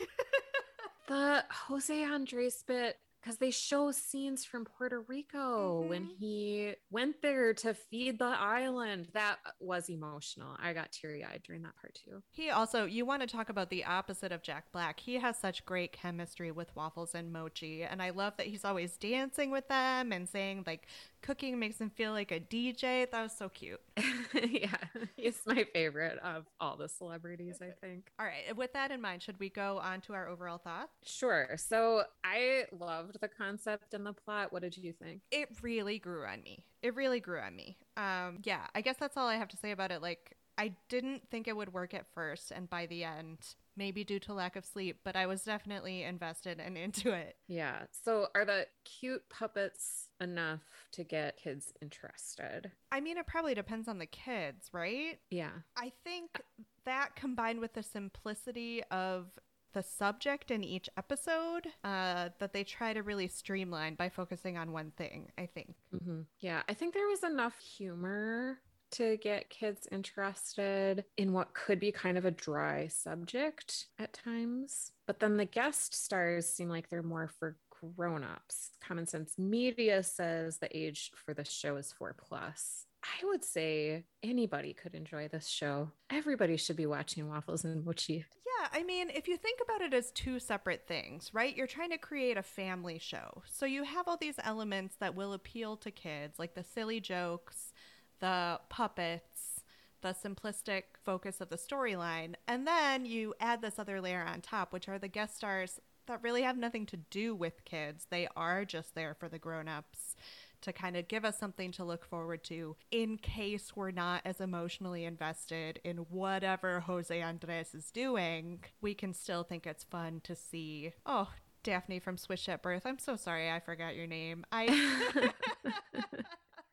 The 1.06 1.44
Jose 1.66 2.02
Andres 2.02 2.64
bit, 2.66 2.96
because 3.22 3.36
they 3.36 3.52
show 3.52 3.92
scenes 3.92 4.44
from 4.44 4.64
Puerto 4.64 5.00
Rico 5.02 5.82
when 5.82 6.06
Mhm. 6.08 6.18
he 6.18 6.74
went 6.90 7.22
there 7.22 7.54
to 7.54 7.72
feed 7.72 8.18
the 8.18 8.24
island. 8.24 9.08
That 9.12 9.38
was 9.60 9.88
emotional. 9.88 10.56
I 10.58 10.72
got 10.72 10.90
teary 10.90 11.24
eyed 11.24 11.42
during 11.44 11.62
that 11.62 11.76
part 11.76 11.94
too. 11.94 12.22
He 12.32 12.50
also, 12.50 12.84
you 12.84 13.06
want 13.06 13.22
to 13.22 13.28
talk 13.28 13.48
about 13.48 13.70
the 13.70 13.84
opposite 13.84 14.32
of 14.32 14.42
Jack 14.42 14.72
Black. 14.72 14.98
He 14.98 15.14
has 15.14 15.38
such 15.38 15.64
great 15.64 15.92
chemistry 15.92 16.50
with 16.50 16.74
Waffles 16.74 17.14
and 17.14 17.32
Mochi. 17.32 17.84
And 17.84 18.02
I 18.02 18.10
love 18.10 18.36
that 18.38 18.46
he's 18.48 18.64
always 18.64 18.96
dancing 18.96 19.50
with 19.52 19.68
them 19.68 20.12
and 20.12 20.28
saying, 20.28 20.64
like, 20.66 20.86
cooking 21.20 21.60
makes 21.60 21.80
him 21.80 21.90
feel 21.90 22.10
like 22.10 22.32
a 22.32 22.40
DJ. 22.40 23.04
That 23.04 23.22
was 23.22 23.32
so 23.32 23.48
cute. 23.48 23.80
yeah, 24.50 24.74
he's 25.16 25.40
my 25.46 25.62
favorite 25.72 26.18
of 26.18 26.46
all 26.58 26.76
the 26.76 26.88
celebrities, 26.88 27.60
I 27.62 27.70
think. 27.80 28.10
All 28.18 28.26
right. 28.26 28.56
With 28.56 28.72
that 28.72 28.90
in 28.90 29.00
mind, 29.00 29.22
should 29.22 29.38
we 29.38 29.48
go 29.48 29.78
on 29.78 30.00
to 30.02 30.14
our 30.14 30.26
overall 30.26 30.58
thoughts? 30.58 30.90
Sure. 31.04 31.56
So 31.56 32.02
I 32.24 32.64
loved 33.12 33.20
the 33.20 33.28
concept 33.28 33.94
and 33.94 34.06
the 34.06 34.12
plot. 34.12 34.52
What 34.52 34.62
did 34.62 34.76
you 34.76 34.92
think? 34.92 35.22
It 35.30 35.48
really 35.62 35.98
grew 35.98 36.24
on 36.24 36.42
me. 36.42 36.64
It 36.82 36.94
really 36.94 37.20
grew 37.20 37.40
on 37.40 37.54
me. 37.54 37.78
Um, 37.96 38.38
yeah, 38.44 38.66
I 38.74 38.80
guess 38.80 38.96
that's 38.98 39.16
all 39.16 39.28
I 39.28 39.36
have 39.36 39.48
to 39.48 39.56
say 39.56 39.70
about 39.70 39.90
it. 39.90 40.02
Like, 40.02 40.36
I 40.58 40.74
didn't 40.88 41.22
think 41.30 41.48
it 41.48 41.56
would 41.56 41.72
work 41.72 41.94
at 41.94 42.06
first, 42.14 42.50
and 42.50 42.68
by 42.68 42.86
the 42.86 43.04
end, 43.04 43.38
maybe 43.74 44.04
due 44.04 44.18
to 44.20 44.34
lack 44.34 44.54
of 44.54 44.66
sleep, 44.66 44.98
but 45.02 45.16
I 45.16 45.26
was 45.26 45.42
definitely 45.42 46.02
invested 46.02 46.60
and 46.60 46.76
into 46.78 47.12
it. 47.12 47.36
Yeah. 47.48 47.84
So 48.04 48.28
are 48.34 48.44
the 48.44 48.66
cute 48.84 49.22
puppets 49.30 50.08
enough 50.20 50.60
to 50.92 51.04
get 51.04 51.38
kids 51.38 51.72
interested? 51.80 52.70
I 52.90 53.00
mean, 53.00 53.16
it 53.16 53.26
probably 53.26 53.54
depends 53.54 53.88
on 53.88 53.98
the 53.98 54.06
kids, 54.06 54.68
right? 54.72 55.18
Yeah. 55.30 55.52
I 55.76 55.92
think 56.04 56.42
that 56.84 57.16
combined 57.16 57.60
with 57.60 57.72
the 57.72 57.82
simplicity 57.82 58.82
of 58.90 59.26
the 59.72 59.82
subject 59.82 60.50
in 60.50 60.62
each 60.64 60.88
episode, 60.96 61.66
uh, 61.84 62.30
that 62.38 62.52
they 62.52 62.64
try 62.64 62.92
to 62.92 63.02
really 63.02 63.28
streamline 63.28 63.94
by 63.94 64.08
focusing 64.08 64.56
on 64.56 64.72
one 64.72 64.92
thing, 64.96 65.30
I 65.38 65.46
think. 65.46 65.74
hmm 65.90 66.22
Yeah. 66.40 66.62
I 66.68 66.74
think 66.74 66.94
there 66.94 67.08
was 67.08 67.22
enough 67.24 67.58
humor 67.58 68.58
to 68.92 69.16
get 69.18 69.48
kids 69.48 69.88
interested 69.90 71.04
in 71.16 71.32
what 71.32 71.54
could 71.54 71.80
be 71.80 71.90
kind 71.90 72.18
of 72.18 72.26
a 72.26 72.30
dry 72.30 72.88
subject 72.88 73.86
at 73.98 74.12
times. 74.12 74.92
But 75.06 75.18
then 75.18 75.38
the 75.38 75.46
guest 75.46 75.94
stars 75.94 76.46
seem 76.46 76.68
like 76.68 76.90
they're 76.90 77.02
more 77.02 77.30
for 77.38 77.56
grown-ups. 77.96 78.70
Common 78.86 79.06
Sense 79.06 79.38
Media 79.38 80.02
says 80.02 80.58
the 80.58 80.76
age 80.76 81.10
for 81.14 81.32
this 81.34 81.50
show 81.50 81.76
is 81.76 81.90
four 81.92 82.14
plus. 82.18 82.86
I 83.02 83.26
would 83.26 83.44
say 83.44 84.04
anybody 84.22 84.74
could 84.74 84.94
enjoy 84.94 85.26
this 85.28 85.48
show. 85.48 85.90
Everybody 86.10 86.56
should 86.56 86.76
be 86.76 86.86
watching 86.86 87.28
Waffles 87.28 87.64
and 87.64 87.84
Mochi. 87.84 88.24
I 88.72 88.82
mean, 88.82 89.10
if 89.10 89.28
you 89.28 89.36
think 89.36 89.60
about 89.62 89.80
it 89.82 89.94
as 89.94 90.10
two 90.10 90.38
separate 90.38 90.86
things, 90.86 91.30
right? 91.32 91.56
You're 91.56 91.66
trying 91.66 91.90
to 91.90 91.98
create 91.98 92.36
a 92.36 92.42
family 92.42 92.98
show. 92.98 93.42
So 93.46 93.66
you 93.66 93.84
have 93.84 94.06
all 94.06 94.16
these 94.16 94.38
elements 94.42 94.96
that 95.00 95.14
will 95.14 95.32
appeal 95.32 95.76
to 95.78 95.90
kids, 95.90 96.38
like 96.38 96.54
the 96.54 96.64
silly 96.64 97.00
jokes, 97.00 97.72
the 98.20 98.60
puppets, 98.68 99.62
the 100.02 100.14
simplistic 100.14 100.82
focus 101.04 101.40
of 101.40 101.48
the 101.48 101.56
storyline. 101.56 102.34
And 102.46 102.66
then 102.66 103.04
you 103.06 103.34
add 103.40 103.62
this 103.62 103.78
other 103.78 104.00
layer 104.00 104.22
on 104.22 104.40
top, 104.40 104.72
which 104.72 104.88
are 104.88 104.98
the 104.98 105.08
guest 105.08 105.36
stars 105.36 105.80
that 106.06 106.22
really 106.22 106.42
have 106.42 106.56
nothing 106.56 106.86
to 106.86 106.96
do 106.96 107.34
with 107.34 107.64
kids. 107.64 108.06
They 108.10 108.28
are 108.36 108.64
just 108.64 108.94
there 108.94 109.14
for 109.14 109.28
the 109.28 109.38
grown-ups 109.38 110.16
to 110.62 110.72
kind 110.72 110.96
of 110.96 111.08
give 111.08 111.24
us 111.24 111.38
something 111.38 111.72
to 111.72 111.84
look 111.84 112.04
forward 112.04 112.44
to 112.44 112.76
in 112.90 113.18
case 113.18 113.76
we're 113.76 113.90
not 113.90 114.22
as 114.24 114.40
emotionally 114.40 115.04
invested 115.04 115.80
in 115.84 115.98
whatever 115.98 116.80
Jose 116.80 117.20
Andres 117.22 117.74
is 117.74 117.90
doing. 117.90 118.64
We 118.80 118.94
can 118.94 119.14
still 119.14 119.44
think 119.44 119.66
it's 119.66 119.84
fun 119.84 120.20
to 120.24 120.34
see. 120.34 120.92
Oh, 121.06 121.28
Daphne 121.62 122.00
from 122.00 122.16
Switched 122.16 122.48
at 122.48 122.62
Birth. 122.62 122.82
I'm 122.86 122.98
so 122.98 123.16
sorry 123.16 123.50
I 123.50 123.60
forgot 123.60 123.94
your 123.94 124.06
name. 124.06 124.44
I 124.50 125.32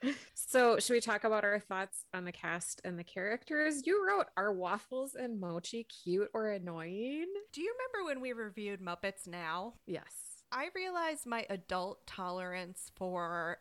so, 0.34 0.80
should 0.80 0.94
we 0.94 1.02
talk 1.02 1.24
about 1.24 1.44
our 1.44 1.60
thoughts 1.60 2.06
on 2.14 2.26
the 2.26 2.32
cast 2.32 2.82
and 2.84 2.98
the 2.98 3.04
characters? 3.04 3.86
You 3.86 4.06
wrote 4.08 4.28
Are 4.38 4.54
waffles 4.54 5.16
and 5.16 5.40
mochi 5.40 5.84
cute 5.84 6.30
or 6.34 6.52
annoying? 6.52 7.28
Do 7.52 7.62
you 7.62 7.74
remember 7.74 8.08
when 8.08 8.22
we 8.22 8.34
reviewed 8.34 8.82
Muppets 8.82 9.28
Now? 9.28 9.74
Yes. 9.86 10.30
I 10.52 10.70
realized 10.74 11.28
my 11.28 11.46
adult 11.50 12.08
tolerance 12.08 12.92
for 12.96 13.60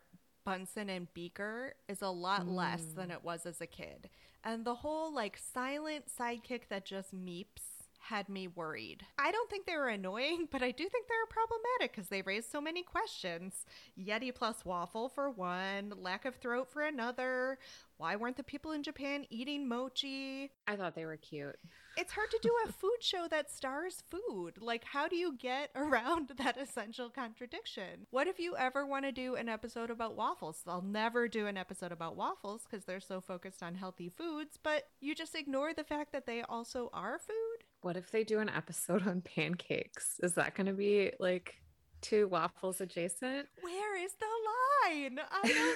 Bunsen 0.48 0.88
and 0.88 1.12
Beaker 1.12 1.74
is 1.88 2.00
a 2.00 2.08
lot 2.08 2.48
less 2.48 2.80
Mm. 2.80 2.94
than 2.94 3.10
it 3.10 3.22
was 3.22 3.44
as 3.44 3.60
a 3.60 3.66
kid. 3.66 4.08
And 4.42 4.64
the 4.64 4.76
whole 4.76 5.12
like 5.12 5.36
silent 5.36 6.06
sidekick 6.08 6.68
that 6.70 6.86
just 6.86 7.14
meeps 7.14 7.84
had 8.00 8.30
me 8.30 8.48
worried. 8.48 9.04
I 9.18 9.30
don't 9.30 9.50
think 9.50 9.66
they 9.66 9.76
were 9.76 9.88
annoying, 9.88 10.48
but 10.50 10.62
I 10.62 10.70
do 10.70 10.88
think 10.88 11.06
they 11.06 11.14
were 11.20 11.26
problematic 11.28 11.94
because 11.94 12.08
they 12.08 12.22
raised 12.22 12.50
so 12.50 12.62
many 12.62 12.82
questions. 12.82 13.66
Yeti 14.00 14.34
plus 14.34 14.64
waffle 14.64 15.10
for 15.10 15.28
one, 15.28 15.92
lack 15.94 16.24
of 16.24 16.36
throat 16.36 16.70
for 16.72 16.80
another. 16.80 17.58
Why 17.98 18.16
weren't 18.16 18.38
the 18.38 18.42
people 18.42 18.72
in 18.72 18.82
Japan 18.82 19.26
eating 19.28 19.68
mochi? 19.68 20.50
I 20.66 20.76
thought 20.76 20.94
they 20.94 21.04
were 21.04 21.18
cute. 21.18 21.58
It's 21.98 22.12
hard 22.12 22.30
to 22.30 22.38
do 22.40 22.52
a 22.64 22.70
food 22.70 22.98
show 23.00 23.26
that 23.28 23.50
stars 23.50 24.04
food. 24.08 24.58
Like, 24.60 24.84
how 24.84 25.08
do 25.08 25.16
you 25.16 25.36
get 25.36 25.70
around 25.74 26.30
that 26.38 26.56
essential 26.56 27.10
contradiction? 27.10 28.06
What 28.10 28.28
if 28.28 28.38
you 28.38 28.56
ever 28.56 28.86
want 28.86 29.04
to 29.04 29.10
do 29.10 29.34
an 29.34 29.48
episode 29.48 29.90
about 29.90 30.14
waffles? 30.14 30.62
I'll 30.68 30.80
never 30.80 31.26
do 31.26 31.48
an 31.48 31.56
episode 31.56 31.90
about 31.90 32.14
waffles 32.14 32.62
because 32.62 32.84
they're 32.84 33.00
so 33.00 33.20
focused 33.20 33.64
on 33.64 33.74
healthy 33.74 34.08
foods, 34.08 34.60
but 34.62 34.84
you 35.00 35.12
just 35.16 35.34
ignore 35.34 35.74
the 35.74 35.82
fact 35.82 36.12
that 36.12 36.24
they 36.24 36.42
also 36.42 36.88
are 36.92 37.18
food? 37.18 37.64
What 37.80 37.96
if 37.96 38.12
they 38.12 38.22
do 38.22 38.38
an 38.38 38.48
episode 38.48 39.04
on 39.08 39.20
pancakes? 39.20 40.20
Is 40.22 40.34
that 40.34 40.54
going 40.54 40.68
to 40.68 40.74
be 40.74 41.10
like 41.18 41.56
two 42.00 42.28
waffles 42.28 42.80
adjacent? 42.80 43.48
Where 43.60 44.04
is 44.04 44.12
the 44.20 44.88
line? 44.88 45.18
I 45.32 45.74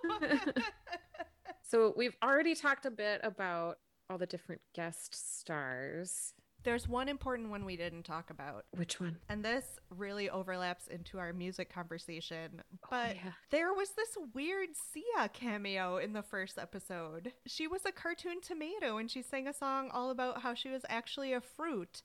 don't 0.00 0.30
know. 0.30 0.62
So, 1.62 1.94
we've 1.96 2.16
already 2.20 2.56
talked 2.56 2.84
a 2.84 2.90
bit 2.90 3.20
about 3.22 3.78
all 4.10 4.18
the 4.18 4.26
different 4.26 4.60
guest 4.74 5.14
stars. 5.40 6.34
There's 6.62 6.86
one 6.86 7.08
important 7.08 7.48
one 7.48 7.64
we 7.64 7.76
didn't 7.78 8.02
talk 8.02 8.28
about. 8.28 8.66
Which 8.76 9.00
one? 9.00 9.16
And 9.30 9.42
this 9.42 9.64
really 9.88 10.28
overlaps 10.28 10.88
into 10.88 11.18
our 11.18 11.32
music 11.32 11.72
conversation. 11.72 12.60
Oh, 12.60 12.88
But 12.90 13.16
yeah. 13.16 13.32
there 13.50 13.72
was 13.72 13.90
this 13.92 14.18
weird 14.34 14.68
Sia 14.92 15.30
cameo 15.32 15.96
in 15.96 16.12
the 16.12 16.22
first 16.22 16.58
episode. 16.58 17.32
She 17.46 17.66
was 17.66 17.86
a 17.86 17.92
cartoon 17.92 18.42
tomato 18.42 18.98
and 18.98 19.10
she 19.10 19.22
sang 19.22 19.46
a 19.48 19.54
song 19.54 19.90
all 19.90 20.10
about 20.10 20.42
how 20.42 20.52
she 20.52 20.68
was 20.68 20.82
actually 20.90 21.32
a 21.32 21.40
fruit. 21.40 22.02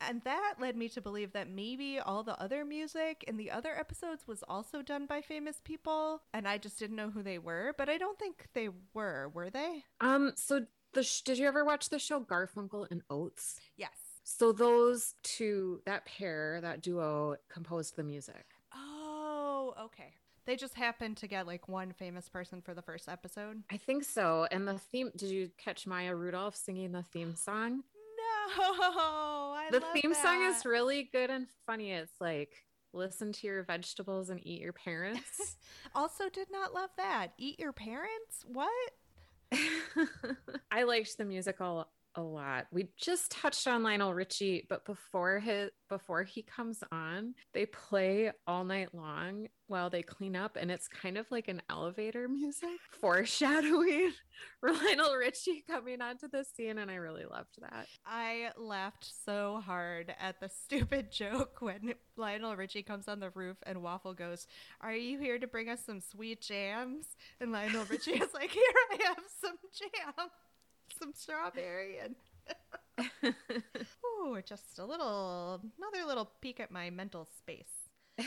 And 0.00 0.20
that 0.24 0.56
led 0.60 0.76
me 0.76 0.90
to 0.90 1.00
believe 1.00 1.32
that 1.32 1.48
maybe 1.48 1.98
all 1.98 2.24
the 2.24 2.38
other 2.38 2.64
music 2.64 3.24
in 3.26 3.38
the 3.38 3.50
other 3.50 3.74
episodes 3.78 4.26
was 4.26 4.42
also 4.46 4.82
done 4.82 5.06
by 5.06 5.22
famous 5.22 5.62
people. 5.64 6.20
And 6.34 6.46
I 6.46 6.58
just 6.58 6.78
didn't 6.78 6.96
know 6.96 7.08
who 7.10 7.22
they 7.22 7.38
were. 7.38 7.74
But 7.78 7.88
I 7.88 7.96
don't 7.96 8.18
think 8.18 8.48
they 8.52 8.68
were, 8.92 9.30
were 9.32 9.48
they? 9.48 9.84
Um. 10.02 10.32
So 10.36 10.66
sh- 11.02 11.22
did 11.22 11.38
you 11.38 11.46
ever 11.46 11.64
watch 11.64 11.88
the 11.88 11.98
show 11.98 12.20
Garfunkel 12.20 12.90
and 12.90 13.02
Oates? 13.10 13.56
Yes. 13.76 13.90
So 14.24 14.52
those 14.52 15.14
two, 15.22 15.80
that 15.86 16.06
pair, 16.06 16.60
that 16.62 16.82
duo, 16.82 17.36
composed 17.50 17.96
the 17.96 18.02
music. 18.02 18.44
Oh, 18.74 19.74
okay. 19.78 20.14
They 20.46 20.56
just 20.56 20.74
happened 20.74 21.16
to 21.18 21.26
get 21.26 21.46
like 21.46 21.68
one 21.68 21.92
famous 21.92 22.28
person 22.28 22.60
for 22.60 22.74
the 22.74 22.82
first 22.82 23.08
episode. 23.08 23.62
I 23.70 23.76
think 23.76 24.04
so. 24.04 24.46
And 24.50 24.68
the 24.68 24.78
theme. 24.78 25.10
Did 25.16 25.30
you 25.30 25.50
catch 25.58 25.86
Maya 25.86 26.14
Rudolph 26.14 26.54
singing 26.56 26.92
the 26.92 27.02
theme 27.02 27.34
song? 27.34 27.82
No, 28.16 28.54
I 28.56 29.68
the 29.70 29.80
theme 29.80 30.12
song 30.14 30.42
is 30.44 30.64
really 30.66 31.08
good 31.12 31.30
and 31.30 31.46
funny. 31.66 31.92
It's 31.92 32.20
like 32.20 32.52
listen 32.92 33.32
to 33.32 33.46
your 33.46 33.62
vegetables 33.64 34.30
and 34.30 34.40
eat 34.46 34.60
your 34.60 34.72
parents. 34.72 35.56
Also, 35.96 36.28
did 36.28 36.48
not 36.50 36.74
love 36.74 36.90
that. 36.96 37.28
Eat 37.38 37.60
your 37.60 37.72
parents? 37.72 38.44
What? 38.46 38.70
I 40.70 40.82
liked 40.84 41.16
the 41.18 41.24
musical 41.24 41.88
a 42.16 42.22
lot. 42.22 42.66
We 42.72 42.88
just 42.96 43.30
touched 43.30 43.66
on 43.66 43.82
Lionel 43.82 44.14
Richie, 44.14 44.66
but 44.68 44.84
before 44.84 45.40
his 45.40 45.70
before 45.88 46.22
he 46.22 46.42
comes 46.42 46.82
on, 46.90 47.34
they 47.52 47.66
play 47.66 48.32
all 48.46 48.64
night 48.64 48.94
long 48.94 49.48
while 49.66 49.90
they 49.90 50.02
clean 50.02 50.36
up, 50.36 50.56
and 50.56 50.70
it's 50.70 50.88
kind 50.88 51.16
of 51.16 51.30
like 51.30 51.48
an 51.48 51.62
elevator 51.70 52.28
music, 52.28 52.78
foreshadowing 53.00 54.12
Lionel 54.62 55.14
Richie 55.14 55.64
coming 55.68 56.00
onto 56.00 56.28
the 56.28 56.44
scene, 56.44 56.78
and 56.78 56.90
I 56.90 56.96
really 56.96 57.24
loved 57.24 57.60
that. 57.60 57.86
I 58.04 58.50
laughed 58.56 59.06
so 59.24 59.62
hard 59.64 60.14
at 60.20 60.40
the 60.40 60.48
stupid 60.64 61.10
joke 61.10 61.56
when 61.60 61.94
Lionel 62.16 62.56
Richie 62.56 62.82
comes 62.82 63.08
on 63.08 63.20
the 63.20 63.30
roof 63.30 63.56
and 63.64 63.82
Waffle 63.82 64.14
goes, 64.14 64.46
Are 64.80 64.94
you 64.94 65.18
here 65.18 65.38
to 65.38 65.46
bring 65.46 65.68
us 65.68 65.84
some 65.84 66.00
sweet 66.00 66.40
jams? 66.40 67.06
And 67.40 67.52
Lionel 67.52 67.84
Richie 67.86 68.12
is 68.12 68.34
like, 68.34 68.50
Here 68.50 68.62
I 68.92 68.98
have 69.06 69.24
some 69.40 69.56
jam, 69.72 70.28
some 70.98 71.12
strawberry. 71.14 71.98
And 71.98 72.14
ooh, 74.04 74.40
just 74.44 74.78
a 74.78 74.84
little, 74.84 75.60
another 75.78 76.06
little 76.06 76.30
peek 76.40 76.60
at 76.60 76.70
my 76.70 76.90
mental 76.90 77.28
space. 77.38 77.64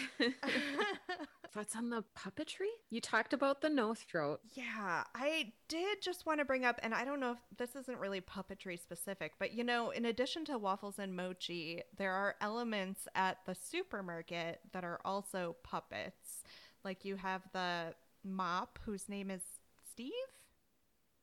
Thoughts 1.53 1.75
on 1.75 1.89
the 1.89 2.03
puppetry? 2.17 2.67
You 2.89 2.99
talked 2.99 3.33
about 3.33 3.61
the 3.61 3.69
no 3.69 3.93
throat. 3.93 4.41
Yeah, 4.53 5.03
I 5.15 5.53
did 5.69 6.01
just 6.01 6.25
want 6.25 6.39
to 6.39 6.45
bring 6.45 6.65
up, 6.65 6.79
and 6.83 6.93
I 6.93 7.05
don't 7.05 7.19
know 7.19 7.31
if 7.31 7.57
this 7.57 7.75
isn't 7.75 7.99
really 7.99 8.19
puppetry 8.19 8.79
specific, 8.79 9.33
but 9.39 9.53
you 9.53 9.63
know, 9.63 9.91
in 9.91 10.05
addition 10.05 10.43
to 10.45 10.57
waffles 10.57 10.99
and 10.99 11.15
mochi, 11.15 11.81
there 11.97 12.11
are 12.11 12.35
elements 12.41 13.07
at 13.15 13.37
the 13.45 13.55
supermarket 13.55 14.59
that 14.73 14.83
are 14.83 14.99
also 15.05 15.55
puppets. 15.63 16.43
Like 16.83 17.05
you 17.05 17.15
have 17.15 17.43
the 17.53 17.93
mop, 18.23 18.79
whose 18.83 19.07
name 19.07 19.31
is 19.31 19.41
Steve. 19.89 20.11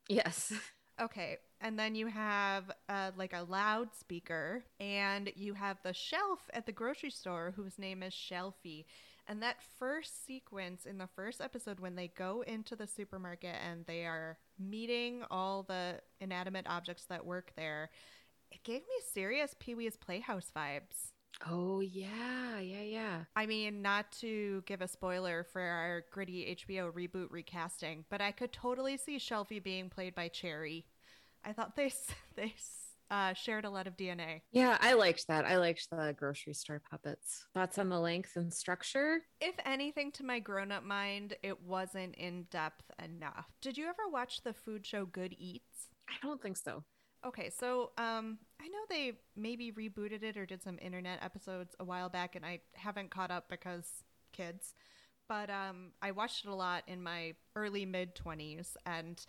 Yes. 0.09 0.53
Okay, 1.01 1.39
and 1.61 1.77
then 1.77 1.95
you 1.95 2.07
have 2.07 2.71
uh, 2.89 3.11
like 3.17 3.33
a 3.33 3.43
loudspeaker, 3.43 4.65
and 4.79 5.33
you 5.35 5.55
have 5.55 5.79
the 5.83 5.93
shelf 5.93 6.49
at 6.53 6.67
the 6.67 6.73
grocery 6.73 7.11
store, 7.11 7.53
whose 7.57 7.79
name 7.79 8.03
is 8.03 8.13
Shelfie. 8.13 8.85
And 9.27 9.43
that 9.43 9.57
first 9.79 10.25
sequence 10.27 10.85
in 10.85 10.99
the 10.99 11.09
first 11.17 11.41
episode, 11.41 11.81
when 11.81 11.97
they 11.97 12.09
go 12.09 12.45
into 12.47 12.77
the 12.77 12.87
supermarket 12.87 13.57
and 13.69 13.85
they 13.87 14.05
are 14.05 14.39
meeting 14.59 15.25
all 15.31 15.63
the 15.63 16.01
inanimate 16.21 16.67
objects 16.69 17.07
that 17.07 17.25
work 17.25 17.53
there, 17.57 17.91
it 18.53 18.63
gave 18.63 18.83
me 18.83 18.95
serious 19.13 19.55
Pee 19.59 19.75
Wee's 19.75 19.97
Playhouse 19.97 20.53
vibes. 20.55 21.14
Oh 21.47 21.80
yeah, 21.80 22.59
yeah, 22.61 22.82
yeah. 22.82 23.24
I 23.37 23.47
mean, 23.47 23.82
not 23.82 24.11
to 24.20 24.62
give 24.66 24.80
a 24.80 24.89
spoiler 24.89 25.45
for 25.45 25.61
our 25.61 26.05
gritty 26.11 26.47
HBO 26.47 26.91
reboot 26.93 27.30
recasting, 27.30 28.05
but 28.09 28.20
I 28.20 28.32
could 28.32 28.53
totally 28.53 28.97
see 28.97 29.16
Shelfie 29.18 29.62
being 29.62 29.91
played 29.91 30.14
by 30.14 30.28
Chairry. 30.28 30.87
I 31.45 31.53
thought 31.53 31.76
they 31.76 31.87
s- 31.87 32.07
they 32.37 32.55
uh, 33.11 33.35
shared 33.35 33.64
a 33.64 33.70
lot 33.70 33.87
of 33.87 33.97
DNA. 33.97 34.43
Yeah, 34.53 34.78
I 34.80 34.95
liked 34.95 35.26
that. 35.28 35.45
I 35.45 35.57
liked 35.59 35.89
the 35.91 36.14
grocery 36.16 36.55
store 36.55 36.80
puppets. 36.91 37.45
Thoughts 37.53 37.78
on 37.78 37.89
the 37.91 38.01
length 38.01 38.37
and 38.37 38.53
structure? 38.53 39.20
If 39.41 39.55
anything, 39.66 40.12
to 40.12 40.24
my 40.24 40.39
grown 40.39 40.72
up 40.72 40.85
mind, 40.85 41.35
it 41.43 41.61
wasn't 41.62 42.14
in 42.14 42.45
depth 42.51 42.91
enough. 43.03 43.47
Did 43.61 43.76
you 43.76 43.85
ever 43.87 44.09
watch 44.11 44.43
the 44.43 44.55
food 44.55 44.87
show 44.87 45.05
Good 45.05 45.35
Eats? 45.39 45.89
I 46.09 46.14
don't 46.26 46.41
think 46.41 46.57
so. 46.57 46.85
Okay, 47.27 47.49
so 47.49 47.91
um, 47.97 48.39
I 48.61 48.68
know 48.68 48.81
they 48.91 49.12
maybe 49.35 49.72
rebooted 49.72 50.22
it 50.22 50.37
or 50.37 50.45
did 50.45 50.62
some 50.62 50.79
internet 50.81 51.22
episodes 51.22 51.75
a 51.81 51.85
while 51.85 52.11
back, 52.11 52.37
and 52.37 52.45
I 52.45 52.61
haven't 52.75 53.11
caught 53.11 53.31
up 53.31 53.49
because 53.49 54.05
kids. 54.33 54.75
But 55.27 55.49
um, 55.49 55.93
I 56.03 56.11
watched 56.11 56.45
it 56.45 56.51
a 56.51 56.55
lot 56.55 56.85
in 56.87 57.03
my 57.03 57.35
early 57.57 57.87
mid 57.87 58.14
20s, 58.14 58.77
and 58.85 59.25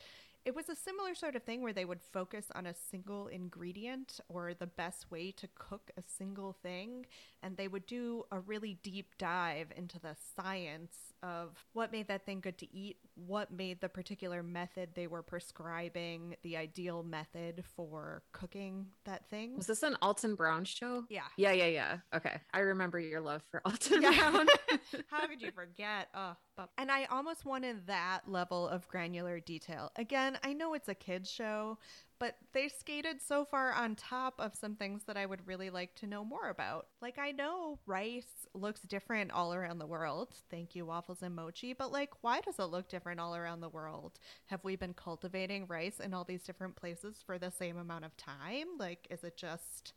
it 0.46 0.56
was 0.56 0.70
a 0.70 0.76
similar 0.76 1.16
sort 1.16 1.36
of 1.36 1.44
thing 1.44 1.62
where 1.64 1.74
they 1.74 1.86
would 1.86 2.02
focus 2.02 2.46
on 2.56 2.66
a 2.68 2.74
single 2.74 3.28
ingredient 3.28 4.20
or 4.30 4.54
the 4.54 4.68
best 4.68 5.10
way 5.12 5.32
to 5.32 5.48
cook 5.56 5.92
a 5.98 6.02
single 6.18 6.54
thing, 6.54 7.06
and 7.42 7.58
they 7.58 7.68
would 7.68 7.86
do 7.86 8.24
a 8.32 8.40
really 8.40 8.78
deep 8.84 9.18
dive 9.18 9.68
into 9.76 10.00
the 10.00 10.16
science 10.36 10.96
of 11.24 11.66
what 11.74 11.92
made 11.92 12.08
that 12.08 12.26
thing 12.26 12.40
good 12.40 12.58
to 12.60 12.72
eat, 12.76 12.98
what 13.16 13.52
made 13.52 13.82
the 13.82 13.90
particular 13.90 14.44
method 14.44 14.90
they 14.94 15.08
were 15.08 15.24
prescribing 15.24 16.36
the 16.44 16.56
ideal 16.56 17.02
method 17.04 17.64
for 17.76 18.22
cooking 18.32 18.86
that 19.06 19.28
thing. 19.30 19.56
Was 19.58 19.68
this 19.68 19.82
an 19.84 19.98
Alton 20.02 20.36
Brown 20.36 20.66
show? 20.66 21.06
Yeah. 21.10 21.22
Yeah, 21.38 21.54
yeah, 21.54 21.66
yeah. 21.68 21.98
Okay. 22.14 22.40
I 22.54 22.60
remember 22.60 23.00
your 23.00 23.22
love 23.22 23.42
for 23.50 23.62
Alton 23.66 24.02
Yeah. 24.04 24.30
Brown. 24.32 24.48
How 25.08 25.26
could 25.28 25.42
you 25.42 25.52
forget? 25.56 26.10
Oh, 26.14 26.36
and 26.78 26.92
I 26.92 27.06
almost 27.06 27.46
wanted 27.46 27.88
that 27.88 28.22
level 28.28 28.68
of 28.68 28.88
granular 28.88 29.40
detail. 29.40 29.92
Again, 29.96 30.38
I 30.44 30.54
know 30.54 30.74
it's 30.74 30.90
a 30.90 30.96
kids 30.96 31.30
show, 31.30 31.78
but 32.20 32.38
they 32.54 32.70
skated 32.70 33.22
so 33.22 33.44
far 33.44 33.74
on 33.74 33.96
top 33.96 34.36
of 34.40 34.56
some 34.56 34.76
things 34.76 35.04
that 35.06 35.18
I 35.18 35.26
would 35.26 35.46
really 35.46 35.70
like 35.70 35.96
to 35.96 36.08
know 36.08 36.24
more 36.24 36.50
about. 36.50 36.88
Like 37.02 37.20
I 37.20 37.32
know 37.32 37.80
rice 37.86 38.48
looks 38.54 38.82
different 38.82 39.32
all 39.32 39.54
around 39.54 39.80
the 39.80 39.86
world. 39.86 40.30
Thank 40.50 40.76
you 40.76 40.86
waffles 40.86 41.22
and 41.22 41.36
mochi, 41.36 41.74
but 41.74 41.92
like 41.92 42.12
why 42.22 42.40
does 42.42 42.60
it 42.60 42.66
look 42.66 42.88
different 42.88 43.20
all 43.20 43.36
around 43.36 43.60
the 43.60 43.70
world? 43.70 44.20
Have 44.46 44.64
we 44.64 44.76
been 44.76 44.94
cultivating 44.94 45.68
rice 45.68 46.00
in 46.00 46.14
all 46.14 46.24
these 46.24 46.44
different 46.44 46.76
places 46.76 47.18
for 47.26 47.38
the 47.38 47.52
same 47.52 47.78
amount 47.78 48.06
of 48.06 48.16
time? 48.16 48.68
Like 48.80 49.08
is 49.10 49.24
it 49.24 49.36
just 49.36 49.94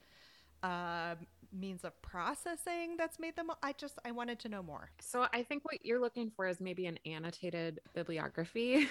uh, 0.62 1.14
means 1.58 1.82
of 1.82 2.00
processing 2.02 2.96
that's 2.98 3.18
made 3.18 3.34
them 3.34 3.50
i 3.62 3.72
just 3.72 3.98
i 4.04 4.10
wanted 4.10 4.38
to 4.38 4.48
know 4.50 4.62
more 4.62 4.90
so 5.00 5.26
I 5.32 5.42
think 5.42 5.64
what 5.64 5.84
you're 5.84 6.00
looking 6.00 6.30
for 6.36 6.46
is 6.46 6.60
maybe 6.60 6.86
an 6.86 6.98
annotated 7.06 7.80
bibliography. 7.94 8.88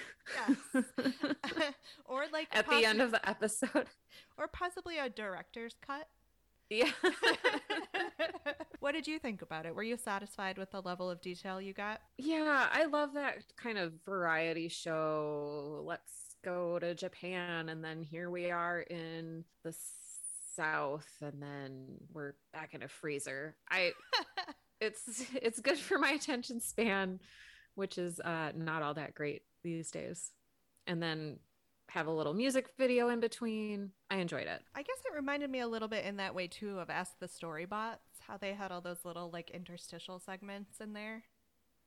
Yes. 0.48 0.84
or 2.04 2.24
like 2.32 2.48
At 2.52 2.68
the 2.68 2.84
end 2.84 3.00
of 3.00 3.12
the 3.12 3.28
episode. 3.28 3.86
or 4.36 4.48
possibly 4.48 4.98
a 4.98 5.08
director's 5.08 5.76
cut 5.80 6.08
Yeah. 6.70 6.90
what 8.80 8.92
did 8.92 9.06
you 9.06 9.18
think 9.18 9.42
about 9.42 9.66
it 9.66 9.74
were 9.74 9.82
you 9.82 9.96
satisfied 9.96 10.58
with 10.58 10.70
the 10.70 10.82
level 10.82 11.08
of 11.10 11.20
detail 11.20 11.60
you 11.60 11.72
got 11.72 12.00
yeah, 12.18 12.68
I 12.72 12.84
love 12.86 13.14
that 13.14 13.44
kind 13.56 13.78
of 13.78 13.92
variety 14.04 14.68
show. 14.68 15.82
Let's 15.86 16.36
go 16.44 16.78
to 16.78 16.94
Japan 16.94 17.68
and 17.68 17.84
then 17.84 18.02
here 18.02 18.30
we 18.30 18.50
are 18.50 18.80
in 18.80 19.44
the 19.64 19.74
south 20.58 21.06
and 21.22 21.40
then 21.40 21.86
we're 22.12 22.34
back 22.52 22.74
in 22.74 22.82
a 22.82 22.88
freezer. 22.88 23.56
I 23.70 23.92
it's 24.80 25.24
it's 25.40 25.60
good 25.60 25.78
for 25.78 25.98
my 25.98 26.10
attention 26.10 26.60
span, 26.60 27.20
which 27.74 27.96
is 27.96 28.20
uh 28.20 28.52
not 28.54 28.82
all 28.82 28.94
that 28.94 29.14
great 29.14 29.42
these 29.62 29.90
days. 29.90 30.32
And 30.86 31.02
then 31.02 31.38
have 31.90 32.06
a 32.06 32.10
little 32.10 32.34
music 32.34 32.66
video 32.76 33.08
in 33.08 33.20
between. 33.20 33.92
I 34.10 34.16
enjoyed 34.16 34.46
it. 34.46 34.60
i 34.74 34.82
guess 34.82 34.98
it 35.06 35.14
reminded 35.14 35.50
me 35.50 35.60
a 35.60 35.68
little 35.68 35.88
bit 35.88 36.04
in 36.04 36.16
that 36.16 36.34
way 36.34 36.46
too 36.48 36.78
of 36.78 36.90
ask 36.90 37.18
the 37.18 37.26
storybots 37.28 38.20
how 38.26 38.36
they 38.36 38.52
had 38.52 38.70
all 38.70 38.82
those 38.82 39.04
little 39.04 39.30
like 39.30 39.50
interstitial 39.50 40.18
segments 40.18 40.80
in 40.80 40.92
there 40.92 41.22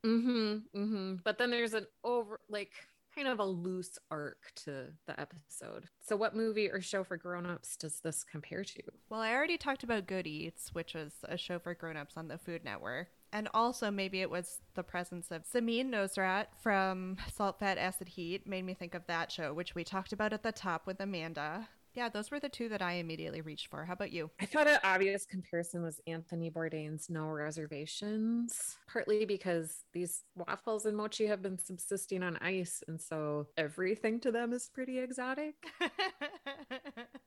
Mm-hmm. 0.06 0.80
Mm-hmm. 0.80 1.16
But 1.24 1.38
then 1.38 1.52
there's 1.52 1.74
an 1.74 1.86
over 2.04 2.40
like 2.50 2.72
kind 3.14 3.28
of 3.28 3.40
a 3.40 3.46
loose 3.46 3.98
arc 4.10 4.52
to 4.56 4.88
the 5.08 5.20
episode. 5.20 5.86
So 6.00 6.16
what 6.16 6.36
movie 6.36 6.70
or 6.70 6.82
show 6.82 7.04
for 7.04 7.18
grown-ups 7.18 7.78
does 7.78 8.00
this 8.00 8.24
compare 8.24 8.64
to? 8.64 8.82
Well, 9.10 9.22
I 9.22 9.34
already 9.34 9.58
talked 9.58 9.84
about 9.84 10.08
Good 10.08 10.28
Eats, 10.28 10.74
which 10.74 10.94
was 10.94 11.14
a 11.24 11.38
show 11.38 11.60
for 11.60 11.74
grown-ups 11.74 12.18
on 12.18 12.28
the 12.28 12.38
Food 12.38 12.64
Network. 12.64 13.08
And 13.34 13.48
also 13.54 13.92
maybe 13.92 14.22
it 14.22 14.30
was 14.30 14.60
the 14.76 14.84
presence 14.84 15.32
of 15.32 15.44
Samin 15.44 15.90
Nosrat 15.90 16.48
from 16.62 17.18
Salt, 17.34 17.60
Fat, 17.60 17.78
Acid, 17.78 18.10
Heat 18.10 18.46
made 18.46 18.66
me 18.66 18.74
think 18.74 18.94
of 18.94 19.08
that 19.08 19.32
show, 19.32 19.54
which 19.54 19.74
we 19.74 19.84
talked 19.84 20.12
about 20.12 20.34
at 20.34 20.44
the 20.44 20.52
top 20.52 20.86
with 20.86 21.00
Amanda. 21.00 21.70
Yeah, 21.94 22.08
those 22.10 22.32
were 22.32 22.40
the 22.40 22.48
two 22.50 22.70
that 22.70 22.82
I 22.82 22.94
immediately 22.94 23.42
reached 23.42 23.68
for. 23.68 23.84
How 23.86 23.94
about 23.94 24.12
you? 24.14 24.32
I 24.40 24.46
thought 24.46 24.68
an 24.68 24.80
obvious 24.84 25.26
comparison 25.26 25.84
was 25.84 26.00
Anthony 26.08 26.50
Bourdain's 26.50 27.10
No 27.10 27.26
Reservations, 27.28 28.78
partly 28.92 29.26
because 29.26 29.84
these 29.94 30.24
waffles 30.36 30.86
and 30.86 30.96
mochi 30.96 31.26
have 31.28 31.42
been 31.42 31.58
subsisting 31.60 32.24
on 32.24 32.38
ice. 32.38 32.82
And 32.88 33.02
so 33.02 33.48
everything 33.58 34.20
to 34.22 34.32
them 34.32 34.54
is 34.54 34.70
pretty 34.74 35.00
exotic. 35.00 35.56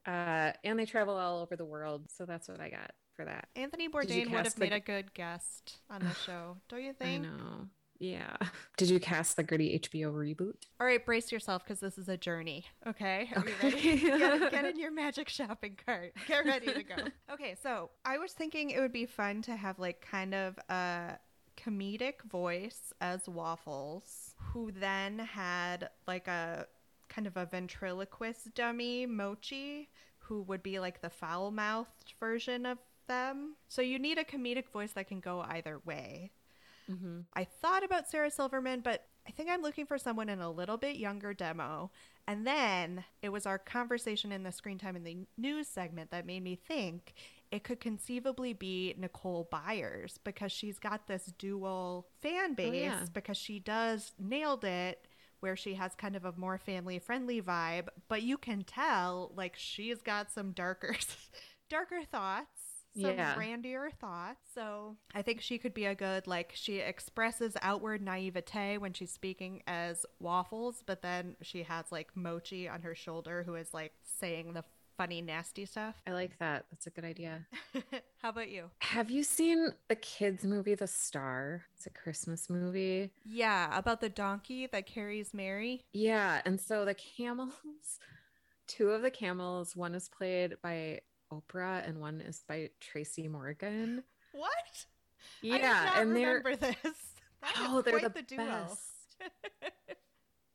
Uh, 0.06 0.52
and 0.64 0.78
they 0.78 0.84
travel 0.84 1.16
all 1.16 1.40
over 1.40 1.56
the 1.56 1.64
world. 1.64 2.02
So 2.14 2.26
that's 2.26 2.46
what 2.46 2.60
I 2.60 2.68
got 2.68 2.90
for 3.16 3.24
that. 3.24 3.48
Anthony 3.56 3.88
Bourdain 3.88 4.30
would 4.30 4.44
have 4.44 4.54
the- 4.54 4.60
made 4.60 4.72
a 4.74 4.78
good 4.80 5.14
guest 5.14 5.78
on 5.88 6.02
the 6.04 6.12
show, 6.14 6.58
don't 6.68 6.82
you 6.82 6.92
think? 6.92 7.24
I 7.24 7.28
know. 7.28 7.68
Yeah. 8.04 8.36
Did 8.76 8.90
you 8.90 9.00
cast 9.00 9.36
the 9.36 9.42
gritty 9.42 9.78
HBO 9.78 10.12
reboot? 10.12 10.54
All 10.78 10.86
right, 10.86 11.04
brace 11.04 11.32
yourself 11.32 11.64
because 11.64 11.80
this 11.80 11.96
is 11.96 12.08
a 12.08 12.16
journey. 12.16 12.66
Okay, 12.86 13.30
are 13.34 13.44
you 13.46 13.54
ready? 13.62 13.98
get, 14.00 14.50
get 14.50 14.64
in 14.66 14.78
your 14.78 14.90
magic 14.90 15.28
shopping 15.28 15.78
cart. 15.86 16.12
Get 16.28 16.44
ready 16.44 16.66
to 16.66 16.82
go. 16.82 16.96
Okay, 17.32 17.56
so 17.62 17.90
I 18.04 18.18
was 18.18 18.32
thinking 18.32 18.70
it 18.70 18.80
would 18.80 18.92
be 18.92 19.06
fun 19.06 19.40
to 19.42 19.56
have 19.56 19.78
like 19.78 20.06
kind 20.06 20.34
of 20.34 20.58
a 20.68 21.18
comedic 21.56 22.22
voice 22.28 22.92
as 23.00 23.26
Waffles, 23.26 24.34
who 24.38 24.70
then 24.70 25.18
had 25.18 25.88
like 26.06 26.28
a 26.28 26.66
kind 27.08 27.26
of 27.26 27.38
a 27.38 27.46
ventriloquist 27.46 28.54
dummy, 28.54 29.06
Mochi, 29.06 29.88
who 30.18 30.42
would 30.42 30.62
be 30.62 30.78
like 30.78 31.00
the 31.00 31.10
foul 31.10 31.50
mouthed 31.50 32.12
version 32.20 32.66
of 32.66 32.78
them. 33.06 33.54
So 33.68 33.80
you 33.80 33.98
need 33.98 34.18
a 34.18 34.24
comedic 34.24 34.68
voice 34.68 34.92
that 34.92 35.08
can 35.08 35.20
go 35.20 35.40
either 35.48 35.80
way. 35.86 36.32
Mm-hmm. 36.90 37.20
I 37.34 37.44
thought 37.44 37.84
about 37.84 38.08
Sarah 38.08 38.30
Silverman, 38.30 38.80
but 38.80 39.06
I 39.26 39.30
think 39.30 39.48
I'm 39.50 39.62
looking 39.62 39.86
for 39.86 39.98
someone 39.98 40.28
in 40.28 40.40
a 40.40 40.50
little 40.50 40.76
bit 40.76 40.96
younger 40.96 41.32
demo. 41.32 41.90
And 42.26 42.46
then 42.46 43.04
it 43.22 43.30
was 43.30 43.46
our 43.46 43.58
conversation 43.58 44.32
in 44.32 44.42
the 44.42 44.52
screen 44.52 44.78
time 44.78 44.96
in 44.96 45.04
the 45.04 45.18
news 45.36 45.68
segment 45.68 46.10
that 46.10 46.26
made 46.26 46.42
me 46.42 46.56
think 46.56 47.14
it 47.50 47.64
could 47.64 47.80
conceivably 47.80 48.52
be 48.52 48.94
Nicole 48.98 49.48
Byers 49.50 50.18
because 50.24 50.50
she's 50.50 50.78
got 50.78 51.06
this 51.06 51.32
dual 51.38 52.08
fan 52.20 52.54
base 52.54 52.74
yeah. 52.74 53.04
because 53.12 53.36
she 53.36 53.60
does 53.60 54.12
nailed 54.18 54.64
it 54.64 55.06
where 55.40 55.56
she 55.56 55.74
has 55.74 55.94
kind 55.94 56.16
of 56.16 56.24
a 56.24 56.32
more 56.36 56.56
family 56.56 56.98
friendly 56.98 57.40
vibe, 57.40 57.88
but 58.08 58.22
you 58.22 58.38
can 58.38 58.62
tell 58.64 59.30
like 59.36 59.54
she's 59.56 60.00
got 60.00 60.32
some 60.32 60.52
darker 60.52 60.96
darker 61.68 62.00
thoughts 62.10 62.63
some 62.94 63.10
Yeah. 63.16 63.34
randier 63.36 63.92
thoughts. 63.92 64.40
So 64.54 64.96
I 65.14 65.22
think 65.22 65.40
she 65.40 65.58
could 65.58 65.74
be 65.74 65.84
a 65.86 65.94
good 65.94 66.26
like 66.26 66.52
she 66.54 66.78
expresses 66.78 67.56
outward 67.62 68.00
naivete 68.02 68.78
when 68.78 68.92
she's 68.92 69.10
speaking 69.12 69.62
as 69.66 70.06
waffles, 70.20 70.82
but 70.86 71.02
then 71.02 71.36
she 71.42 71.62
has 71.64 71.90
like 71.90 72.16
Mochi 72.16 72.68
on 72.68 72.82
her 72.82 72.94
shoulder 72.94 73.42
who 73.44 73.54
is 73.54 73.74
like 73.74 73.92
saying 74.02 74.52
the 74.54 74.64
funny 74.96 75.20
nasty 75.20 75.66
stuff. 75.66 75.96
I 76.06 76.12
like 76.12 76.38
that. 76.38 76.66
That's 76.70 76.86
a 76.86 76.90
good 76.90 77.04
idea. 77.04 77.46
How 78.22 78.28
about 78.28 78.48
you? 78.48 78.70
Have 78.78 79.10
you 79.10 79.24
seen 79.24 79.70
the 79.88 79.96
kids' 79.96 80.44
movie, 80.44 80.76
The 80.76 80.86
Star? 80.86 81.64
It's 81.74 81.86
a 81.86 81.90
Christmas 81.90 82.48
movie. 82.48 83.10
Yeah, 83.24 83.76
about 83.76 84.00
the 84.00 84.08
donkey 84.08 84.68
that 84.68 84.86
carries 84.86 85.34
Mary. 85.34 85.82
Yeah. 85.92 86.42
And 86.46 86.60
so 86.60 86.84
the 86.84 86.94
camels, 86.94 87.98
two 88.68 88.90
of 88.90 89.02
the 89.02 89.10
camels, 89.10 89.74
one 89.74 89.96
is 89.96 90.08
played 90.08 90.54
by 90.62 91.00
Oprah 91.32 91.86
and 91.88 92.00
one 92.00 92.20
is 92.20 92.42
by 92.48 92.70
Tracy 92.80 93.28
Morgan. 93.28 94.02
What? 94.32 94.86
Yeah. 95.42 96.00
and 96.00 96.14
they're 96.14 96.42
remember 96.44 96.56
this. 96.56 96.76
That 97.42 97.52
oh, 97.58 97.82
they're 97.82 98.00
the, 98.00 98.08
the, 98.08 98.22
duo. 98.22 98.46
best. 98.46 98.80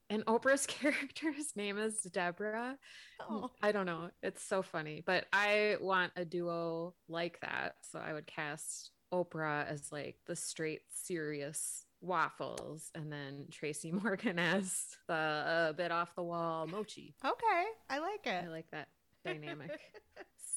And 0.09 0.25
Oprah's 0.25 0.65
character's 0.67 1.55
name 1.55 1.77
is 1.77 2.01
Deborah. 2.01 2.77
Oh. 3.19 3.51
I 3.61 3.71
don't 3.71 3.85
know. 3.85 4.09
It's 4.23 4.43
so 4.43 4.61
funny, 4.61 5.03
but 5.05 5.25
I 5.31 5.77
want 5.79 6.13
a 6.15 6.25
duo 6.25 6.95
like 7.07 7.39
that. 7.41 7.75
So 7.81 7.99
I 7.99 8.13
would 8.13 8.25
cast 8.25 8.91
Oprah 9.13 9.67
as 9.67 9.91
like 9.91 10.17
the 10.25 10.35
straight, 10.35 10.81
serious 10.89 11.85
waffles, 12.01 12.91
and 12.95 13.11
then 13.11 13.45
Tracy 13.51 13.91
Morgan 13.91 14.39
as 14.39 14.83
the 15.07 15.13
uh, 15.13 15.73
bit 15.73 15.91
off 15.91 16.15
the 16.15 16.23
wall 16.23 16.67
mochi. 16.67 17.13
Okay, 17.23 17.65
I 17.89 17.99
like 17.99 18.25
it. 18.25 18.45
I 18.45 18.47
like 18.47 18.71
that 18.71 18.87
dynamic. 19.23 19.79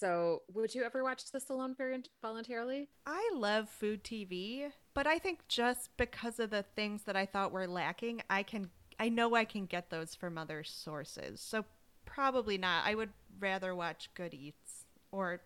So, 0.03 0.43
would 0.53 0.75
you 0.75 0.83
ever 0.83 1.05
watch 1.05 1.31
this 1.31 1.49
alone 1.49 1.77
very 1.79 2.03
voluntarily? 2.21 2.89
I 3.07 3.31
love 3.37 3.69
food 3.69 4.03
TV, 4.03 4.73
but 4.95 5.07
I 5.07 5.21
think 5.21 5.47
just 5.47 5.97
because 5.97 6.41
of 6.41 6.51
the 6.51 6.65
things 6.75 7.03
that 7.05 7.15
I 7.15 7.25
thought 7.25 7.53
were 7.53 7.69
lacking, 7.69 8.21
I 8.29 8.43
can 8.43 8.71
I 8.99 9.09
know 9.11 9.37
I 9.37 9.45
can 9.45 9.67
get 9.67 9.91
those 9.91 10.17
from 10.17 10.39
other 10.39 10.65
sources. 10.65 11.41
So 11.41 11.65
probably 12.05 12.59
not. 12.59 12.85
I 12.85 12.97
would 12.97 13.11
rather 13.39 13.77
watch 13.77 14.11
Good 14.15 14.35
Eats 14.35 14.87
or 15.13 15.41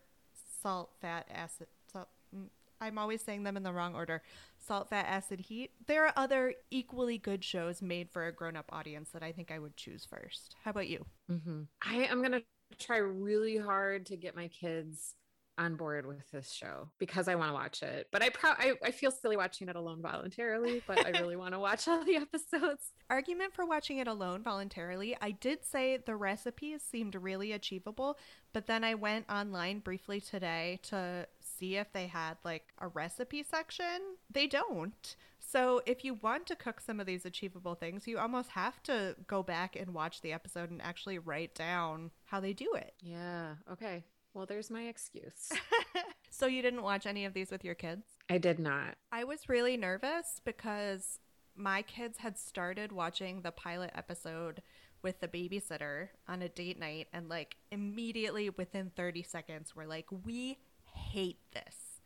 Salt, 0.63 0.91
Fat, 1.03 1.27
Acid. 1.31 1.67
Salt, 1.93 2.09
mm, 2.35 2.47
I'm 2.81 2.97
always 2.97 3.21
saying 3.21 3.43
them 3.43 3.59
in 3.59 3.63
the 3.63 3.75
wrong 3.75 3.95
order. 3.95 4.23
Salt, 4.59 4.89
Fat, 4.89 5.05
Acid, 5.07 5.41
Heat. 5.41 5.73
There 5.87 6.07
are 6.07 6.15
other 6.17 6.55
equally 6.71 7.19
good 7.19 7.45
shows 7.45 7.83
made 7.83 8.11
for 8.11 8.27
a 8.27 8.33
grown-up 8.33 8.71
audience 8.73 9.11
that 9.11 9.23
I 9.23 9.33
think 9.33 9.51
I 9.51 9.59
would 9.59 9.77
choose 9.77 10.07
first. 10.07 10.57
How 10.65 10.71
about 10.71 10.89
you? 10.89 11.05
Mm-hmm. 11.31 11.63
I 11.83 12.05
am 12.05 12.23
gonna 12.23 12.41
try 12.79 12.99
really 12.99 13.57
hard 13.57 14.07
to 14.07 14.17
get 14.17 14.37
my 14.37 14.49
kids 14.49 15.15
on 15.59 15.75
board 15.75 16.05
with 16.05 16.31
this 16.33 16.53
show 16.53 16.91
because 16.99 17.29
I 17.29 17.35
want 17.35 17.49
to 17.49 17.55
watch 17.55 17.83
it. 17.83 18.09
But 18.13 18.23
I, 18.23 18.29
pro- 18.29 18.51
I 18.51 18.75
I 18.85 18.91
feel 18.91 19.11
silly 19.11 19.39
watching 19.39 19.69
it 19.71 19.77
alone 19.77 20.03
voluntarily, 20.03 20.83
but 20.87 21.05
I 21.07 21.19
really 21.19 21.37
want 21.43 21.55
to 21.55 21.59
watch 21.59 21.89
all 21.89 22.05
the 22.05 22.17
episodes. 22.17 22.93
argument 23.09 23.55
for 23.55 23.65
watching 23.65 23.97
it 23.99 24.07
alone 24.07 24.43
voluntarily. 24.43 25.17
I 25.21 25.31
did 25.31 25.65
say 25.65 25.97
the 25.97 26.15
recipes 26.15 26.83
seemed 26.83 27.15
really 27.15 27.53
achievable, 27.53 28.19
but 28.53 28.67
then 28.67 28.85
I 28.85 28.95
went 28.97 29.31
online 29.31 29.79
briefly 29.79 30.21
today 30.21 30.79
to 30.85 31.27
see 31.41 31.77
if 31.77 31.91
they 31.93 32.07
had 32.07 32.37
like 32.45 32.65
a 32.79 32.89
recipe 32.89 33.43
section. 33.43 34.17
They 34.31 34.47
don't. 34.47 35.17
So 35.49 35.81
if 35.87 36.05
you 36.05 36.15
want 36.15 36.47
to 36.47 36.57
cook 36.57 36.81
some 36.81 36.99
of 36.99 37.07
these 37.07 37.25
achievable 37.25 37.77
things, 37.77 38.09
you 38.09 38.19
almost 38.19 38.51
have 38.51 38.83
to 38.85 39.15
go 39.29 39.45
back 39.45 39.77
and 39.77 39.95
watch 39.95 40.21
the 40.21 40.33
episode 40.33 40.71
and 40.71 40.83
actually 40.83 41.19
write 41.19 41.55
down 41.55 42.11
how 42.25 42.41
they 42.41 42.53
do 42.53 42.73
it. 42.75 42.95
Yeah. 43.01 43.55
Okay. 43.71 44.05
Well, 44.35 44.45
there's 44.45 44.71
my 44.71 44.83
excuse. 44.83 45.53
so 46.31 46.47
you 46.47 46.63
didn't 46.63 46.83
watch 46.83 47.07
any 47.07 47.25
of 47.25 47.33
these 47.33 47.53
with 47.53 47.65
your 47.65 47.77
kids? 47.77 48.05
I 48.29 48.39
did 48.39 48.59
not. 48.59 48.97
I 49.13 49.23
was 49.23 49.49
really 49.49 49.77
nervous 49.77 50.41
because 50.45 51.21
my 51.55 51.83
kids 51.83 52.19
had 52.19 52.37
started 52.37 52.91
watching 52.91 53.43
the 53.43 53.53
pilot 53.53 53.93
episode 53.95 54.63
with 55.01 55.21
the 55.21 55.29
babysitter 55.29 56.09
on 56.27 56.43
a 56.43 56.49
date 56.49 56.79
night 56.79 57.07
and 57.13 57.29
like 57.29 57.57
immediately 57.71 58.51
within 58.51 58.91
30 58.97 59.23
seconds 59.23 59.77
were 59.77 59.87
like 59.87 60.07
we 60.25 60.59
hate 60.93 61.39
this 61.53 62.01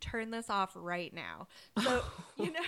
turn 0.00 0.30
this 0.30 0.48
off 0.48 0.72
right 0.74 1.12
now 1.12 1.48
so 1.82 2.02
you 2.38 2.50
know 2.52 2.60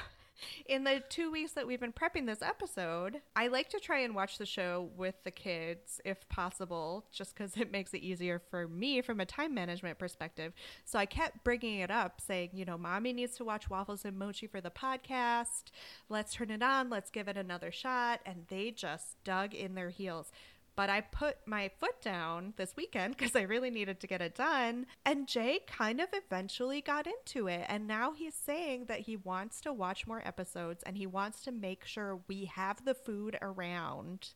in 0.66 0.84
the 0.84 1.02
two 1.08 1.30
weeks 1.30 1.52
that 1.52 1.66
we've 1.66 1.80
been 1.80 1.92
prepping 1.92 2.26
this 2.26 2.42
episode, 2.42 3.20
I 3.36 3.48
like 3.48 3.68
to 3.70 3.80
try 3.80 4.00
and 4.00 4.14
watch 4.14 4.38
the 4.38 4.46
show 4.46 4.90
with 4.96 5.14
the 5.24 5.30
kids 5.30 6.00
if 6.04 6.28
possible, 6.28 7.06
just 7.12 7.34
because 7.34 7.56
it 7.56 7.70
makes 7.70 7.94
it 7.94 8.02
easier 8.02 8.40
for 8.50 8.68
me 8.68 9.02
from 9.02 9.20
a 9.20 9.26
time 9.26 9.54
management 9.54 9.98
perspective. 9.98 10.52
So 10.84 10.98
I 10.98 11.06
kept 11.06 11.44
bringing 11.44 11.80
it 11.80 11.90
up, 11.90 12.20
saying, 12.20 12.50
you 12.52 12.64
know, 12.64 12.78
mommy 12.78 13.12
needs 13.12 13.36
to 13.36 13.44
watch 13.44 13.70
Waffles 13.70 14.04
and 14.04 14.18
Mochi 14.18 14.46
for 14.46 14.60
the 14.60 14.70
podcast. 14.70 15.64
Let's 16.08 16.34
turn 16.34 16.50
it 16.50 16.62
on. 16.62 16.90
Let's 16.90 17.10
give 17.10 17.28
it 17.28 17.36
another 17.36 17.72
shot. 17.72 18.20
And 18.26 18.44
they 18.48 18.70
just 18.70 19.22
dug 19.24 19.54
in 19.54 19.74
their 19.74 19.90
heels. 19.90 20.30
But 20.78 20.90
I 20.90 21.00
put 21.00 21.38
my 21.44 21.72
foot 21.80 22.00
down 22.00 22.54
this 22.56 22.76
weekend 22.76 23.16
because 23.16 23.34
I 23.34 23.42
really 23.42 23.68
needed 23.68 23.98
to 23.98 24.06
get 24.06 24.22
it 24.22 24.36
done. 24.36 24.86
And 25.04 25.26
Jay 25.26 25.58
kind 25.66 26.00
of 26.00 26.06
eventually 26.12 26.80
got 26.80 27.08
into 27.08 27.48
it. 27.48 27.66
And 27.68 27.88
now 27.88 28.12
he's 28.12 28.36
saying 28.36 28.84
that 28.84 29.00
he 29.00 29.16
wants 29.16 29.60
to 29.62 29.72
watch 29.72 30.06
more 30.06 30.22
episodes 30.24 30.84
and 30.84 30.96
he 30.96 31.04
wants 31.04 31.40
to 31.42 31.50
make 31.50 31.84
sure 31.84 32.20
we 32.28 32.44
have 32.44 32.84
the 32.84 32.94
food 32.94 33.36
around 33.42 34.34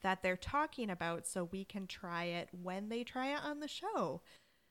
that 0.00 0.22
they're 0.22 0.34
talking 0.34 0.88
about 0.88 1.26
so 1.26 1.44
we 1.44 1.62
can 1.62 1.86
try 1.86 2.24
it 2.24 2.48
when 2.62 2.88
they 2.88 3.04
try 3.04 3.34
it 3.34 3.44
on 3.44 3.60
the 3.60 3.68
show. 3.68 4.22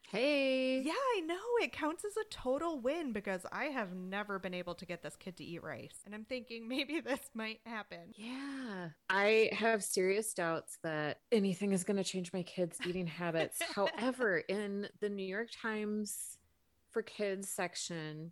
Hey. 0.10 0.82
Yeah, 0.82 0.92
I 0.92 1.22
know. 1.22 1.40
It 1.62 1.72
counts 1.72 2.04
as 2.04 2.18
a 2.18 2.26
total 2.30 2.80
win 2.80 3.14
because 3.14 3.46
I 3.52 3.66
have 3.66 3.96
never 3.96 4.40
been 4.40 4.54
able 4.54 4.76
to 4.76 4.86
get 4.86 5.02
this 5.04 5.16
kid 5.16 5.38
to 5.38 5.44
eat 5.44 5.64
rice. 5.64 6.02
And 6.06 6.14
I'm 6.14 6.26
thinking 6.26 6.68
maybe 6.68 7.00
this 7.00 7.22
might 7.34 7.60
happen. 7.66 8.14
Yeah. 8.16 8.90
I 9.10 9.50
have 9.54 9.84
serious 9.84 10.34
doubts 10.34 10.80
that 10.84 11.20
anything 11.32 11.72
is 11.72 11.84
going 11.84 11.98
to 11.98 12.04
change 12.04 12.34
my 12.34 12.44
kids' 12.44 12.78
eating 12.86 13.08
habits. 13.08 13.62
However, 13.74 14.40
in 14.40 14.90
the 15.00 15.10
New 15.10 15.26
York 15.26 15.50
Times 15.62 16.38
for 16.90 17.02
Kids 17.02 17.50
section, 17.50 18.32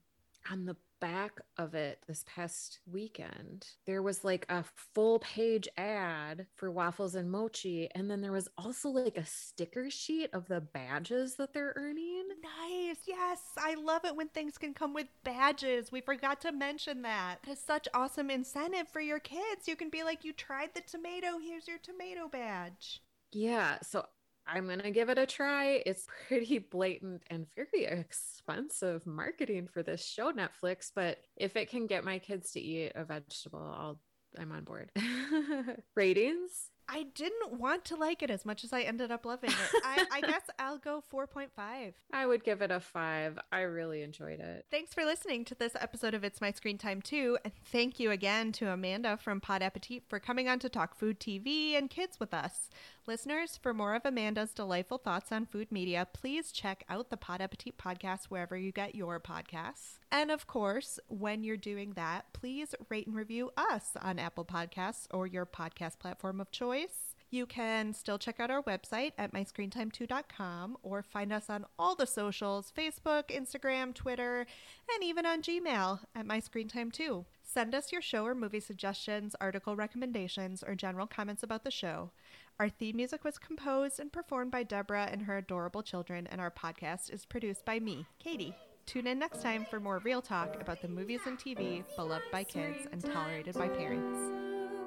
on 0.51 0.65
the 0.65 0.75
back 0.99 1.41
of 1.57 1.75
it 1.75 1.99
this 2.07 2.23
past 2.27 2.79
weekend, 2.91 3.67
there 3.85 4.01
was 4.01 4.23
like 4.23 4.45
a 4.49 4.63
full 4.93 5.19
page 5.19 5.67
ad 5.77 6.47
for 6.55 6.71
waffles 6.71 7.15
and 7.15 7.31
mochi. 7.31 7.89
And 7.95 8.09
then 8.09 8.21
there 8.21 8.31
was 8.31 8.49
also 8.57 8.89
like 8.89 9.17
a 9.17 9.25
sticker 9.25 9.89
sheet 9.89 10.29
of 10.33 10.47
the 10.47 10.61
badges 10.61 11.35
that 11.35 11.53
they're 11.53 11.73
earning. 11.75 12.27
Nice. 12.41 12.97
Yes. 13.07 13.39
I 13.57 13.75
love 13.75 14.05
it 14.05 14.15
when 14.15 14.29
things 14.29 14.57
can 14.57 14.73
come 14.73 14.93
with 14.93 15.07
badges. 15.23 15.91
We 15.91 16.01
forgot 16.01 16.41
to 16.41 16.51
mention 16.51 17.01
that. 17.03 17.37
It's 17.47 17.63
such 17.63 17.87
awesome 17.93 18.29
incentive 18.29 18.87
for 18.87 19.01
your 19.01 19.19
kids. 19.19 19.67
You 19.67 19.75
can 19.75 19.89
be 19.89 20.03
like, 20.03 20.23
you 20.23 20.33
tried 20.33 20.73
the 20.73 20.81
tomato. 20.81 21.39
Here's 21.43 21.67
your 21.67 21.77
tomato 21.77 22.27
badge. 22.27 23.01
Yeah. 23.31 23.77
So 23.83 24.05
I'm 24.51 24.65
going 24.65 24.79
to 24.79 24.91
give 24.91 25.09
it 25.09 25.17
a 25.17 25.25
try. 25.25 25.83
It's 25.85 26.07
pretty 26.27 26.59
blatant 26.71 27.23
and 27.29 27.45
very 27.55 27.85
expensive 27.85 29.05
marketing 29.05 29.67
for 29.71 29.83
this 29.83 30.03
show, 30.03 30.31
Netflix. 30.31 30.91
But 30.93 31.19
if 31.35 31.55
it 31.55 31.69
can 31.69 31.87
get 31.87 32.03
my 32.03 32.19
kids 32.19 32.51
to 32.51 32.59
eat 32.59 32.93
a 32.95 33.03
vegetable, 33.03 33.59
I'll 33.59 33.99
I'm 34.37 34.51
on 34.51 34.63
board. 34.63 34.91
Ratings? 35.95 36.69
I 36.91 37.03
didn't 37.13 37.59
want 37.59 37.85
to 37.85 37.95
like 37.95 38.23
it 38.23 38.31
as 38.31 38.45
much 38.45 38.63
as 38.63 38.73
I 38.73 38.81
ended 38.81 39.11
up 39.11 39.23
loving 39.23 39.51
it. 39.51 39.81
I, 39.83 40.05
I 40.11 40.21
guess 40.27 40.41
I'll 40.57 40.79
go 40.79 41.03
4.5. 41.13 41.93
I 42.11 42.25
would 42.25 42.43
give 42.43 42.63
it 42.63 42.71
a 42.71 42.79
five. 42.79 43.37
I 43.51 43.61
really 43.61 44.01
enjoyed 44.01 44.39
it. 44.39 44.65
Thanks 44.71 44.91
for 44.91 45.05
listening 45.05 45.45
to 45.45 45.55
this 45.55 45.73
episode 45.79 46.15
of 46.15 46.23
It's 46.23 46.41
My 46.41 46.51
Screen 46.51 46.79
Time 46.79 47.01
too, 47.03 47.37
and 47.43 47.53
thank 47.65 47.99
you 47.99 48.09
again 48.09 48.51
to 48.53 48.71
Amanda 48.71 49.17
from 49.17 49.39
Pod 49.39 49.61
Appetit 49.61 50.03
for 50.07 50.19
coming 50.19 50.49
on 50.49 50.57
to 50.59 50.69
talk 50.69 50.95
food 50.95 51.19
TV 51.19 51.77
and 51.77 51.91
kids 51.91 52.19
with 52.19 52.33
us. 52.33 52.69
Listeners, 53.09 53.57
for 53.57 53.73
more 53.73 53.95
of 53.95 54.05
Amanda's 54.05 54.53
delightful 54.53 54.99
thoughts 54.99 55.31
on 55.31 55.47
food 55.47 55.71
media, 55.71 56.07
please 56.13 56.51
check 56.51 56.83
out 56.87 57.09
the 57.09 57.17
Pod 57.17 57.41
Appetit 57.41 57.75
podcast 57.75 58.25
wherever 58.25 58.55
you 58.55 58.71
get 58.71 58.93
your 58.93 59.19
podcasts. 59.19 59.97
And 60.11 60.29
of 60.29 60.45
course, 60.45 60.99
when 61.07 61.43
you're 61.43 61.57
doing 61.57 61.93
that, 61.93 62.31
please 62.33 62.75
rate 62.87 63.07
and 63.07 63.15
review 63.15 63.49
us 63.57 63.93
on 63.99 64.19
Apple 64.19 64.45
Podcasts 64.45 65.07
or 65.09 65.25
your 65.25 65.47
podcast 65.47 65.97
platform 65.97 66.39
of 66.39 66.51
choice. 66.51 67.15
You 67.31 67.47
can 67.47 67.95
still 67.95 68.19
check 68.19 68.39
out 68.39 68.51
our 68.51 68.61
website 68.61 69.13
at 69.17 69.33
myscreentime2.com 69.33 70.77
or 70.83 71.01
find 71.01 71.33
us 71.33 71.49
on 71.49 71.65
all 71.79 71.95
the 71.95 72.05
socials 72.05 72.71
Facebook, 72.77 73.29
Instagram, 73.29 73.95
Twitter, 73.95 74.45
and 74.93 75.03
even 75.03 75.25
on 75.25 75.41
Gmail 75.41 76.01
at 76.13 76.27
myscreentime2. 76.27 77.25
Send 77.41 77.73
us 77.73 77.91
your 77.91 78.01
show 78.01 78.25
or 78.25 78.35
movie 78.35 78.59
suggestions, 78.59 79.35
article 79.41 79.75
recommendations, 79.75 80.63
or 80.63 80.75
general 80.75 81.07
comments 81.07 81.41
about 81.41 81.63
the 81.63 81.71
show. 81.71 82.11
Our 82.59 82.67
theme 82.67 82.97
music 82.97 83.23
was 83.23 83.37
composed 83.37 84.01
and 84.01 84.11
performed 84.11 84.51
by 84.51 84.63
Deborah 84.63 85.07
and 85.09 85.21
her 85.21 85.37
adorable 85.37 85.81
children, 85.81 86.27
and 86.27 86.41
our 86.41 86.51
podcast 86.51 87.09
is 87.09 87.25
produced 87.25 87.63
by 87.63 87.79
me, 87.79 88.05
Katie. 88.21 88.53
Tune 88.85 89.07
in 89.07 89.17
next 89.17 89.41
time 89.41 89.65
for 89.69 89.79
more 89.79 89.99
real 89.99 90.21
talk 90.21 90.59
about 90.59 90.81
the 90.81 90.89
movies 90.89 91.21
and 91.25 91.37
TV 91.37 91.85
beloved 91.95 92.25
by 92.33 92.43
kids 92.43 92.85
and 92.91 93.01
tolerated 93.01 93.55
by 93.55 93.69
parents. 93.69 94.19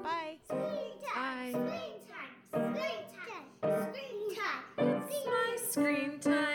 Bye. 0.03 0.37
Bye. 1.14 1.51
Screen 1.51 1.93
time. 2.12 2.75
Screen 2.75 3.05
time. 3.64 3.91
Screen 3.91 4.37
time. 4.37 5.59
Screen 5.70 6.20
time. 6.20 6.51